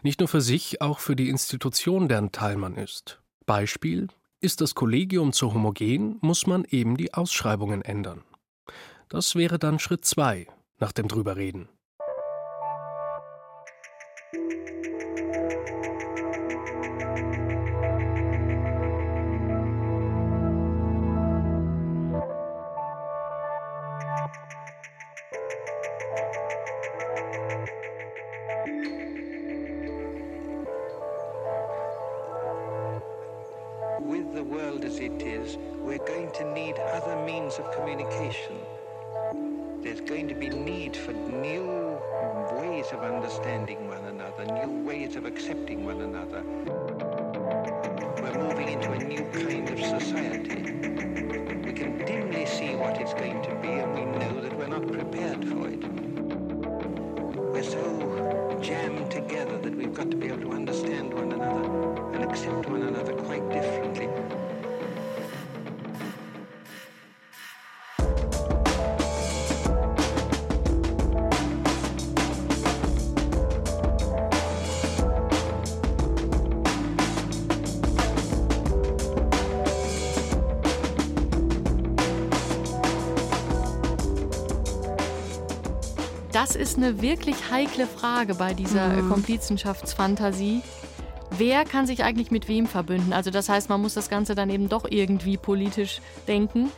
Nicht 0.03 0.21
nur 0.21 0.29
für 0.29 0.41
sich, 0.41 0.81
auch 0.81 0.99
für 0.99 1.17
die 1.17 1.29
Institution, 1.29 2.09
deren 2.09 2.33
Teil 2.33 2.57
man 2.57 2.77
ist. 2.77 3.21
Beispiel: 3.47 4.09
Ist 4.41 4.61
das 4.61 4.75
Kollegium 4.75 5.33
zu 5.33 5.53
homogen, 5.55 6.19
muss 6.21 6.47
man 6.47 6.65
eben 6.65 6.97
die 6.97 7.15
Ausschreibungen 7.15 7.83
ändern. 7.83 8.23
Das 9.09 9.35
wäre 9.35 9.59
dann 9.59 9.79
Schritt 9.79 10.05
zwei 10.05 10.47
nach 10.79 10.93
dem 10.93 11.09
Drüberreden. 11.09 11.69
There's 39.95 40.09
going 40.09 40.27
to 40.27 40.35
be 40.35 40.49
need 40.49 40.97
for 40.97 41.13
new 41.13 42.01
ways 42.59 42.87
of 42.91 42.99
understanding 43.05 43.87
one 43.87 44.05
another, 44.07 44.45
new 44.45 44.83
ways 44.85 45.15
of 45.15 45.25
accepting 45.25 45.85
one 45.85 46.01
another. 46.01 46.43
We're 48.21 48.43
moving 48.43 48.71
into 48.71 48.91
a 48.91 48.99
new 48.99 49.23
kind 49.31 49.69
of 49.71 49.79
society. 49.79 50.63
We 51.65 51.73
can 51.73 52.05
dimly 52.05 52.45
see 52.45 52.75
what 52.75 53.01
it's 53.01 53.15
going 53.15 53.41
to 53.41 53.55
be, 53.63 53.69
and 53.69 53.95
we 53.95 54.05
know 54.19 54.41
that 54.41 54.59
we're 54.59 54.67
not 54.67 54.85
prepared 54.85 55.47
for 55.47 55.69
it. 55.69 56.04
Das 86.47 86.57
ist 86.57 86.77
eine 86.77 87.01
wirklich 87.01 87.51
heikle 87.51 87.87
Frage 87.87 88.35
bei 88.35 88.53
dieser 88.53 88.89
mhm. 88.89 89.09
Komplizenschaftsfantasie. 89.09 90.61
Wer 91.39 91.65
kann 91.65 91.87
sich 91.87 92.05
eigentlich 92.05 92.31
mit 92.31 92.49
wem 92.49 92.67
verbünden? 92.67 93.15
Also 93.15 93.31
das 93.31 93.49
heißt, 93.49 93.71
man 93.71 93.81
muss 93.81 93.95
das 93.95 94.11
Ganze 94.11 94.35
dann 94.35 94.51
eben 94.51 94.69
doch 94.69 94.85
irgendwie 94.91 95.39
politisch 95.39 96.03
denken. 96.29 96.71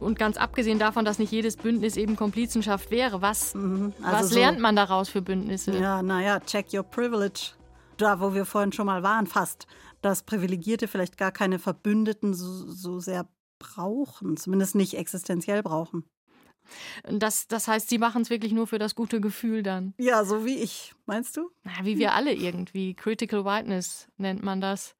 Und 0.00 0.18
ganz 0.18 0.38
abgesehen 0.38 0.78
davon, 0.78 1.04
dass 1.04 1.18
nicht 1.18 1.32
jedes 1.32 1.58
Bündnis 1.58 1.98
eben 1.98 2.16
Komplizenschaft 2.16 2.90
wäre, 2.90 3.20
was, 3.20 3.54
mhm. 3.54 3.92
also 4.02 4.24
was 4.24 4.32
lernt 4.32 4.56
so, 4.56 4.62
man 4.62 4.74
daraus 4.74 5.10
für 5.10 5.20
Bündnisse? 5.20 5.78
Ja, 5.78 6.02
naja, 6.02 6.40
check 6.40 6.72
your 6.72 6.82
privilege. 6.82 7.50
Da, 7.98 8.20
wo 8.20 8.32
wir 8.32 8.46
vorhin 8.46 8.72
schon 8.72 8.86
mal 8.86 9.02
waren, 9.02 9.26
fast, 9.26 9.66
dass 10.00 10.22
Privilegierte 10.22 10.88
vielleicht 10.88 11.18
gar 11.18 11.30
keine 11.30 11.58
Verbündeten 11.58 12.32
so, 12.32 12.46
so 12.72 13.00
sehr 13.00 13.28
brauchen, 13.58 14.38
zumindest 14.38 14.76
nicht 14.76 14.94
existenziell 14.94 15.62
brauchen. 15.62 16.04
Das, 17.08 17.48
das 17.48 17.68
heißt, 17.68 17.88
sie 17.88 17.98
machen 17.98 18.22
es 18.22 18.30
wirklich 18.30 18.52
nur 18.52 18.66
für 18.66 18.78
das 18.78 18.94
gute 18.94 19.20
Gefühl 19.20 19.62
dann. 19.62 19.94
Ja, 19.98 20.24
so 20.24 20.44
wie 20.44 20.56
ich, 20.56 20.94
meinst 21.06 21.36
du? 21.36 21.50
Na, 21.64 21.72
wie 21.82 21.98
wir 21.98 22.14
alle 22.14 22.32
irgendwie. 22.32 22.94
Critical 22.94 23.44
Whiteness 23.44 24.08
nennt 24.16 24.42
man 24.42 24.60
das. 24.60 24.94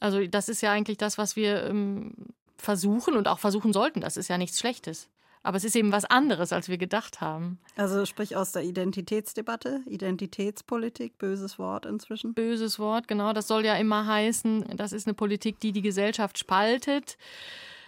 Also 0.00 0.26
das 0.26 0.48
ist 0.48 0.60
ja 0.60 0.72
eigentlich 0.72 0.98
das, 0.98 1.18
was 1.18 1.36
wir 1.36 1.64
ähm, 1.64 2.12
versuchen 2.56 3.16
und 3.16 3.28
auch 3.28 3.38
versuchen 3.38 3.72
sollten. 3.72 4.00
Das 4.00 4.16
ist 4.16 4.28
ja 4.28 4.38
nichts 4.38 4.58
Schlechtes. 4.58 5.08
Aber 5.42 5.56
es 5.56 5.64
ist 5.64 5.76
eben 5.76 5.92
was 5.92 6.04
anderes, 6.04 6.52
als 6.52 6.68
wir 6.68 6.78
gedacht 6.78 7.20
haben. 7.20 7.58
Also 7.76 8.04
sprich 8.04 8.36
aus 8.36 8.52
der 8.52 8.64
Identitätsdebatte, 8.64 9.82
Identitätspolitik, 9.86 11.16
böses 11.16 11.58
Wort 11.58 11.86
inzwischen. 11.86 12.34
Böses 12.34 12.78
Wort, 12.78 13.08
genau. 13.08 13.32
Das 13.32 13.46
soll 13.46 13.64
ja 13.64 13.76
immer 13.76 14.06
heißen, 14.06 14.76
das 14.76 14.92
ist 14.92 15.06
eine 15.06 15.14
Politik, 15.14 15.60
die 15.60 15.72
die 15.72 15.82
Gesellschaft 15.82 16.38
spaltet. 16.38 17.16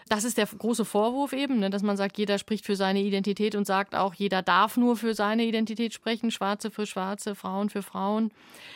Das 0.09 0.25
ist 0.25 0.39
der 0.39 0.47
große 0.47 0.85
Vorwurf 0.85 1.33
eben, 1.33 1.61
ne, 1.61 1.71
dass 1.71 1.83
man 1.83 1.97
sagt, 1.97 2.19
jeder 2.19 2.39
spricht 2.39 2.67
für 2.67 2.77
seine 2.77 3.01
Identität 3.01 3.55
und 3.55 3.67
sagt 3.67 3.95
auch, 3.95 4.15
jeder 4.15 4.43
darf 4.43 4.77
nur 4.77 4.97
für 4.97 5.15
seine 5.15 5.45
Identität 5.45 5.95
sprechen, 5.95 6.31
Schwarze 6.31 6.71
für 6.71 6.87
Schwarze, 6.87 7.35
Frauen 7.35 7.71
für 7.71 7.83
Frauen. 7.83 8.31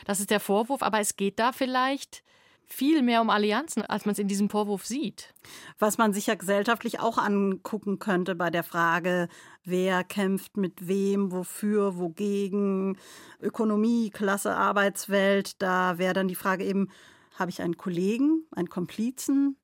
Das 0.05 0.21
ist 0.21 0.31
der 0.31 0.41
Vorwurf, 0.41 0.83
aber 0.83 1.01
es 1.01 1.17
geht 1.17 1.39
da 1.39 1.53
vielleicht 1.53 2.23
viel 2.67 3.03
mehr 3.03 3.21
um 3.21 3.31
Allianzen, 3.31 3.83
als 3.83 4.05
man 4.05 4.13
es 4.13 4.19
in 4.19 4.29
diesem 4.29 4.49
Vorwurf 4.49 4.85
sieht. 4.87 5.35
Was 5.79 5.99
man 5.99 6.13
sich 6.13 6.27
ja 6.27 6.35
gesellschaftlich 6.35 7.01
auch 7.01 7.19
angucken 7.19 7.99
könnte 7.99 8.35
bei 8.35 8.51
der 8.51 8.65
Frage, 8.65 9.29
wer 9.65 10.05
kämpft 10.05 10.57
mit 10.57 10.89
wem, 10.89 11.33
wofür, 11.33 11.99
wogegen, 11.99 12.99
Ökonomie, 13.41 14.11
Klasse, 14.11 14.55
Arbeitswelt, 14.57 15.61
da 15.63 15.99
wäre 15.99 16.15
dann 16.15 16.29
die 16.29 16.35
Frage 16.35 16.65
eben, 16.65 16.89
habe 17.39 17.51
ich 17.51 17.63
einen 17.63 17.77
Kollegen, 17.77 18.45
einen 18.53 18.69
Komplizen, 18.69 19.57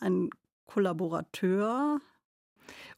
einen 0.00 0.30
Kollaborateur. 0.72 2.00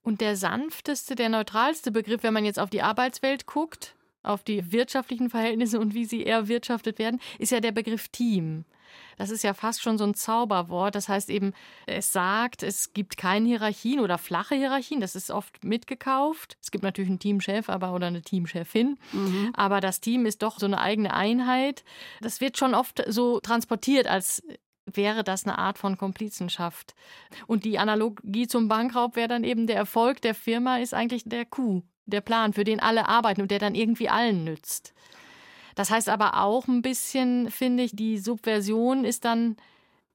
Und 0.02 0.20
der 0.20 0.36
sanfteste, 0.36 1.14
der 1.14 1.28
neutralste 1.28 1.90
Begriff, 1.90 2.22
wenn 2.22 2.34
man 2.34 2.44
jetzt 2.44 2.58
auf 2.58 2.70
die 2.70 2.82
Arbeitswelt 2.82 3.46
guckt, 3.46 3.96
auf 4.22 4.44
die 4.44 4.72
wirtschaftlichen 4.72 5.30
Verhältnisse 5.30 5.80
und 5.80 5.94
wie 5.94 6.04
sie 6.04 6.26
erwirtschaftet 6.26 6.98
werden, 6.98 7.20
ist 7.38 7.50
ja 7.50 7.60
der 7.60 7.72
Begriff 7.72 8.08
Team. 8.08 8.64
Das 9.16 9.30
ist 9.30 9.42
ja 9.42 9.54
fast 9.54 9.80
schon 9.80 9.96
so 9.96 10.04
ein 10.04 10.12
Zauberwort. 10.12 10.94
Das 10.94 11.08
heißt 11.08 11.30
eben, 11.30 11.54
es 11.86 12.12
sagt, 12.12 12.62
es 12.62 12.92
gibt 12.92 13.16
keine 13.16 13.48
Hierarchien 13.48 14.00
oder 14.00 14.18
flache 14.18 14.54
Hierarchien. 14.54 15.00
Das 15.00 15.16
ist 15.16 15.30
oft 15.30 15.64
mitgekauft. 15.64 16.58
Es 16.60 16.70
gibt 16.70 16.84
natürlich 16.84 17.08
einen 17.08 17.18
Teamchef 17.18 17.70
aber 17.70 17.94
oder 17.94 18.08
eine 18.08 18.20
Teamchefin. 18.20 18.98
Mhm. 19.12 19.50
Aber 19.54 19.80
das 19.80 20.00
Team 20.00 20.26
ist 20.26 20.42
doch 20.42 20.58
so 20.58 20.66
eine 20.66 20.78
eigene 20.78 21.14
Einheit. 21.14 21.84
Das 22.20 22.42
wird 22.42 22.58
schon 22.58 22.74
oft 22.74 23.02
so 23.08 23.40
transportiert 23.40 24.06
als 24.06 24.42
wäre 24.86 25.24
das 25.24 25.44
eine 25.44 25.58
Art 25.58 25.78
von 25.78 25.96
Komplizenschaft. 25.96 26.94
Und 27.46 27.64
die 27.64 27.78
Analogie 27.78 28.46
zum 28.46 28.68
Bankraub 28.68 29.16
wäre 29.16 29.28
dann 29.28 29.44
eben 29.44 29.66
der 29.66 29.76
Erfolg 29.76 30.20
der 30.22 30.34
Firma 30.34 30.78
ist 30.78 30.94
eigentlich 30.94 31.24
der 31.24 31.44
Coup, 31.44 31.84
der 32.06 32.20
Plan, 32.20 32.52
für 32.52 32.64
den 32.64 32.80
alle 32.80 33.08
arbeiten 33.08 33.42
und 33.42 33.50
der 33.50 33.58
dann 33.58 33.74
irgendwie 33.74 34.08
allen 34.08 34.44
nützt. 34.44 34.92
Das 35.74 35.90
heißt 35.90 36.08
aber 36.08 36.42
auch 36.42 36.68
ein 36.68 36.82
bisschen, 36.82 37.50
finde 37.50 37.82
ich, 37.82 37.96
die 37.96 38.18
Subversion 38.18 39.04
ist 39.04 39.24
dann 39.24 39.56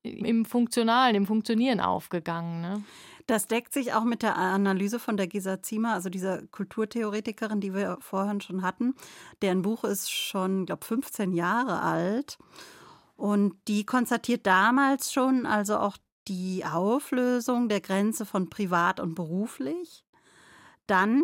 im 0.03 0.45
Funktionalen, 0.45 1.15
im 1.15 1.25
Funktionieren 1.25 1.79
aufgegangen. 1.79 2.61
Ne? 2.61 2.83
Das 3.25 3.47
deckt 3.47 3.73
sich 3.73 3.93
auch 3.93 4.05
mit 4.05 4.21
der 4.21 4.37
Analyse 4.37 4.99
von 4.99 5.17
der 5.17 5.27
Gisa 5.27 5.61
Ziemer, 5.61 5.93
also 5.93 6.09
dieser 6.09 6.43
Kulturtheoretikerin, 6.47 7.59
die 7.59 7.73
wir 7.73 7.97
vorhin 7.99 8.39
schon 8.39 8.61
hatten. 8.61 8.95
Deren 9.41 9.63
Buch 9.63 9.83
ist 9.83 10.09
schon, 10.09 10.65
glaube 10.65 10.85
15 10.85 11.33
Jahre 11.33 11.81
alt. 11.81 12.37
Und 13.17 13.55
die 13.67 13.83
konstatiert 13.83 14.45
damals 14.45 15.11
schon 15.11 15.45
also 15.45 15.77
auch 15.77 15.97
die 16.27 16.63
Auflösung 16.65 17.67
der 17.67 17.81
Grenze 17.81 18.25
von 18.25 18.49
privat 18.49 18.99
und 18.99 19.15
beruflich. 19.15 20.05
Dann, 20.85 21.23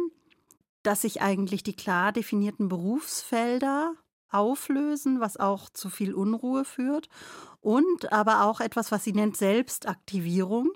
dass 0.81 1.03
sich 1.03 1.21
eigentlich 1.21 1.63
die 1.63 1.75
klar 1.75 2.11
definierten 2.11 2.67
Berufsfelder 2.67 3.93
auflösen, 4.31 5.19
was 5.19 5.37
auch 5.37 5.69
zu 5.69 5.89
viel 5.89 6.13
Unruhe 6.15 6.65
führt. 6.65 7.09
Und 7.61 8.11
aber 8.11 8.43
auch 8.43 8.59
etwas, 8.59 8.91
was 8.91 9.03
sie 9.03 9.13
nennt 9.13 9.37
Selbstaktivierung. 9.37 10.71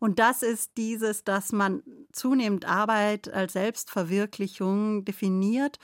Und 0.00 0.18
das 0.18 0.42
ist 0.42 0.76
dieses, 0.78 1.24
dass 1.24 1.52
man 1.52 1.82
zunehmend 2.12 2.64
Arbeit 2.64 3.32
als 3.32 3.52
Selbstverwirklichung 3.52 5.04
definiert 5.04 5.78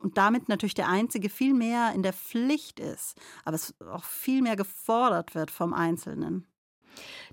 und 0.00 0.18
damit 0.18 0.48
natürlich 0.48 0.74
der 0.74 0.88
Einzige 0.88 1.28
viel 1.28 1.54
mehr 1.54 1.92
in 1.94 2.02
der 2.02 2.12
Pflicht 2.12 2.80
ist, 2.80 3.16
aber 3.44 3.56
es 3.56 3.74
auch 3.80 4.04
viel 4.04 4.42
mehr 4.42 4.56
gefordert 4.56 5.34
wird 5.34 5.50
vom 5.50 5.72
Einzelnen. 5.74 6.46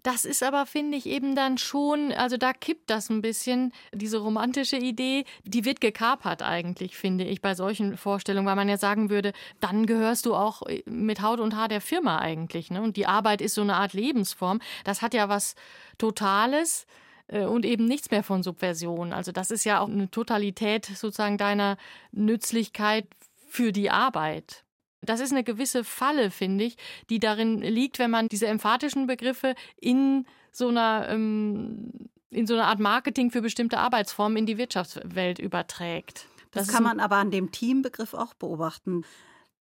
Das 0.03 0.25
ist 0.25 0.43
aber, 0.43 0.65
finde 0.65 0.97
ich, 0.97 1.07
eben 1.07 1.35
dann 1.35 1.57
schon, 1.57 2.11
also 2.11 2.37
da 2.37 2.53
kippt 2.53 2.89
das 2.89 3.09
ein 3.09 3.21
bisschen, 3.21 3.73
diese 3.93 4.19
romantische 4.19 4.77
Idee, 4.77 5.25
die 5.43 5.65
wird 5.65 5.81
gekapert 5.81 6.43
eigentlich, 6.43 6.95
finde 6.95 7.23
ich, 7.23 7.41
bei 7.41 7.55
solchen 7.55 7.97
Vorstellungen, 7.97 8.47
weil 8.47 8.55
man 8.55 8.69
ja 8.69 8.77
sagen 8.77 9.09
würde, 9.09 9.33
dann 9.59 9.85
gehörst 9.85 10.25
du 10.25 10.35
auch 10.35 10.61
mit 10.85 11.21
Haut 11.21 11.39
und 11.39 11.55
Haar 11.55 11.67
der 11.67 11.81
Firma 11.81 12.19
eigentlich. 12.19 12.69
Ne? 12.69 12.81
Und 12.81 12.95
die 12.95 13.07
Arbeit 13.07 13.41
ist 13.41 13.55
so 13.55 13.61
eine 13.61 13.75
Art 13.75 13.93
Lebensform. 13.93 14.59
Das 14.83 15.01
hat 15.01 15.13
ja 15.13 15.29
was 15.29 15.55
Totales 15.97 16.83
äh, 16.83 17.06
und 17.29 17.65
eben 17.65 17.85
nichts 17.85 18.11
mehr 18.11 18.23
von 18.23 18.43
Subversion. 18.43 19.13
Also 19.13 19.31
das 19.31 19.51
ist 19.51 19.63
ja 19.65 19.79
auch 19.79 19.89
eine 19.89 20.09
Totalität 20.09 20.85
sozusagen 20.85 21.37
deiner 21.37 21.77
Nützlichkeit 22.11 23.07
für 23.47 23.71
die 23.71 23.89
Arbeit. 23.89 24.63
Das 25.01 25.19
ist 25.19 25.31
eine 25.31 25.43
gewisse 25.43 25.83
Falle, 25.83 26.31
finde 26.31 26.65
ich, 26.65 26.77
die 27.09 27.19
darin 27.19 27.61
liegt, 27.61 27.99
wenn 27.99 28.11
man 28.11 28.27
diese 28.29 28.47
emphatischen 28.47 29.07
Begriffe 29.07 29.55
in 29.79 30.25
so 30.51 30.69
einer 30.69 31.07
ähm, 31.09 32.09
in 32.29 32.45
so 32.45 32.55
einer 32.55 32.65
Art 32.65 32.79
Marketing 32.79 33.31
für 33.31 33.41
bestimmte 33.41 33.77
Arbeitsformen 33.77 34.37
in 34.37 34.45
die 34.45 34.57
Wirtschaftswelt 34.57 35.39
überträgt. 35.39 36.27
Das, 36.51 36.67
das 36.67 36.75
kann 36.75 36.83
man 36.83 36.99
aber 36.99 37.17
an 37.17 37.31
dem 37.31 37.51
Teambegriff 37.51 38.13
auch 38.13 38.33
beobachten. 38.33 39.05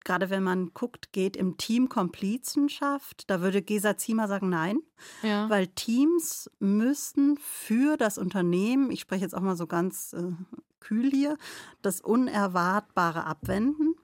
Gerade 0.03 0.29
wenn 0.29 0.43
man 0.43 0.73
guckt, 0.73 1.13
geht 1.13 1.37
im 1.37 1.57
Team 1.57 1.87
Komplizenschaft, 1.89 3.29
da 3.29 3.41
würde 3.41 3.61
Gesa 3.61 3.97
Ziemer 3.97 4.27
sagen, 4.27 4.49
nein. 4.49 4.79
Ja. 5.21 5.49
Weil 5.49 5.67
Teams 5.67 6.49
müssen 6.59 7.37
für 7.37 7.97
das 7.97 8.17
Unternehmen, 8.17 8.91
ich 8.91 9.01
spreche 9.01 9.23
jetzt 9.23 9.35
auch 9.35 9.41
mal 9.41 9.55
so 9.55 9.67
ganz 9.67 10.13
äh, 10.13 10.31
kühl 10.79 11.09
hier, 11.09 11.37
das 11.81 12.01
Unerwartbare 12.01 13.25
abwenden. 13.25 13.95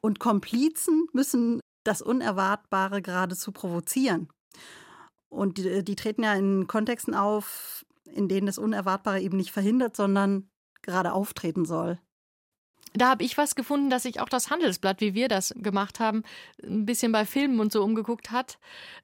Und 0.00 0.20
Komplizen 0.20 1.08
müssen 1.12 1.60
das 1.82 2.02
Unerwartbare 2.02 3.02
geradezu 3.02 3.52
provozieren. 3.52 4.28
Und 5.28 5.58
die, 5.58 5.84
die 5.84 5.96
treten 5.96 6.22
ja 6.22 6.34
in 6.34 6.66
Kontexten 6.66 7.14
auf, 7.14 7.84
in 8.04 8.28
denen 8.28 8.46
das 8.46 8.58
Unerwartbare 8.58 9.20
eben 9.20 9.36
nicht 9.36 9.50
verhindert, 9.50 9.96
sondern 9.96 10.48
gerade 10.82 11.12
auftreten 11.12 11.64
soll. 11.64 11.98
Da 12.96 13.10
habe 13.10 13.24
ich 13.24 13.36
was 13.36 13.54
gefunden, 13.54 13.90
dass 13.90 14.04
sich 14.04 14.20
auch 14.20 14.28
das 14.28 14.50
Handelsblatt, 14.50 15.00
wie 15.00 15.14
wir 15.14 15.28
das 15.28 15.54
gemacht 15.56 16.00
haben, 16.00 16.22
ein 16.62 16.86
bisschen 16.86 17.12
bei 17.12 17.26
Filmen 17.26 17.60
und 17.60 17.72
so 17.72 17.82
umgeguckt 17.82 18.30
hat. 18.30 18.58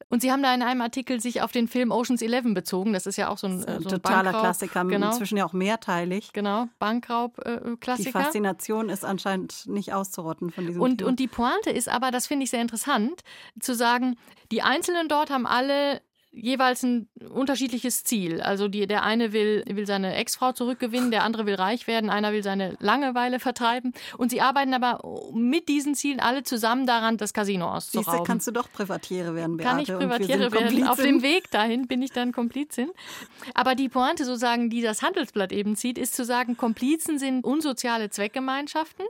Und 0.08 0.22
sie 0.22 0.32
haben 0.32 0.42
da 0.42 0.54
in 0.54 0.62
einem 0.62 0.80
Artikel 0.80 1.20
sich 1.20 1.42
auf 1.42 1.52
den 1.52 1.68
Film 1.68 1.90
Oceans 1.90 2.22
11 2.22 2.54
bezogen. 2.54 2.92
Das 2.92 3.06
ist 3.06 3.16
ja 3.16 3.28
auch 3.28 3.38
so 3.38 3.46
ein, 3.46 3.60
so 3.60 3.66
ein 3.66 3.82
totaler 3.82 4.30
Klassiker, 4.30 4.84
genau. 4.84 5.10
inzwischen 5.10 5.38
ja 5.38 5.44
auch 5.44 5.52
mehrteilig. 5.52 6.32
Genau, 6.32 6.68
Bankraub-Klassiker. 6.78 7.96
die 7.96 8.12
Faszination 8.12 8.88
ist 8.88 9.04
anscheinend 9.04 9.66
nicht 9.66 9.92
auszurotten 9.92 10.50
von 10.50 10.66
diesem 10.66 10.82
und, 10.82 11.00
Film. 11.00 11.10
Und 11.10 11.20
die 11.20 11.28
Pointe 11.28 11.70
ist 11.70 11.88
aber, 11.88 12.10
das 12.10 12.26
finde 12.26 12.44
ich 12.44 12.50
sehr 12.50 12.60
interessant, 12.60 13.22
zu 13.60 13.74
sagen, 13.74 14.16
die 14.50 14.62
Einzelnen 14.62 15.08
dort 15.08 15.30
haben 15.30 15.46
alle 15.46 16.02
jeweils 16.32 16.82
ein 16.82 17.08
unterschiedliches 17.30 18.04
Ziel. 18.04 18.40
Also 18.40 18.66
die, 18.66 18.86
der 18.86 19.02
eine 19.02 19.32
will, 19.32 19.64
will 19.68 19.86
seine 19.86 20.14
Ex-Frau 20.14 20.52
zurückgewinnen, 20.52 21.10
der 21.10 21.24
andere 21.24 21.46
will 21.46 21.54
reich 21.54 21.86
werden, 21.86 22.10
einer 22.10 22.32
will 22.32 22.42
seine 22.42 22.76
Langeweile 22.80 23.38
vertreiben. 23.38 23.92
Und 24.16 24.30
sie 24.30 24.40
arbeiten 24.40 24.72
aber 24.74 25.00
mit 25.34 25.68
diesen 25.68 25.94
Zielen 25.94 26.20
alle 26.20 26.42
zusammen 26.42 26.86
daran, 26.86 27.18
das 27.18 27.34
Casino 27.34 27.70
auszurauben. 27.70 28.12
Siehste, 28.12 28.26
kannst 28.26 28.46
du 28.46 28.50
doch 28.50 28.72
Privatiere 28.72 29.34
werden, 29.34 29.58
Beate. 29.58 29.70
Kann 29.70 29.78
ich 29.78 29.88
Privatiere 29.88 30.50
werden. 30.50 30.88
Auf 30.88 31.00
dem 31.00 31.22
Weg 31.22 31.50
dahin 31.50 31.86
bin 31.86 32.00
ich 32.00 32.12
dann 32.12 32.32
Komplizin. 32.32 32.90
Aber 33.54 33.74
die 33.74 33.90
Pointe 33.90 34.24
sozusagen, 34.24 34.70
die 34.70 34.80
das 34.80 35.02
Handelsblatt 35.02 35.52
eben 35.52 35.76
zieht, 35.76 35.98
ist 35.98 36.14
zu 36.14 36.24
sagen, 36.24 36.56
Komplizen 36.56 37.18
sind 37.18 37.44
unsoziale 37.44 38.08
Zweckgemeinschaften 38.08 39.04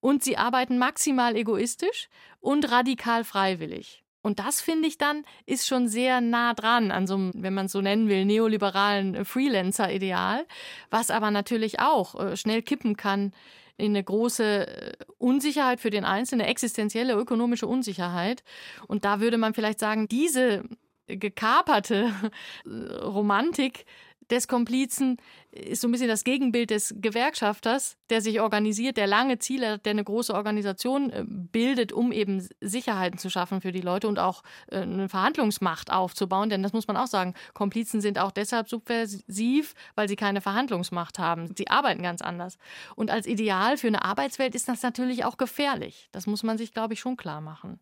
und 0.00 0.22
sie 0.22 0.36
arbeiten 0.36 0.76
maximal 0.76 1.34
egoistisch 1.34 2.08
und 2.40 2.70
radikal 2.70 3.24
freiwillig. 3.24 4.03
Und 4.24 4.38
das 4.38 4.62
finde 4.62 4.88
ich 4.88 4.96
dann 4.96 5.24
ist 5.44 5.66
schon 5.66 5.86
sehr 5.86 6.22
nah 6.22 6.54
dran 6.54 6.90
an 6.90 7.06
so 7.06 7.14
einem, 7.14 7.32
wenn 7.34 7.52
man 7.52 7.66
es 7.66 7.72
so 7.72 7.82
nennen 7.82 8.08
will, 8.08 8.24
neoliberalen 8.24 9.14
äh, 9.14 9.24
Freelancer-Ideal, 9.26 10.46
was 10.88 11.10
aber 11.10 11.30
natürlich 11.30 11.78
auch 11.78 12.14
äh, 12.18 12.36
schnell 12.36 12.62
kippen 12.62 12.96
kann 12.96 13.32
in 13.76 13.92
eine 13.92 14.02
große 14.02 14.66
äh, 14.66 14.92
Unsicherheit 15.18 15.78
für 15.78 15.90
den 15.90 16.06
Einzelnen, 16.06 16.46
existenzielle 16.46 17.12
ökonomische 17.12 17.66
Unsicherheit. 17.66 18.44
Und 18.88 19.04
da 19.04 19.20
würde 19.20 19.36
man 19.36 19.52
vielleicht 19.52 19.78
sagen, 19.78 20.08
diese 20.08 20.64
gekaperte 21.06 22.10
Romantik 22.66 23.84
des 24.30 24.48
Komplizen 24.48 25.18
ist 25.50 25.80
so 25.80 25.88
ein 25.88 25.92
bisschen 25.92 26.08
das 26.08 26.24
Gegenbild 26.24 26.70
des 26.70 26.94
Gewerkschafters, 26.98 27.96
der 28.10 28.20
sich 28.20 28.40
organisiert, 28.40 28.96
der 28.96 29.06
lange 29.06 29.38
Ziele 29.38 29.72
hat, 29.72 29.86
der 29.86 29.90
eine 29.90 30.04
große 30.04 30.34
Organisation 30.34 31.10
äh, 31.10 31.24
bildet, 31.26 31.92
um 31.92 32.12
eben 32.12 32.46
Sicherheiten 32.60 33.18
zu 33.18 33.30
schaffen 33.30 33.60
für 33.60 33.72
die 33.72 33.80
Leute 33.80 34.08
und 34.08 34.18
auch 34.18 34.42
äh, 34.68 34.78
eine 34.78 35.08
Verhandlungsmacht 35.08 35.92
aufzubauen. 35.92 36.50
Denn 36.50 36.62
das 36.62 36.72
muss 36.72 36.88
man 36.88 36.96
auch 36.96 37.06
sagen, 37.06 37.34
Komplizen 37.52 38.00
sind 38.00 38.18
auch 38.18 38.32
deshalb 38.32 38.68
subversiv, 38.68 39.74
weil 39.94 40.08
sie 40.08 40.16
keine 40.16 40.40
Verhandlungsmacht 40.40 41.18
haben. 41.18 41.54
Sie 41.56 41.68
arbeiten 41.68 42.02
ganz 42.02 42.20
anders. 42.20 42.58
Und 42.96 43.10
als 43.10 43.26
Ideal 43.26 43.76
für 43.76 43.88
eine 43.88 44.04
Arbeitswelt 44.04 44.54
ist 44.54 44.68
das 44.68 44.82
natürlich 44.82 45.24
auch 45.24 45.36
gefährlich. 45.36 46.08
Das 46.12 46.26
muss 46.26 46.42
man 46.42 46.58
sich, 46.58 46.72
glaube 46.72 46.94
ich, 46.94 47.00
schon 47.00 47.16
klar 47.16 47.40
machen. 47.40 47.78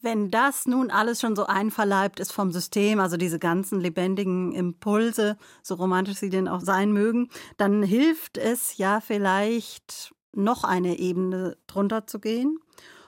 Wenn 0.00 0.30
das 0.30 0.66
nun 0.66 0.90
alles 0.90 1.20
schon 1.20 1.34
so 1.34 1.46
einverleibt 1.46 2.20
ist 2.20 2.32
vom 2.32 2.52
System, 2.52 3.00
also 3.00 3.16
diese 3.16 3.40
ganzen 3.40 3.80
lebendigen 3.80 4.52
Impulse, 4.52 5.36
so 5.62 5.74
romantisch 5.74 6.18
sie 6.18 6.30
denn 6.30 6.46
auch 6.46 6.60
sein 6.60 6.92
mögen, 6.92 7.30
dann 7.56 7.82
hilft 7.82 8.38
es 8.38 8.76
ja 8.76 9.00
vielleicht 9.00 10.14
noch 10.32 10.62
eine 10.62 10.98
Ebene 10.98 11.56
drunter 11.66 12.06
zu 12.06 12.20
gehen 12.20 12.58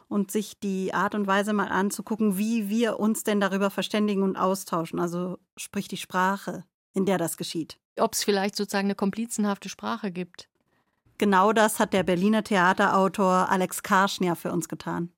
und 0.08 0.32
sich 0.32 0.58
die 0.58 0.92
Art 0.92 1.14
und 1.14 1.28
Weise 1.28 1.52
mal 1.52 1.68
anzugucken, 1.68 2.36
wie 2.36 2.68
wir 2.68 2.98
uns 2.98 3.22
denn 3.22 3.40
darüber 3.40 3.70
verständigen 3.70 4.24
und 4.24 4.36
austauschen. 4.36 4.98
Also 4.98 5.38
sprich 5.56 5.86
die 5.86 5.96
Sprache, 5.96 6.64
in 6.92 7.06
der 7.06 7.18
das 7.18 7.36
geschieht. 7.36 7.78
Ob 7.98 8.14
es 8.14 8.24
vielleicht 8.24 8.56
sozusagen 8.56 8.88
eine 8.88 8.96
komplizenhafte 8.96 9.68
Sprache 9.68 10.10
gibt. 10.10 10.48
Genau 11.18 11.52
das 11.52 11.78
hat 11.78 11.92
der 11.92 12.02
Berliner 12.02 12.42
Theaterautor 12.42 13.48
Alex 13.48 13.84
Karschner 13.84 14.34
für 14.34 14.50
uns 14.50 14.68
getan. 14.68 15.12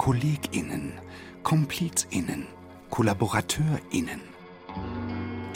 KollegInnen, 0.00 0.94
KomplizInnen, 1.42 2.46
KollaborateurInnen. 2.88 4.22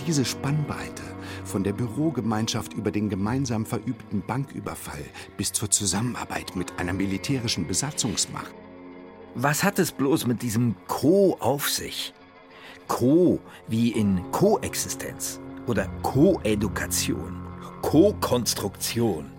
Diese 0.07 0.26
Spannbreite 0.26 1.03
von 1.47 1.64
der 1.64 1.72
Bürogemeinschaft 1.72 2.74
über 2.74 2.90
den 2.90 3.09
gemeinsam 3.09 3.64
verübten 3.64 4.22
Banküberfall 4.26 5.03
bis 5.38 5.51
zur 5.51 5.70
Zusammenarbeit 5.70 6.57
mit 6.57 6.78
einer 6.78 6.92
militärischen 6.92 7.66
Besatzungsmacht. 7.66 8.55
Was 9.34 9.64
hat 9.64 9.78
es 9.78 9.92
bloß 9.92 10.26
mit 10.26 10.42
diesem 10.42 10.74
Co 10.88 11.38
auf 11.40 11.70
sich? 11.70 12.12
Co 12.86 13.40
wie 13.66 13.92
in 13.92 14.30
Koexistenz 14.30 15.40
oder 15.66 15.88
Koedukation, 16.03 17.40
Co-Konstruktion. 17.80 19.30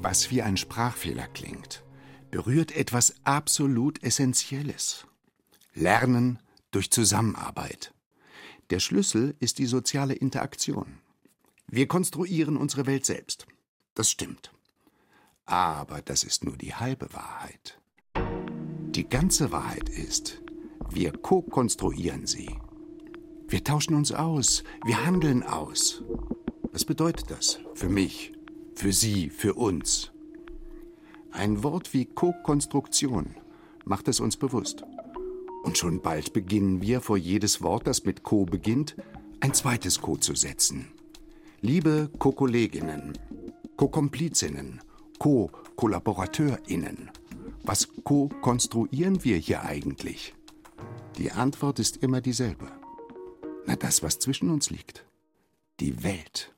Was 0.00 0.30
wie 0.30 0.40
ein 0.40 0.56
Sprachfehler 0.56 1.26
klingt 1.34 1.82
berührt 2.30 2.74
etwas 2.74 3.14
absolut 3.24 4.02
Essentielles. 4.02 5.06
Lernen 5.74 6.38
durch 6.70 6.90
Zusammenarbeit. 6.90 7.92
Der 8.70 8.80
Schlüssel 8.80 9.36
ist 9.40 9.58
die 9.58 9.66
soziale 9.66 10.14
Interaktion. 10.14 10.98
Wir 11.68 11.86
konstruieren 11.86 12.56
unsere 12.56 12.86
Welt 12.86 13.06
selbst. 13.06 13.46
Das 13.94 14.10
stimmt. 14.10 14.52
Aber 15.44 16.02
das 16.02 16.24
ist 16.24 16.44
nur 16.44 16.56
die 16.56 16.74
halbe 16.74 17.12
Wahrheit. 17.12 17.78
Die 18.90 19.08
ganze 19.08 19.52
Wahrheit 19.52 19.88
ist, 19.88 20.42
wir 20.90 21.12
ko-konstruieren 21.12 22.26
sie. 22.26 22.56
Wir 23.48 23.62
tauschen 23.62 23.94
uns 23.94 24.10
aus, 24.10 24.64
wir 24.84 25.04
handeln 25.04 25.42
aus. 25.42 26.02
Was 26.72 26.84
bedeutet 26.84 27.30
das 27.30 27.60
für 27.74 27.88
mich, 27.88 28.32
für 28.74 28.92
Sie, 28.92 29.30
für 29.30 29.54
uns? 29.54 30.12
Ein 31.36 31.62
Wort 31.62 31.92
wie 31.92 32.06
Co-Konstruktion 32.06 33.34
macht 33.84 34.08
es 34.08 34.20
uns 34.20 34.38
bewusst. 34.38 34.84
Und 35.64 35.76
schon 35.76 36.00
bald 36.00 36.32
beginnen 36.32 36.80
wir 36.80 37.02
vor 37.02 37.18
jedes 37.18 37.60
Wort, 37.60 37.86
das 37.86 38.04
mit 38.04 38.22
Co 38.22 38.46
beginnt, 38.46 38.96
ein 39.40 39.52
zweites 39.52 40.00
Co 40.00 40.16
zu 40.16 40.34
setzen. 40.34 40.88
Liebe 41.60 42.08
Co-Kolleginnen, 42.18 43.18
Co-Komplizinnen, 43.76 44.80
Co-KollaborateurInnen, 45.18 47.10
was 47.64 47.86
co-konstruieren 48.02 49.22
wir 49.22 49.36
hier 49.36 49.62
eigentlich? 49.62 50.34
Die 51.18 51.32
Antwort 51.32 51.78
ist 51.80 51.98
immer 51.98 52.22
dieselbe. 52.22 52.72
Na, 53.66 53.76
das, 53.76 54.02
was 54.02 54.18
zwischen 54.20 54.48
uns 54.48 54.70
liegt. 54.70 55.04
Die 55.80 56.02
Welt. 56.02 56.54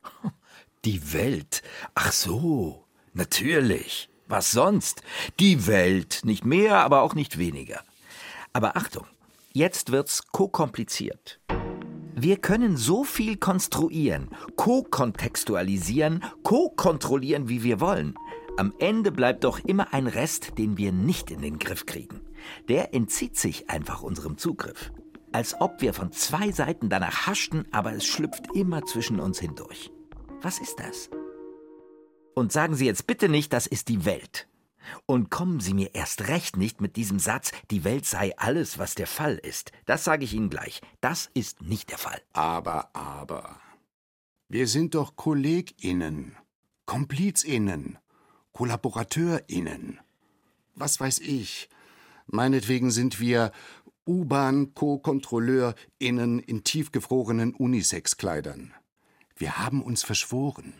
Die 0.84 1.12
Welt? 1.12 1.62
Ach 1.96 2.12
so, 2.12 2.84
natürlich. 3.12 4.08
Was 4.28 4.50
sonst? 4.50 5.02
Die 5.40 5.66
Welt. 5.66 6.20
Nicht 6.22 6.44
mehr, 6.44 6.76
aber 6.80 7.00
auch 7.00 7.14
nicht 7.14 7.38
weniger. 7.38 7.80
Aber 8.52 8.76
Achtung, 8.76 9.06
jetzt 9.52 9.90
wird's 9.90 10.28
ko-kompliziert. 10.32 11.40
Wir 12.14 12.36
können 12.36 12.76
so 12.76 13.04
viel 13.04 13.36
konstruieren, 13.36 14.28
ko-kontextualisieren, 14.56 16.24
ko-kontrollieren, 16.42 17.48
wie 17.48 17.62
wir 17.62 17.80
wollen. 17.80 18.16
Am 18.58 18.74
Ende 18.78 19.12
bleibt 19.12 19.44
doch 19.44 19.60
immer 19.60 19.94
ein 19.94 20.06
Rest, 20.06 20.58
den 20.58 20.76
wir 20.76 20.92
nicht 20.92 21.30
in 21.30 21.40
den 21.40 21.58
Griff 21.58 21.86
kriegen. 21.86 22.20
Der 22.68 22.92
entzieht 22.92 23.36
sich 23.36 23.70
einfach 23.70 24.02
unserem 24.02 24.36
Zugriff. 24.36 24.92
Als 25.32 25.58
ob 25.60 25.80
wir 25.80 25.94
von 25.94 26.12
zwei 26.12 26.50
Seiten 26.50 26.90
danach 26.90 27.26
haschten, 27.26 27.64
aber 27.70 27.92
es 27.92 28.04
schlüpft 28.04 28.54
immer 28.54 28.84
zwischen 28.84 29.20
uns 29.20 29.38
hindurch. 29.38 29.90
Was 30.42 30.58
ist 30.58 30.80
das? 30.80 31.08
Und 32.38 32.52
sagen 32.52 32.76
Sie 32.76 32.86
jetzt 32.86 33.08
bitte 33.08 33.28
nicht, 33.28 33.52
das 33.52 33.66
ist 33.66 33.88
die 33.88 34.04
Welt. 34.04 34.46
Und 35.06 35.28
kommen 35.28 35.58
Sie 35.58 35.74
mir 35.74 35.96
erst 35.96 36.28
recht 36.28 36.56
nicht 36.56 36.80
mit 36.80 36.94
diesem 36.94 37.18
Satz, 37.18 37.50
die 37.72 37.82
Welt 37.82 38.06
sei 38.06 38.32
alles, 38.38 38.78
was 38.78 38.94
der 38.94 39.08
Fall 39.08 39.34
ist. 39.34 39.72
Das 39.86 40.04
sage 40.04 40.22
ich 40.22 40.34
Ihnen 40.34 40.48
gleich. 40.48 40.80
Das 41.00 41.28
ist 41.34 41.62
nicht 41.62 41.90
der 41.90 41.98
Fall. 41.98 42.22
Aber, 42.32 42.94
aber. 42.94 43.60
Wir 44.48 44.68
sind 44.68 44.94
doch 44.94 45.16
KollegInnen, 45.16 46.36
KomplizInnen, 46.86 47.98
KollaborateurInnen. 48.52 49.98
Was 50.76 51.00
weiß 51.00 51.18
ich? 51.18 51.68
Meinetwegen 52.28 52.92
sind 52.92 53.18
wir 53.18 53.50
U-Bahn-Co-KontrolleurInnen 54.06 56.38
in 56.38 56.62
tiefgefrorenen 56.62 57.52
Unisex-Kleidern. 57.52 58.74
Wir 59.34 59.58
haben 59.58 59.82
uns 59.82 60.04
verschworen. 60.04 60.72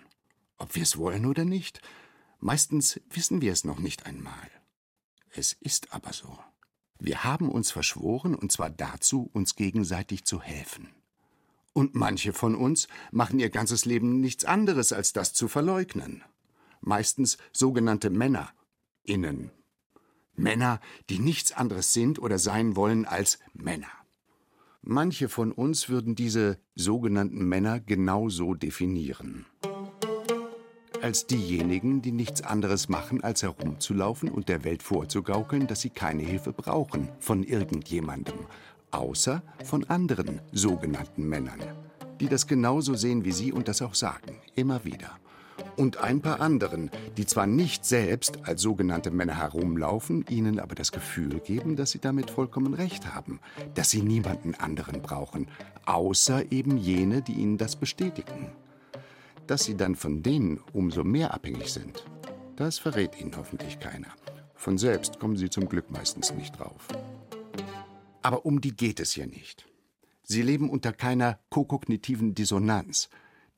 Ob 0.58 0.74
wir 0.74 0.82
es 0.82 0.98
wollen 0.98 1.24
oder 1.24 1.44
nicht, 1.44 1.80
meistens 2.40 3.00
wissen 3.10 3.40
wir 3.40 3.52
es 3.52 3.64
noch 3.64 3.78
nicht 3.78 4.06
einmal. 4.06 4.50
Es 5.30 5.52
ist 5.52 5.92
aber 5.92 6.12
so. 6.12 6.38
Wir 6.98 7.22
haben 7.22 7.48
uns 7.48 7.70
verschworen, 7.70 8.34
und 8.34 8.50
zwar 8.50 8.70
dazu, 8.70 9.30
uns 9.32 9.54
gegenseitig 9.54 10.24
zu 10.24 10.42
helfen. 10.42 10.88
Und 11.72 11.94
manche 11.94 12.32
von 12.32 12.56
uns 12.56 12.88
machen 13.12 13.38
ihr 13.38 13.50
ganzes 13.50 13.84
Leben 13.84 14.20
nichts 14.20 14.44
anderes, 14.44 14.92
als 14.92 15.12
das 15.12 15.32
zu 15.32 15.46
verleugnen. 15.46 16.24
Meistens 16.80 17.38
sogenannte 17.52 18.10
Männer, 18.10 18.52
innen. 19.04 19.52
Männer, 20.34 20.80
die 21.08 21.20
nichts 21.20 21.52
anderes 21.52 21.92
sind 21.92 22.18
oder 22.18 22.38
sein 22.38 22.74
wollen 22.74 23.04
als 23.04 23.38
Männer. 23.52 23.92
Manche 24.82 25.28
von 25.28 25.52
uns 25.52 25.88
würden 25.88 26.16
diese 26.16 26.58
sogenannten 26.74 27.44
Männer 27.44 27.78
genauso 27.78 28.54
definieren 28.54 29.46
als 31.02 31.26
diejenigen, 31.26 32.02
die 32.02 32.12
nichts 32.12 32.42
anderes 32.42 32.88
machen, 32.88 33.22
als 33.22 33.42
herumzulaufen 33.42 34.28
und 34.28 34.48
der 34.48 34.64
Welt 34.64 34.82
vorzugaukeln, 34.82 35.66
dass 35.66 35.80
sie 35.80 35.90
keine 35.90 36.22
Hilfe 36.22 36.52
brauchen 36.52 37.08
von 37.20 37.42
irgendjemandem, 37.44 38.34
außer 38.90 39.42
von 39.64 39.84
anderen 39.84 40.40
sogenannten 40.52 41.28
Männern, 41.28 41.60
die 42.20 42.28
das 42.28 42.46
genauso 42.46 42.94
sehen 42.94 43.24
wie 43.24 43.32
sie 43.32 43.52
und 43.52 43.68
das 43.68 43.82
auch 43.82 43.94
sagen, 43.94 44.36
immer 44.54 44.84
wieder. 44.84 45.18
Und 45.76 45.98
ein 45.98 46.20
paar 46.20 46.40
anderen, 46.40 46.90
die 47.16 47.26
zwar 47.26 47.46
nicht 47.46 47.84
selbst 47.84 48.46
als 48.46 48.62
sogenannte 48.62 49.10
Männer 49.10 49.38
herumlaufen, 49.38 50.24
ihnen 50.28 50.60
aber 50.60 50.74
das 50.74 50.92
Gefühl 50.92 51.40
geben, 51.40 51.76
dass 51.76 51.90
sie 51.90 51.98
damit 51.98 52.30
vollkommen 52.30 52.74
recht 52.74 53.14
haben, 53.14 53.40
dass 53.74 53.90
sie 53.90 54.02
niemanden 54.02 54.54
anderen 54.54 55.02
brauchen, 55.02 55.48
außer 55.86 56.50
eben 56.52 56.76
jene, 56.76 57.22
die 57.22 57.32
ihnen 57.32 57.58
das 57.58 57.76
bestätigen. 57.76 58.52
Dass 59.48 59.64
sie 59.64 59.76
dann 59.78 59.96
von 59.96 60.22
denen 60.22 60.60
umso 60.74 61.04
mehr 61.04 61.32
abhängig 61.32 61.72
sind, 61.72 62.04
das 62.54 62.78
verrät 62.78 63.18
ihnen 63.18 63.34
hoffentlich 63.34 63.80
keiner. 63.80 64.14
Von 64.54 64.76
selbst 64.76 65.18
kommen 65.18 65.36
sie 65.38 65.48
zum 65.48 65.70
Glück 65.70 65.90
meistens 65.90 66.32
nicht 66.34 66.58
drauf. 66.58 66.86
Aber 68.20 68.44
um 68.44 68.60
die 68.60 68.76
geht 68.76 69.00
es 69.00 69.12
hier 69.12 69.26
nicht. 69.26 69.66
Sie 70.22 70.42
leben 70.42 70.68
unter 70.68 70.92
keiner 70.92 71.38
kokognitiven 71.48 72.34
Dissonanz. 72.34 73.08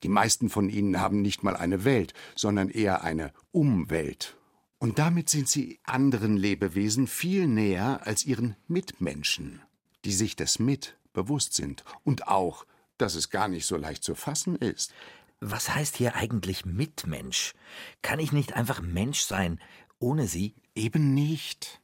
Die 0.04 0.08
meisten 0.08 0.48
von 0.48 0.70
ihnen 0.70 1.00
haben 1.00 1.22
nicht 1.22 1.42
mal 1.42 1.56
eine 1.56 1.84
Welt, 1.84 2.14
sondern 2.36 2.68
eher 2.68 3.02
eine 3.02 3.32
Umwelt. 3.50 4.36
Und 4.78 5.00
damit 5.00 5.28
sind 5.28 5.48
sie 5.48 5.80
anderen 5.82 6.36
Lebewesen 6.36 7.08
viel 7.08 7.48
näher 7.48 8.06
als 8.06 8.24
ihren 8.24 8.54
Mitmenschen, 8.68 9.60
die 10.04 10.12
sich 10.12 10.36
des 10.36 10.60
Mit 10.60 10.96
bewusst 11.12 11.54
sind 11.54 11.82
und 12.04 12.28
auch, 12.28 12.64
dass 12.96 13.16
es 13.16 13.30
gar 13.30 13.48
nicht 13.48 13.66
so 13.66 13.76
leicht 13.76 14.04
zu 14.04 14.14
fassen 14.14 14.54
ist. 14.54 14.92
Was 15.40 15.74
heißt 15.74 15.96
hier 15.96 16.16
eigentlich 16.16 16.66
Mitmensch? 16.66 17.54
Kann 18.02 18.18
ich 18.18 18.30
nicht 18.30 18.52
einfach 18.52 18.82
Mensch 18.82 19.20
sein, 19.20 19.58
ohne 19.98 20.26
Sie? 20.26 20.54
Eben 20.74 21.14
nicht. 21.14 21.80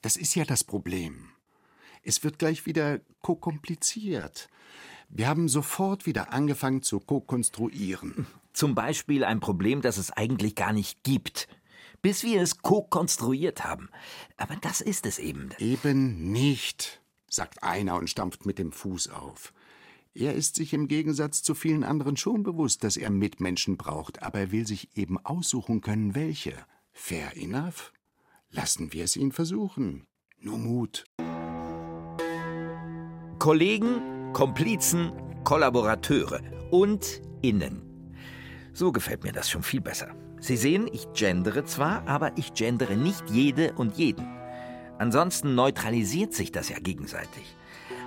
Das 0.00 0.16
ist 0.16 0.34
ja 0.34 0.44
das 0.44 0.64
Problem. 0.64 1.28
Es 2.02 2.24
wird 2.24 2.38
gleich 2.38 2.64
wieder 2.64 3.00
ko-kompliziert. 3.20 4.48
Wir 5.10 5.28
haben 5.28 5.48
sofort 5.48 6.06
wieder 6.06 6.32
angefangen 6.32 6.82
zu 6.82 6.98
ko-konstruieren. 6.98 8.26
Zum 8.54 8.74
Beispiel 8.74 9.22
ein 9.24 9.40
Problem, 9.40 9.82
das 9.82 9.98
es 9.98 10.10
eigentlich 10.10 10.54
gar 10.54 10.72
nicht 10.72 11.02
gibt. 11.02 11.46
Bis 12.00 12.22
wir 12.22 12.40
es 12.40 12.58
ko-konstruiert 12.58 13.64
haben. 13.64 13.90
Aber 14.38 14.56
das 14.56 14.80
ist 14.80 15.04
es 15.04 15.18
eben. 15.18 15.50
Eben 15.58 16.32
nicht, 16.32 17.02
sagt 17.28 17.62
einer 17.62 17.96
und 17.96 18.08
stampft 18.08 18.46
mit 18.46 18.58
dem 18.58 18.72
Fuß 18.72 19.10
auf. 19.10 19.52
Er 20.16 20.34
ist 20.34 20.54
sich 20.54 20.72
im 20.72 20.86
Gegensatz 20.86 21.42
zu 21.42 21.56
vielen 21.56 21.82
anderen 21.82 22.16
schon 22.16 22.44
bewusst, 22.44 22.84
dass 22.84 22.96
er 22.96 23.10
Mitmenschen 23.10 23.76
braucht, 23.76 24.22
aber 24.22 24.38
er 24.38 24.52
will 24.52 24.64
sich 24.64 24.96
eben 24.96 25.18
aussuchen 25.18 25.80
können, 25.80 26.14
welche. 26.14 26.52
Fair 26.92 27.36
enough. 27.36 27.92
Lassen 28.48 28.92
wir 28.92 29.02
es 29.02 29.16
ihn 29.16 29.32
versuchen. 29.32 30.06
Nur 30.38 30.58
Mut. 30.58 31.04
Kollegen, 33.40 34.32
Komplizen, 34.32 35.10
Kollaborateure 35.42 36.40
und 36.70 37.20
Innen. 37.42 37.82
So 38.72 38.92
gefällt 38.92 39.24
mir 39.24 39.32
das 39.32 39.50
schon 39.50 39.64
viel 39.64 39.80
besser. 39.80 40.14
Sie 40.38 40.56
sehen, 40.56 40.88
ich 40.92 41.12
gendere 41.12 41.64
zwar, 41.64 42.06
aber 42.06 42.38
ich 42.38 42.54
gendere 42.54 42.96
nicht 42.96 43.30
jede 43.30 43.72
und 43.72 43.96
jeden. 43.96 44.28
Ansonsten 44.96 45.56
neutralisiert 45.56 46.34
sich 46.34 46.52
das 46.52 46.68
ja 46.68 46.78
gegenseitig. 46.78 47.56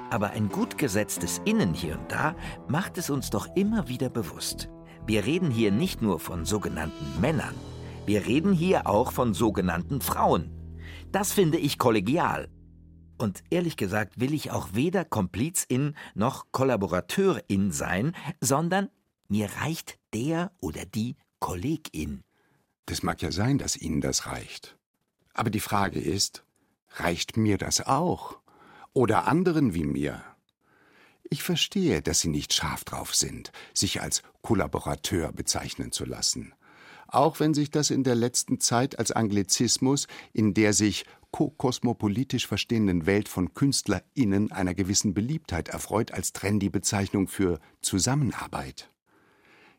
Aber 0.09 0.29
ein 0.31 0.49
gut 0.49 0.77
gesetztes 0.77 1.41
Innen 1.45 1.73
hier 1.73 1.99
und 1.99 2.11
da 2.11 2.35
macht 2.67 2.97
es 2.97 3.09
uns 3.09 3.29
doch 3.29 3.47
immer 3.55 3.87
wieder 3.87 4.09
bewusst. 4.09 4.69
Wir 5.05 5.25
reden 5.25 5.51
hier 5.51 5.71
nicht 5.71 6.01
nur 6.01 6.19
von 6.19 6.45
sogenannten 6.45 7.21
Männern, 7.21 7.55
wir 8.05 8.25
reden 8.25 8.53
hier 8.53 8.87
auch 8.87 9.11
von 9.11 9.33
sogenannten 9.33 9.99
Frauen. 9.99 10.51
Das 11.11 11.33
finde 11.33 11.57
ich 11.57 11.77
kollegial. 11.77 12.49
Und 13.17 13.43
ehrlich 13.49 13.75
gesagt 13.75 14.19
will 14.19 14.33
ich 14.33 14.51
auch 14.51 14.69
weder 14.73 15.03
Komplizin 15.03 15.95
noch 16.15 16.45
Kollaborateurin 16.51 17.71
sein, 17.71 18.15
sondern 18.39 18.89
mir 19.27 19.49
reicht 19.61 19.97
der 20.13 20.51
oder 20.61 20.85
die 20.85 21.15
Kollegin. 21.39 22.23
Das 22.85 23.03
mag 23.03 23.21
ja 23.21 23.31
sein, 23.31 23.57
dass 23.57 23.75
Ihnen 23.75 23.99
das 23.99 24.25
reicht. 24.25 24.77
Aber 25.33 25.49
die 25.49 25.59
Frage 25.59 25.99
ist, 25.99 26.45
reicht 26.95 27.35
mir 27.35 27.57
das 27.57 27.85
auch? 27.85 28.39
Oder 28.97 29.27
anderen 29.27 29.75
wie 29.75 29.85
mir. 29.85 30.23
Ich 31.29 31.43
verstehe, 31.43 32.01
dass 32.01 32.19
Sie 32.19 32.29
nicht 32.29 32.51
scharf 32.51 32.83
drauf 32.83 33.13
sind, 33.13 33.51
sich 33.75 34.01
als 34.01 34.23
Kollaborateur 34.41 35.31
bezeichnen 35.31 35.91
zu 35.91 36.03
lassen. 36.03 36.53
Auch 37.07 37.39
wenn 37.39 37.53
sich 37.53 37.69
das 37.69 37.91
in 37.91 38.03
der 38.03 38.15
letzten 38.15 38.59
Zeit 38.59 38.97
als 38.97 39.11
Anglizismus 39.11 40.07
in 40.33 40.55
der 40.55 40.73
sich 40.73 41.05
kosmopolitisch 41.31 42.47
verstehenden 42.47 43.05
Welt 43.05 43.29
von 43.29 43.53
KünstlerInnen 43.53 44.51
einer 44.51 44.73
gewissen 44.73 45.13
Beliebtheit 45.13 45.67
erfreut 45.67 46.11
als 46.11 46.33
trendy 46.33 46.69
Bezeichnung 46.69 47.27
für 47.27 47.59
Zusammenarbeit. 47.81 48.89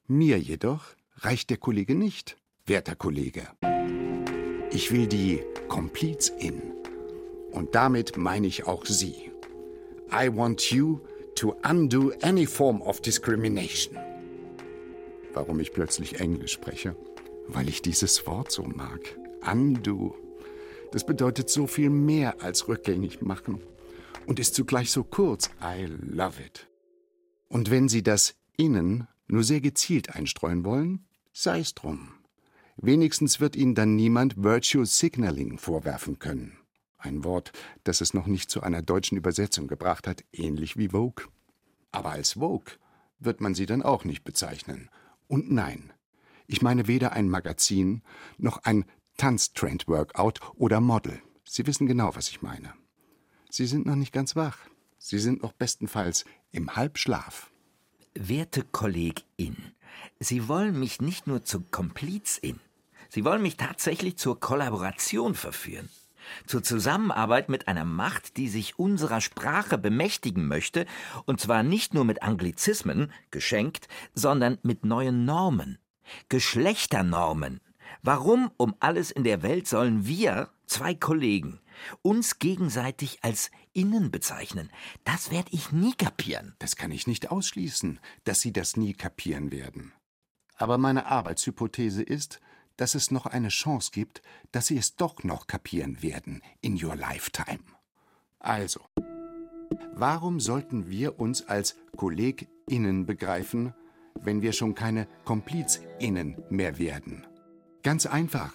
Mir 0.06 0.38
jedoch 0.38 0.84
reicht 1.16 1.50
der 1.50 1.56
Kollege 1.56 1.96
nicht, 1.96 2.36
werter 2.66 2.94
Kollege. 2.94 3.48
Ich 4.70 4.92
will 4.92 5.08
die 5.08 5.42
Komplizin 5.66 6.77
Und 7.58 7.74
damit 7.74 8.16
meine 8.16 8.46
ich 8.46 8.68
auch 8.68 8.86
Sie. 8.86 9.32
I 10.12 10.32
want 10.32 10.70
you 10.70 11.00
to 11.34 11.56
undo 11.68 12.12
any 12.22 12.46
form 12.46 12.80
of 12.80 13.00
discrimination. 13.00 13.98
Warum 15.34 15.58
ich 15.58 15.72
plötzlich 15.72 16.20
Englisch 16.20 16.52
spreche? 16.52 16.94
Weil 17.48 17.68
ich 17.68 17.82
dieses 17.82 18.24
Wort 18.28 18.52
so 18.52 18.62
mag. 18.62 19.00
Undo. 19.44 20.14
Das 20.92 21.04
bedeutet 21.04 21.50
so 21.50 21.66
viel 21.66 21.90
mehr 21.90 22.40
als 22.42 22.68
rückgängig 22.68 23.22
machen 23.22 23.60
und 24.26 24.38
ist 24.38 24.54
zugleich 24.54 24.92
so 24.92 25.02
kurz. 25.02 25.50
I 25.60 25.84
love 26.12 26.40
it. 26.40 26.68
Und 27.48 27.72
wenn 27.72 27.88
Sie 27.88 28.04
das 28.04 28.36
innen 28.56 29.08
nur 29.26 29.42
sehr 29.42 29.60
gezielt 29.60 30.14
einstreuen 30.14 30.64
wollen, 30.64 31.08
sei 31.32 31.58
es 31.58 31.74
drum. 31.74 32.10
Wenigstens 32.76 33.40
wird 33.40 33.56
Ihnen 33.56 33.74
dann 33.74 33.96
niemand 33.96 34.44
Virtual 34.44 34.86
Signaling 34.86 35.58
vorwerfen 35.58 36.20
können. 36.20 36.57
Ein 36.98 37.24
Wort, 37.24 37.52
das 37.84 38.00
es 38.00 38.12
noch 38.12 38.26
nicht 38.26 38.50
zu 38.50 38.62
einer 38.62 38.82
deutschen 38.82 39.16
Übersetzung 39.16 39.68
gebracht 39.68 40.06
hat, 40.06 40.24
ähnlich 40.32 40.76
wie 40.76 40.88
Vogue. 40.88 41.26
Aber 41.92 42.10
als 42.10 42.34
Vogue 42.34 42.74
wird 43.18 43.40
man 43.40 43.54
sie 43.54 43.66
dann 43.66 43.82
auch 43.82 44.04
nicht 44.04 44.24
bezeichnen. 44.24 44.90
Und 45.28 45.50
nein, 45.50 45.92
ich 46.46 46.62
meine 46.62 46.88
weder 46.88 47.12
ein 47.12 47.28
Magazin 47.28 48.02
noch 48.36 48.64
ein 48.64 48.84
Tanztrend-Workout 49.16 50.40
oder 50.56 50.80
Model. 50.80 51.20
Sie 51.44 51.66
wissen 51.66 51.86
genau, 51.86 52.14
was 52.14 52.28
ich 52.28 52.42
meine. 52.42 52.74
Sie 53.50 53.66
sind 53.66 53.86
noch 53.86 53.96
nicht 53.96 54.12
ganz 54.12 54.36
wach. 54.36 54.58
Sie 54.98 55.18
sind 55.18 55.42
noch 55.42 55.52
bestenfalls 55.52 56.24
im 56.50 56.74
Halbschlaf. 56.76 57.50
Werte 58.14 58.64
Kollegin, 58.64 59.56
Sie 60.18 60.48
wollen 60.48 60.78
mich 60.78 61.00
nicht 61.00 61.26
nur 61.26 61.44
zur 61.44 61.64
Komplizin, 61.70 62.58
Sie 63.08 63.24
wollen 63.24 63.42
mich 63.42 63.56
tatsächlich 63.56 64.16
zur 64.16 64.40
Kollaboration 64.40 65.34
verführen. 65.34 65.88
Zur 66.46 66.62
Zusammenarbeit 66.62 67.48
mit 67.48 67.68
einer 67.68 67.84
Macht, 67.84 68.36
die 68.36 68.48
sich 68.48 68.78
unserer 68.78 69.20
Sprache 69.20 69.78
bemächtigen 69.78 70.46
möchte, 70.46 70.86
und 71.26 71.40
zwar 71.40 71.62
nicht 71.62 71.94
nur 71.94 72.04
mit 72.04 72.22
Anglizismen, 72.22 73.12
geschenkt, 73.30 73.88
sondern 74.14 74.58
mit 74.62 74.84
neuen 74.84 75.24
Normen. 75.24 75.78
Geschlechternormen. 76.28 77.60
Warum 78.02 78.50
um 78.56 78.74
alles 78.80 79.10
in 79.10 79.24
der 79.24 79.42
Welt 79.42 79.66
sollen 79.66 80.06
wir, 80.06 80.50
zwei 80.66 80.94
Kollegen, 80.94 81.60
uns 82.02 82.38
gegenseitig 82.38 83.18
als 83.22 83.50
Innen 83.72 84.10
bezeichnen? 84.10 84.70
Das 85.04 85.30
werde 85.30 85.50
ich 85.52 85.72
nie 85.72 85.94
kapieren. 85.94 86.54
Das 86.58 86.76
kann 86.76 86.90
ich 86.90 87.06
nicht 87.06 87.30
ausschließen, 87.30 88.00
dass 88.24 88.40
Sie 88.40 88.52
das 88.52 88.76
nie 88.76 88.94
kapieren 88.94 89.50
werden. 89.50 89.92
Aber 90.56 90.78
meine 90.78 91.06
Arbeitshypothese 91.06 92.02
ist, 92.02 92.40
dass 92.78 92.94
es 92.94 93.10
noch 93.10 93.26
eine 93.26 93.48
Chance 93.48 93.90
gibt, 93.92 94.22
dass 94.50 94.68
Sie 94.68 94.78
es 94.78 94.96
doch 94.96 95.22
noch 95.24 95.46
kapieren 95.46 96.02
werden 96.02 96.40
in 96.62 96.82
your 96.82 96.96
lifetime. 96.96 97.60
Also, 98.38 98.80
warum 99.94 100.40
sollten 100.40 100.88
wir 100.88 101.20
uns 101.20 101.46
als 101.46 101.76
KollegInnen 101.96 103.04
begreifen, 103.04 103.74
wenn 104.14 104.40
wir 104.40 104.52
schon 104.52 104.74
keine 104.74 105.06
KomplizInnen 105.24 106.42
mehr 106.48 106.78
werden? 106.78 107.26
Ganz 107.82 108.06
einfach, 108.06 108.54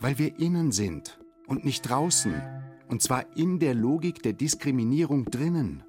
weil 0.00 0.18
wir 0.18 0.38
innen 0.38 0.72
sind 0.72 1.20
und 1.46 1.64
nicht 1.64 1.82
draußen, 1.82 2.34
und 2.88 3.02
zwar 3.02 3.36
in 3.36 3.58
der 3.58 3.74
Logik 3.74 4.22
der 4.22 4.32
Diskriminierung 4.32 5.26
drinnen. 5.26 5.84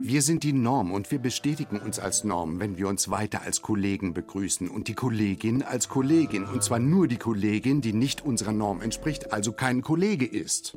Wir 0.00 0.22
sind 0.22 0.42
die 0.42 0.52
Norm 0.52 0.90
und 0.90 1.12
wir 1.12 1.20
bestätigen 1.20 1.78
uns 1.78 2.00
als 2.00 2.24
Norm, 2.24 2.58
wenn 2.58 2.76
wir 2.76 2.88
uns 2.88 3.10
weiter 3.10 3.42
als 3.42 3.62
Kollegen 3.62 4.12
begrüßen 4.12 4.68
und 4.68 4.88
die 4.88 4.94
Kollegin 4.94 5.62
als 5.62 5.88
Kollegin 5.88 6.44
und 6.44 6.64
zwar 6.64 6.80
nur 6.80 7.06
die 7.06 7.16
Kollegin, 7.16 7.80
die 7.80 7.92
nicht 7.92 8.20
unserer 8.20 8.52
Norm 8.52 8.82
entspricht, 8.82 9.32
also 9.32 9.52
kein 9.52 9.82
Kollege 9.82 10.26
ist. 10.26 10.76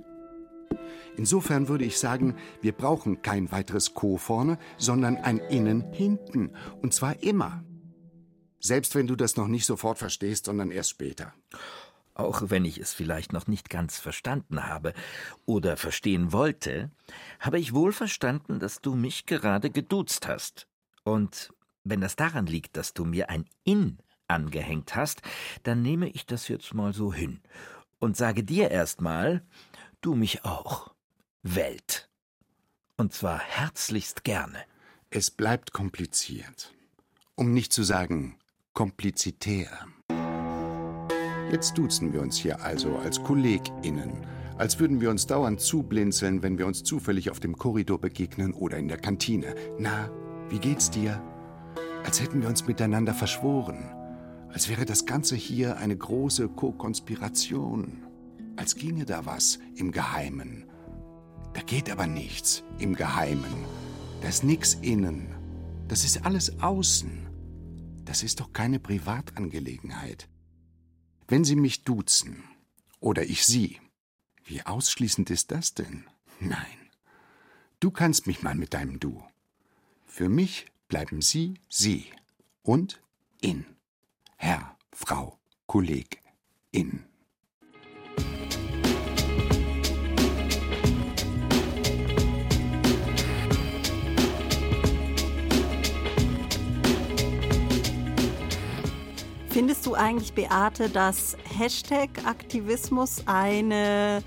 Insofern 1.17 1.67
würde 1.67 1.83
ich 1.83 1.97
sagen, 1.97 2.35
wir 2.61 2.73
brauchen 2.73 3.23
kein 3.23 3.51
weiteres 3.51 3.95
Co 3.95 4.17
vorne, 4.17 4.59
sondern 4.77 5.17
ein 5.17 5.39
Innen 5.39 5.91
hinten 5.91 6.51
und 6.83 6.93
zwar 6.93 7.23
immer. 7.23 7.63
Selbst 8.59 8.93
wenn 8.93 9.07
du 9.07 9.15
das 9.15 9.35
noch 9.35 9.47
nicht 9.47 9.65
sofort 9.65 9.97
verstehst, 9.97 10.45
sondern 10.45 10.69
erst 10.69 10.91
später 10.91 11.33
auch 12.19 12.49
wenn 12.49 12.65
ich 12.65 12.79
es 12.79 12.93
vielleicht 12.93 13.33
noch 13.33 13.47
nicht 13.47 13.69
ganz 13.69 13.99
verstanden 13.99 14.65
habe 14.65 14.93
oder 15.45 15.77
verstehen 15.77 16.31
wollte, 16.31 16.91
habe 17.39 17.59
ich 17.59 17.73
wohl 17.73 17.91
verstanden, 17.91 18.59
dass 18.59 18.81
du 18.81 18.95
mich 18.95 19.25
gerade 19.25 19.69
geduzt 19.69 20.27
hast. 20.27 20.67
Und 21.03 21.53
wenn 21.83 22.01
das 22.01 22.15
daran 22.15 22.45
liegt, 22.45 22.77
dass 22.77 22.93
du 22.93 23.05
mir 23.05 23.29
ein 23.29 23.45
In 23.63 23.97
angehängt 24.27 24.95
hast, 24.95 25.21
dann 25.63 25.81
nehme 25.81 26.09
ich 26.09 26.25
das 26.25 26.47
jetzt 26.47 26.73
mal 26.73 26.93
so 26.93 27.13
hin 27.13 27.39
und 27.99 28.17
sage 28.17 28.43
dir 28.43 28.71
erstmal, 28.71 29.45
du 30.01 30.15
mich 30.15 30.43
auch. 30.43 30.93
Welt. 31.43 32.09
Und 32.97 33.13
zwar 33.13 33.39
herzlichst 33.39 34.23
gerne. 34.23 34.59
Es 35.09 35.31
bleibt 35.31 35.71
kompliziert. 35.71 36.73
Um 37.35 37.53
nicht 37.53 37.71
zu 37.71 37.83
sagen 37.83 38.37
komplizitär. 38.73 39.87
Jetzt 41.51 41.77
duzen 41.77 42.11
wir 42.11 42.21
uns 42.21 42.37
hier 42.37 42.61
also 42.61 42.97
als 42.97 43.23
KollegInnen, 43.23 44.11
als 44.57 44.79
würden 44.79 44.99
wir 44.99 45.09
uns 45.09 45.27
dauernd 45.27 45.61
zublinzeln, 45.61 46.43
wenn 46.43 46.57
wir 46.57 46.67
uns 46.67 46.83
zufällig 46.83 47.29
auf 47.29 47.39
dem 47.39 47.57
Korridor 47.57 48.01
begegnen 48.01 48.53
oder 48.53 48.77
in 48.77 48.89
der 48.89 48.97
Kantine. 48.97 49.55
Na, 49.79 50.09
wie 50.49 50.59
geht's 50.59 50.89
dir? 50.89 51.21
Als 52.03 52.21
hätten 52.21 52.41
wir 52.41 52.49
uns 52.49 52.67
miteinander 52.67 53.13
verschworen. 53.13 53.77
Als 54.51 54.67
wäre 54.69 54.85
das 54.85 55.05
Ganze 55.05 55.35
hier 55.35 55.77
eine 55.77 55.95
große 55.95 56.49
Ko-Konspiration. 56.49 58.03
Als 58.57 58.75
ginge 58.75 59.05
da 59.05 59.25
was 59.25 59.59
im 59.75 59.91
Geheimen. 59.91 60.65
Da 61.53 61.61
geht 61.61 61.89
aber 61.89 62.07
nichts 62.07 62.63
im 62.77 62.93
Geheimen. 62.93 63.65
Da 64.21 64.27
ist 64.27 64.43
nix 64.43 64.73
innen. 64.73 65.27
Das 65.87 66.03
ist 66.03 66.25
alles 66.25 66.59
außen. 66.61 67.27
Das 68.03 68.23
ist 68.23 68.41
doch 68.41 68.51
keine 68.51 68.79
Privatangelegenheit. 68.79 70.27
Wenn 71.27 71.43
Sie 71.43 71.57
mich 71.57 71.83
duzen 71.83 72.43
oder 72.99 73.23
ich 73.23 73.45
Sie, 73.45 73.81
wie 74.45 74.65
ausschließend 74.65 75.29
ist 75.29 75.51
das 75.51 75.73
denn? 75.73 76.05
Nein. 76.39 76.77
Du 77.79 77.91
kannst 77.91 78.27
mich 78.27 78.43
mal 78.43 78.55
mit 78.55 78.73
deinem 78.73 78.99
Du. 78.99 79.23
Für 80.05 80.29
mich 80.29 80.67
bleiben 80.87 81.21
Sie 81.21 81.55
Sie 81.67 82.05
und 82.63 83.01
in. 83.41 83.65
Herr, 84.37 84.77
Frau, 84.93 85.37
Kolleg, 85.65 86.21
in. 86.71 87.03
Findest 99.57 99.87
du 99.87 99.95
eigentlich, 99.95 100.33
Beate, 100.33 100.87
dass 100.87 101.35
Hashtag-Aktivismus 101.57 103.23
eine 103.25 104.21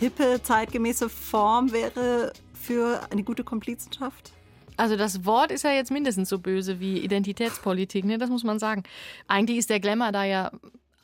hippe, 0.00 0.40
zeitgemäße 0.42 1.08
Form 1.08 1.70
wäre 1.70 2.32
für 2.60 3.00
eine 3.12 3.22
gute 3.22 3.44
Komplizenschaft? 3.44 4.32
Also 4.76 4.96
das 4.96 5.24
Wort 5.24 5.52
ist 5.52 5.62
ja 5.62 5.70
jetzt 5.70 5.92
mindestens 5.92 6.28
so 6.28 6.40
böse 6.40 6.80
wie 6.80 6.98
Identitätspolitik, 6.98 8.04
ne? 8.04 8.18
das 8.18 8.30
muss 8.30 8.42
man 8.42 8.58
sagen. 8.58 8.82
Eigentlich 9.28 9.58
ist 9.58 9.70
der 9.70 9.78
Glamour 9.78 10.10
da 10.10 10.24
ja 10.24 10.50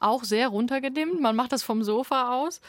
auch 0.00 0.24
sehr 0.24 0.48
runtergedimmt. 0.48 1.20
Man 1.20 1.36
macht 1.36 1.52
das 1.52 1.62
vom 1.62 1.84
Sofa 1.84 2.34
aus. 2.34 2.60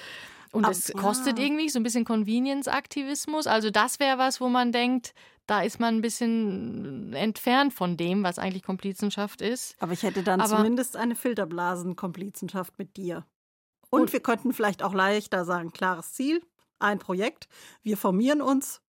Und 0.51 0.67
es 0.67 0.91
kostet 0.93 1.39
irgendwie 1.39 1.69
so 1.69 1.79
ein 1.79 1.83
bisschen 1.83 2.03
Convenience-Aktivismus. 2.03 3.47
Also 3.47 3.69
das 3.69 3.99
wäre 3.99 4.17
was, 4.17 4.41
wo 4.41 4.49
man 4.49 4.71
denkt, 4.71 5.13
da 5.47 5.61
ist 5.61 5.79
man 5.79 5.95
ein 5.95 6.01
bisschen 6.01 7.13
entfernt 7.13 7.73
von 7.73 7.97
dem, 7.97 8.23
was 8.23 8.37
eigentlich 8.37 8.63
Komplizenschaft 8.63 9.41
ist. 9.41 9.75
Aber 9.79 9.93
ich 9.93 10.03
hätte 10.03 10.23
dann 10.23 10.41
Aber 10.41 10.57
zumindest 10.57 10.97
eine 10.97 11.15
Filterblasen-Komplizenschaft 11.15 12.77
mit 12.77 12.97
dir. 12.97 13.25
Und, 13.89 14.01
und 14.01 14.13
wir 14.13 14.21
könnten 14.21 14.53
vielleicht 14.53 14.83
auch 14.83 14.93
leichter 14.93 15.45
sagen, 15.45 15.71
klares 15.71 16.13
Ziel, 16.13 16.41
ein 16.79 16.99
Projekt. 16.99 17.47
Wir 17.81 17.97
formieren 17.97 18.41
uns, 18.41 18.81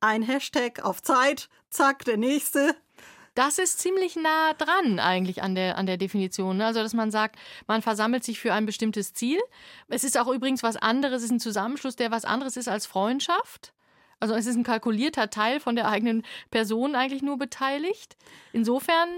ein 0.00 0.22
Hashtag 0.22 0.84
auf 0.84 1.02
Zeit, 1.02 1.48
zack, 1.70 2.04
der 2.04 2.16
nächste. 2.16 2.76
Das 3.38 3.60
ist 3.60 3.78
ziemlich 3.78 4.16
nah 4.16 4.52
dran 4.54 4.98
eigentlich 4.98 5.44
an 5.44 5.54
der, 5.54 5.78
an 5.78 5.86
der 5.86 5.96
Definition. 5.96 6.56
Ne? 6.56 6.66
Also, 6.66 6.82
dass 6.82 6.92
man 6.92 7.12
sagt, 7.12 7.36
man 7.68 7.82
versammelt 7.82 8.24
sich 8.24 8.40
für 8.40 8.52
ein 8.52 8.66
bestimmtes 8.66 9.14
Ziel. 9.14 9.38
Es 9.86 10.02
ist 10.02 10.18
auch 10.18 10.26
übrigens 10.26 10.64
was 10.64 10.76
anderes, 10.76 11.18
es 11.18 11.26
ist 11.26 11.30
ein 11.30 11.38
Zusammenschluss, 11.38 11.94
der 11.94 12.10
was 12.10 12.24
anderes 12.24 12.56
ist 12.56 12.66
als 12.66 12.86
Freundschaft. 12.86 13.74
Also 14.18 14.34
es 14.34 14.46
ist 14.46 14.56
ein 14.56 14.64
kalkulierter 14.64 15.30
Teil 15.30 15.60
von 15.60 15.76
der 15.76 15.88
eigenen 15.88 16.24
Person 16.50 16.96
eigentlich 16.96 17.22
nur 17.22 17.38
beteiligt. 17.38 18.16
Insofern. 18.52 19.08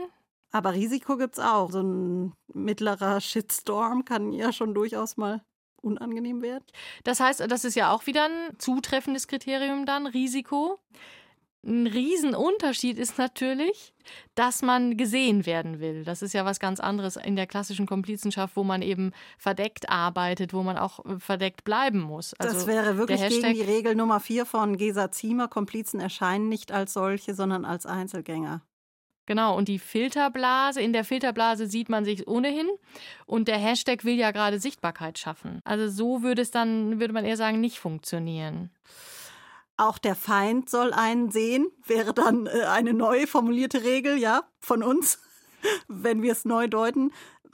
Aber 0.52 0.74
Risiko 0.74 1.16
gibt 1.16 1.38
es 1.38 1.40
auch. 1.40 1.70
So 1.72 1.80
ein 1.80 2.34
mittlerer 2.52 3.22
Shitstorm 3.22 4.04
kann 4.04 4.34
ja 4.34 4.52
schon 4.52 4.74
durchaus 4.74 5.16
mal 5.16 5.40
unangenehm 5.80 6.42
werden. 6.42 6.64
Das 7.04 7.20
heißt, 7.20 7.40
das 7.48 7.64
ist 7.64 7.74
ja 7.74 7.90
auch 7.90 8.04
wieder 8.04 8.26
ein 8.26 8.58
zutreffendes 8.58 9.28
Kriterium 9.28 9.86
dann, 9.86 10.06
Risiko. 10.06 10.78
Ein 11.62 11.86
Riesenunterschied 11.86 12.98
ist 12.98 13.18
natürlich, 13.18 13.92
dass 14.34 14.62
man 14.62 14.96
gesehen 14.96 15.44
werden 15.44 15.78
will. 15.78 16.04
Das 16.04 16.22
ist 16.22 16.32
ja 16.32 16.44
was 16.44 16.58
ganz 16.58 16.80
anderes 16.80 17.16
in 17.16 17.36
der 17.36 17.46
klassischen 17.46 17.86
Komplizenschaft, 17.86 18.56
wo 18.56 18.64
man 18.64 18.80
eben 18.80 19.12
verdeckt 19.36 19.90
arbeitet, 19.90 20.54
wo 20.54 20.62
man 20.62 20.78
auch 20.78 21.04
äh, 21.04 21.18
verdeckt 21.18 21.64
bleiben 21.64 22.00
muss. 22.00 22.34
Also 22.38 22.54
das 22.54 22.66
wäre 22.66 22.96
wirklich 22.96 23.20
gegen 23.28 23.52
die 23.52 23.62
Regel 23.62 23.94
Nummer 23.94 24.20
vier 24.20 24.46
von 24.46 24.76
Gesa 24.78 25.10
Ziemer. 25.10 25.48
Komplizen 25.48 26.00
erscheinen 26.00 26.48
nicht 26.48 26.72
als 26.72 26.94
solche, 26.94 27.34
sondern 27.34 27.64
als 27.64 27.84
Einzelgänger. 27.84 28.62
Genau, 29.26 29.56
und 29.56 29.68
die 29.68 29.78
Filterblase, 29.78 30.80
in 30.80 30.92
der 30.92 31.04
Filterblase 31.04 31.68
sieht 31.68 31.88
man 31.88 32.04
sich 32.04 32.26
ohnehin 32.26 32.68
und 33.26 33.46
der 33.46 33.58
Hashtag 33.58 34.04
will 34.04 34.16
ja 34.16 34.32
gerade 34.32 34.58
Sichtbarkeit 34.58 35.18
schaffen. 35.18 35.60
Also 35.62 35.88
so 35.88 36.22
würde 36.22 36.42
es 36.42 36.50
dann, 36.50 36.98
würde 36.98 37.14
man 37.14 37.24
eher 37.24 37.36
sagen, 37.36 37.60
nicht 37.60 37.78
funktionieren. 37.78 38.70
Auch 39.80 39.96
der 39.96 40.14
Feind 40.14 40.68
soll 40.68 40.92
einen 40.92 41.30
sehen, 41.30 41.72
wäre 41.86 42.12
dann 42.12 42.46
äh, 42.46 42.64
eine 42.64 42.92
neu 42.92 43.26
formulierte 43.26 43.82
Regel, 43.82 44.18
ja, 44.18 44.42
von 44.58 44.82
uns, 44.82 45.18
wenn 45.88 46.20
wir 46.20 46.32
es 46.32 46.44
neu 46.44 46.68
deuten. 46.68 47.12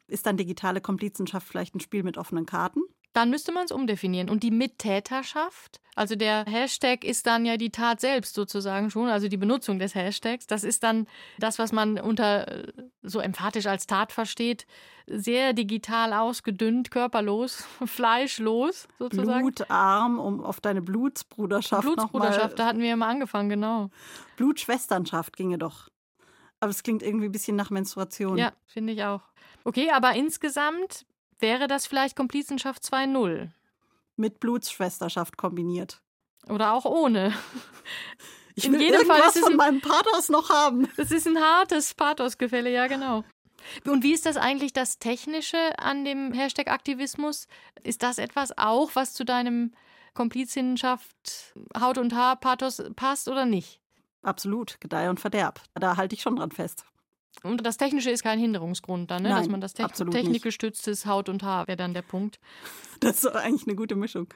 Ist 0.09 0.27
dann 0.27 0.37
digitale 0.37 0.81
Komplizenschaft 0.81 1.47
vielleicht 1.47 1.77
ein 1.77 1.81
Spiel 1.81 2.03
mit 2.03 2.19
offenen 2.19 2.45
Karten? 2.45 2.81
Dann 3.17 3.31
müsste 3.31 3.51
man 3.51 3.65
es 3.65 3.73
umdefinieren. 3.73 4.29
Und 4.29 4.43
die 4.43 4.51
Mittäterschaft, 4.51 5.81
also 5.95 6.17
der 6.17 6.45
Hashtag 6.45 7.03
ist 7.03 7.27
dann 7.27 7.47
ja 7.47 7.57
die 7.57 7.71
Tat 7.71 7.99
selbst 7.99 8.35
sozusagen 8.35 8.91
schon, 8.91 9.09
also 9.09 9.29
die 9.29 9.39
Benutzung 9.39 9.79
des 9.79 9.95
Hashtags. 9.95 10.47
Das 10.47 10.65
ist 10.65 10.83
dann 10.83 11.07
das, 11.39 11.59
was 11.59 11.73
man 11.73 11.99
unter 11.99 12.47
äh, 12.47 12.73
so 13.03 13.21
emphatisch 13.21 13.65
als 13.65 13.87
Tat 13.87 14.13
versteht. 14.13 14.67
Sehr 15.07 15.55
digital 15.55 16.13
ausgedünnt, 16.13 16.91
körperlos, 16.91 17.65
fleischlos 17.87 18.87
sozusagen. 18.99 19.41
Blutarm, 19.41 20.19
um 20.19 20.45
auf 20.45 20.61
deine 20.61 20.83
Blutsbruderschaft 20.83 21.85
Blutsbruderschaft, 21.85 22.59
da 22.59 22.67
hatten 22.67 22.81
wir 22.81 22.89
ja 22.89 22.97
mal 22.97 23.09
angefangen, 23.09 23.49
genau. 23.49 23.89
Blutschwesternschaft 24.37 25.39
ginge 25.39 25.57
doch. 25.57 25.89
Aber 26.61 26.69
es 26.69 26.83
klingt 26.83 27.03
irgendwie 27.03 27.29
ein 27.29 27.33
bisschen 27.33 27.57
nach 27.57 27.71
Menstruation. 27.71 28.37
Ja, 28.37 28.53
finde 28.67 28.93
ich 28.93 29.05
auch. 29.05 29.23
Okay, 29.65 29.91
aber 29.91 30.13
insgesamt 30.13 31.07
Wäre 31.39 31.67
das 31.67 31.87
vielleicht 31.87 32.17
Komplizenschaft 32.17 32.83
2.0? 32.83 33.51
Mit 34.17 34.41
Blutsschwesterschaft 34.41 35.37
kombiniert. 35.37 36.01
Oder 36.49 36.73
auch 36.73 36.85
ohne. 36.85 37.35
Ich 38.55 38.65
In 38.65 38.73
will 38.73 38.81
jedem 38.81 39.07
Fall 39.07 39.21
ist 39.21 39.37
es 39.37 39.43
von 39.43 39.53
ein, 39.53 39.57
meinem 39.57 39.81
Pathos 39.83 40.31
noch 40.31 40.49
haben. 40.49 40.89
Das 40.97 41.11
ist 41.11 41.27
ein 41.27 41.39
hartes 41.39 41.93
Pathosgefälle, 41.93 42.73
ja 42.73 42.87
genau. 42.87 43.23
Und 43.85 44.03
wie 44.03 44.13
ist 44.13 44.25
das 44.25 44.39
eigentlich 44.39 44.73
das 44.73 44.99
Technische 44.99 45.79
an 45.79 46.05
dem 46.05 46.33
Hashtag 46.33 46.69
Aktivismus? 46.69 47.49
Ist 47.83 48.03
das 48.03 48.17
etwas 48.17 48.57
auch, 48.57 48.93
was 48.95 49.13
zu 49.13 49.25
deinem 49.25 49.75
Komplizinnenschaft 50.15 51.55
Haut 51.79 51.99
und 51.99 52.15
Haar 52.15 52.37
Pathos 52.37 52.83
passt 52.97 53.29
oder 53.29 53.45
nicht? 53.45 53.81
Absolut, 54.23 54.81
Gedeih 54.81 55.11
und 55.11 55.21
Verderb. 55.21 55.61
Da 55.75 55.97
halte 55.97 56.15
ich 56.15 56.23
schon 56.23 56.37
dran 56.37 56.51
fest. 56.51 56.87
Und 57.43 57.65
das 57.65 57.77
Technische 57.77 58.11
ist 58.11 58.23
kein 58.23 58.39
Hinderungsgrund 58.39 59.11
dann, 59.11 59.23
ne? 59.23 59.31
Nein, 59.31 59.39
dass 59.39 59.49
man 59.49 59.61
das 59.61 59.75
Techn 59.75 60.11
technikgestütztes 60.11 61.07
Haut 61.07 61.29
und 61.29 61.43
Haar 61.43 61.69
wäre 61.69 61.77
dann 61.77 61.95
der 61.95 62.03
Punkt. 62.03 62.39
Das 63.01 63.17
ist 63.17 63.25
doch 63.25 63.35
eigentlich 63.35 63.67
eine 63.67 63.77
gute 63.77 63.97
Mischung. 63.97 64.29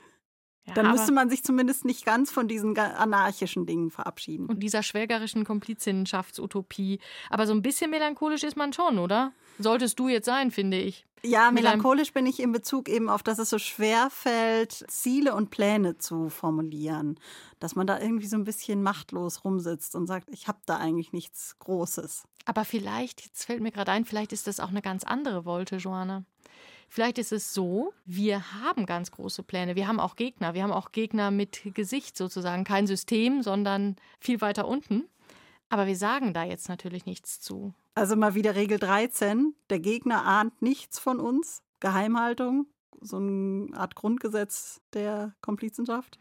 Ja, 0.67 0.75
dann 0.75 0.91
müsste 0.91 1.13
man 1.13 1.31
sich 1.31 1.43
zumindest 1.43 1.85
nicht 1.85 2.05
ganz 2.05 2.31
von 2.31 2.47
diesen 2.47 2.79
anarchischen 2.79 3.67
Dingen 3.67 3.91
verabschieden. 3.91 4.47
Und 4.47 4.61
dieser 4.61 4.83
schwelgerischen 4.83 5.45
Komplizinnenschaftsutopie. 5.45 7.01
Aber 7.31 7.47
so 7.47 7.55
ein 7.55 7.63
bisschen 7.63 7.91
melancholisch 7.91 8.43
ist 8.43 8.57
man 8.57 8.73
schon, 8.73 8.99
oder? 8.99 9.33
Solltest 9.59 9.99
du 9.99 10.09
jetzt 10.09 10.27
sein, 10.27 10.51
finde 10.51 10.79
ich. 10.79 11.07
Ja, 11.23 11.51
melancholisch 11.51 12.13
bin 12.13 12.25
ich 12.25 12.41
in 12.41 12.53
Bezug 12.53 12.89
eben 12.89 13.11
auf, 13.11 13.23
dass 13.23 13.39
es 13.39 13.51
so 13.51 13.59
schwer 13.59 14.09
fällt, 14.11 14.73
Ziele 14.89 15.35
und 15.35 15.51
Pläne 15.51 15.99
zu 15.99 16.31
formulieren. 16.31 17.19
Dass 17.59 17.75
man 17.75 17.87
da 17.87 18.01
irgendwie 18.01 18.27
so 18.27 18.37
ein 18.37 18.45
bisschen 18.45 18.83
machtlos 18.83 19.45
rumsitzt 19.45 19.95
und 19.95 20.07
sagt, 20.07 20.29
ich 20.31 20.49
habe 20.49 20.61
da 20.65 20.79
eigentlich 20.79 21.13
nichts 21.13 21.59
Großes. 21.59 22.25
Aber 22.51 22.65
vielleicht, 22.65 23.25
jetzt 23.25 23.45
fällt 23.45 23.63
mir 23.63 23.71
gerade 23.71 23.93
ein, 23.93 24.05
vielleicht 24.05 24.33
ist 24.33 24.49
das 24.49 24.59
auch 24.59 24.71
eine 24.71 24.83
ganz 24.83 25.05
andere 25.05 25.45
Wolte, 25.45 25.77
Joanna. 25.77 26.25
Vielleicht 26.89 27.19
ist 27.19 27.31
es 27.31 27.55
so, 27.55 27.95
wir 28.05 28.53
haben 28.55 28.87
ganz 28.87 29.13
große 29.13 29.45
Pläne. 29.45 29.77
Wir 29.77 29.87
haben 29.87 30.01
auch 30.01 30.17
Gegner. 30.17 30.53
Wir 30.53 30.65
haben 30.65 30.73
auch 30.73 30.91
Gegner 30.91 31.31
mit 31.31 31.61
Gesicht 31.75 32.17
sozusagen. 32.17 32.65
Kein 32.65 32.89
System, 32.89 33.45
sondern 33.45 33.95
viel 34.19 34.41
weiter 34.41 34.67
unten. 34.67 35.05
Aber 35.69 35.87
wir 35.87 35.95
sagen 35.95 36.35
da 36.35 36.43
jetzt 36.43 36.69
natürlich 36.69 37.07
nichts 37.07 37.41
zu. 37.41 37.73
Also 37.95 38.17
mal 38.17 38.35
wieder 38.35 38.57
Regel 38.57 38.81
13. 38.81 39.55
Der 39.71 39.79
Gegner 39.79 40.25
ahnt 40.25 40.61
nichts 40.61 40.99
von 40.99 41.21
uns. 41.21 41.63
Geheimhaltung, 41.79 42.67
so 43.01 43.19
eine 43.19 43.69
Art 43.75 43.95
Grundgesetz 43.95 44.81
der 44.93 45.37
Komplizenschaft. 45.41 46.19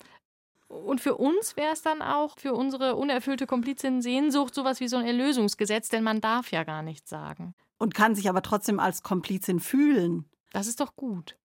Und 0.69 1.01
für 1.01 1.15
uns 1.15 1.57
wäre 1.57 1.73
es 1.73 1.81
dann 1.81 2.03
auch 2.03 2.37
für 2.37 2.53
unsere 2.53 2.95
unerfüllte 2.95 3.47
Komplizin-Sehnsucht 3.47 4.53
sowas 4.53 4.79
wie 4.79 4.87
so 4.87 4.97
ein 4.97 5.05
Erlösungsgesetz, 5.05 5.89
denn 5.89 6.03
man 6.03 6.21
darf 6.21 6.51
ja 6.51 6.63
gar 6.63 6.83
nichts 6.83 7.09
sagen. 7.09 7.55
Und 7.79 7.95
kann 7.95 8.13
sich 8.13 8.29
aber 8.29 8.43
trotzdem 8.43 8.79
als 8.79 9.01
Komplizin 9.01 9.59
fühlen. 9.59 10.29
Das 10.51 10.67
ist 10.67 10.79
doch 10.79 10.95
gut. 10.95 11.37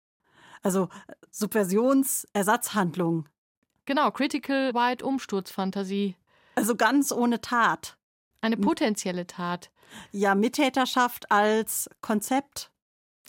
Also 0.61 0.89
Subversionsersatzhandlung. 1.31 3.29
Genau, 3.85 4.11
Critical 4.11 4.73
White 4.73 5.05
Umsturzfantasie. 5.05 6.17
Also 6.55 6.75
ganz 6.75 7.13
ohne 7.13 7.39
Tat. 7.39 7.97
Eine 8.41 8.57
potenzielle 8.57 9.25
Tat. 9.25 9.71
Ja, 10.11 10.35
Mittäterschaft 10.35 11.31
als 11.31 11.89
Konzept. 12.01 12.72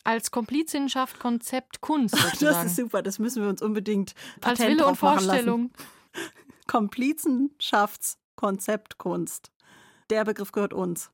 Als 0.04 0.30
Komplizinschaft, 0.30 1.18
Konzept, 1.18 1.80
Kunst. 1.80 2.14
Sozusagen. 2.14 2.54
Das 2.54 2.66
ist 2.66 2.76
super, 2.76 3.02
das 3.02 3.18
müssen 3.18 3.42
wir 3.42 3.48
uns 3.48 3.62
unbedingt 3.62 4.14
Patent 4.40 4.60
als 4.60 4.60
Wille 4.60 4.86
und 4.86 4.94
Vorstellung. 4.96 5.72
Komplizenschaftskonzept, 6.66 8.98
Kunst. 8.98 9.50
Der 10.10 10.24
Begriff 10.24 10.52
gehört 10.52 10.74
uns. 10.74 11.10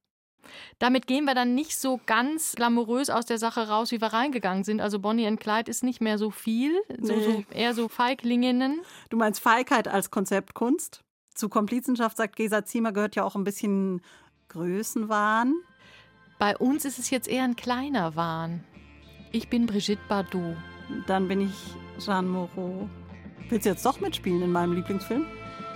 Damit 0.78 1.06
gehen 1.06 1.24
wir 1.24 1.34
dann 1.34 1.54
nicht 1.54 1.78
so 1.78 2.00
ganz 2.06 2.54
glamourös 2.54 3.10
aus 3.10 3.26
der 3.26 3.38
Sache 3.38 3.68
raus, 3.68 3.92
wie 3.92 4.00
wir 4.00 4.08
reingegangen 4.08 4.64
sind. 4.64 4.80
Also 4.80 4.98
Bonnie 4.98 5.26
and 5.26 5.38
Clyde 5.38 5.70
ist 5.70 5.82
nicht 5.82 6.00
mehr 6.00 6.18
so 6.18 6.30
viel, 6.30 6.80
so, 7.00 7.14
nee. 7.14 7.22
so 7.22 7.44
eher 7.54 7.74
so 7.74 7.88
Feiglinger. 7.88 8.74
Du 9.10 9.16
meinst 9.16 9.40
Feigheit 9.40 9.88
als 9.88 10.10
Konzeptkunst? 10.10 11.02
Zu 11.34 11.48
Komplizenschaft, 11.48 12.16
sagt 12.16 12.36
Gesa 12.36 12.64
Ziemer, 12.64 12.92
gehört 12.92 13.16
ja 13.16 13.24
auch 13.24 13.36
ein 13.36 13.44
bisschen 13.44 14.02
Größenwahn. 14.48 15.54
Bei 16.38 16.56
uns 16.56 16.84
ist 16.84 16.98
es 16.98 17.10
jetzt 17.10 17.28
eher 17.28 17.44
ein 17.44 17.56
kleiner 17.56 18.16
Wahn. 18.16 18.64
Ich 19.32 19.48
bin 19.48 19.66
Brigitte 19.66 20.02
Bardot. 20.08 20.56
Dann 21.06 21.28
bin 21.28 21.42
ich 21.42 22.04
Jeanne 22.04 22.28
Moreau. 22.28 22.88
Willst 23.48 23.64
du 23.64 23.70
jetzt 23.70 23.86
doch 23.86 24.00
mitspielen 24.00 24.42
in 24.42 24.50
meinem 24.50 24.72
Lieblingsfilm? 24.72 25.24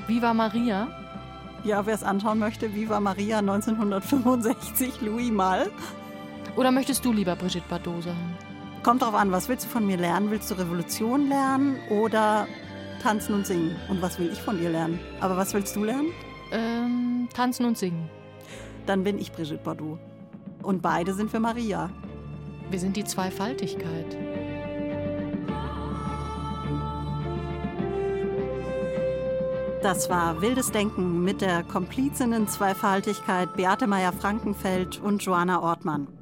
Viva 0.08 0.34
Maria? 0.34 0.88
Ja, 1.62 1.86
wer 1.86 1.94
es 1.94 2.02
anschauen 2.02 2.40
möchte, 2.40 2.74
Viva 2.74 2.98
Maria 2.98 3.38
1965, 3.38 5.00
Louis 5.02 5.30
Mal. 5.30 5.70
Oder 6.56 6.72
möchtest 6.72 7.04
du 7.04 7.12
lieber 7.12 7.36
Brigitte 7.36 7.64
Bardot 7.68 8.02
sein? 8.02 8.36
Kommt 8.82 9.02
drauf 9.02 9.14
an, 9.14 9.30
was 9.30 9.48
willst 9.48 9.66
du 9.66 9.70
von 9.70 9.86
mir 9.86 9.98
lernen? 9.98 10.32
Willst 10.32 10.50
du 10.50 10.58
Revolution 10.58 11.28
lernen 11.28 11.76
oder 11.90 12.48
tanzen 13.02 13.36
und 13.36 13.46
singen? 13.46 13.76
Und 13.88 14.02
was 14.02 14.18
will 14.18 14.30
ich 14.32 14.40
von 14.42 14.58
dir 14.58 14.70
lernen? 14.70 14.98
Aber 15.20 15.36
was 15.36 15.54
willst 15.54 15.76
du 15.76 15.84
lernen? 15.84 16.08
Ähm, 16.50 17.28
tanzen 17.32 17.66
und 17.66 17.78
singen. 17.78 18.10
Dann 18.86 19.04
bin 19.04 19.18
ich 19.18 19.30
Brigitte 19.30 19.62
Bardot. 19.62 20.00
Und 20.62 20.82
beide 20.82 21.14
sind 21.14 21.32
wir 21.32 21.40
Maria. 21.40 21.88
Wir 22.70 22.78
sind 22.78 22.96
die 22.96 23.04
Zweifaltigkeit. 23.04 24.16
Das 29.82 30.08
war 30.08 30.40
Wildes 30.40 30.70
Denken 30.70 31.22
mit 31.22 31.42
der 31.42 31.62
Komplizinnen 31.62 32.48
Zweifaltigkeit 32.48 33.54
Beate 33.54 33.86
Meyer-Frankenfeld 33.86 34.98
und 34.98 35.22
Joanna 35.22 35.60
Ortmann. 35.60 36.13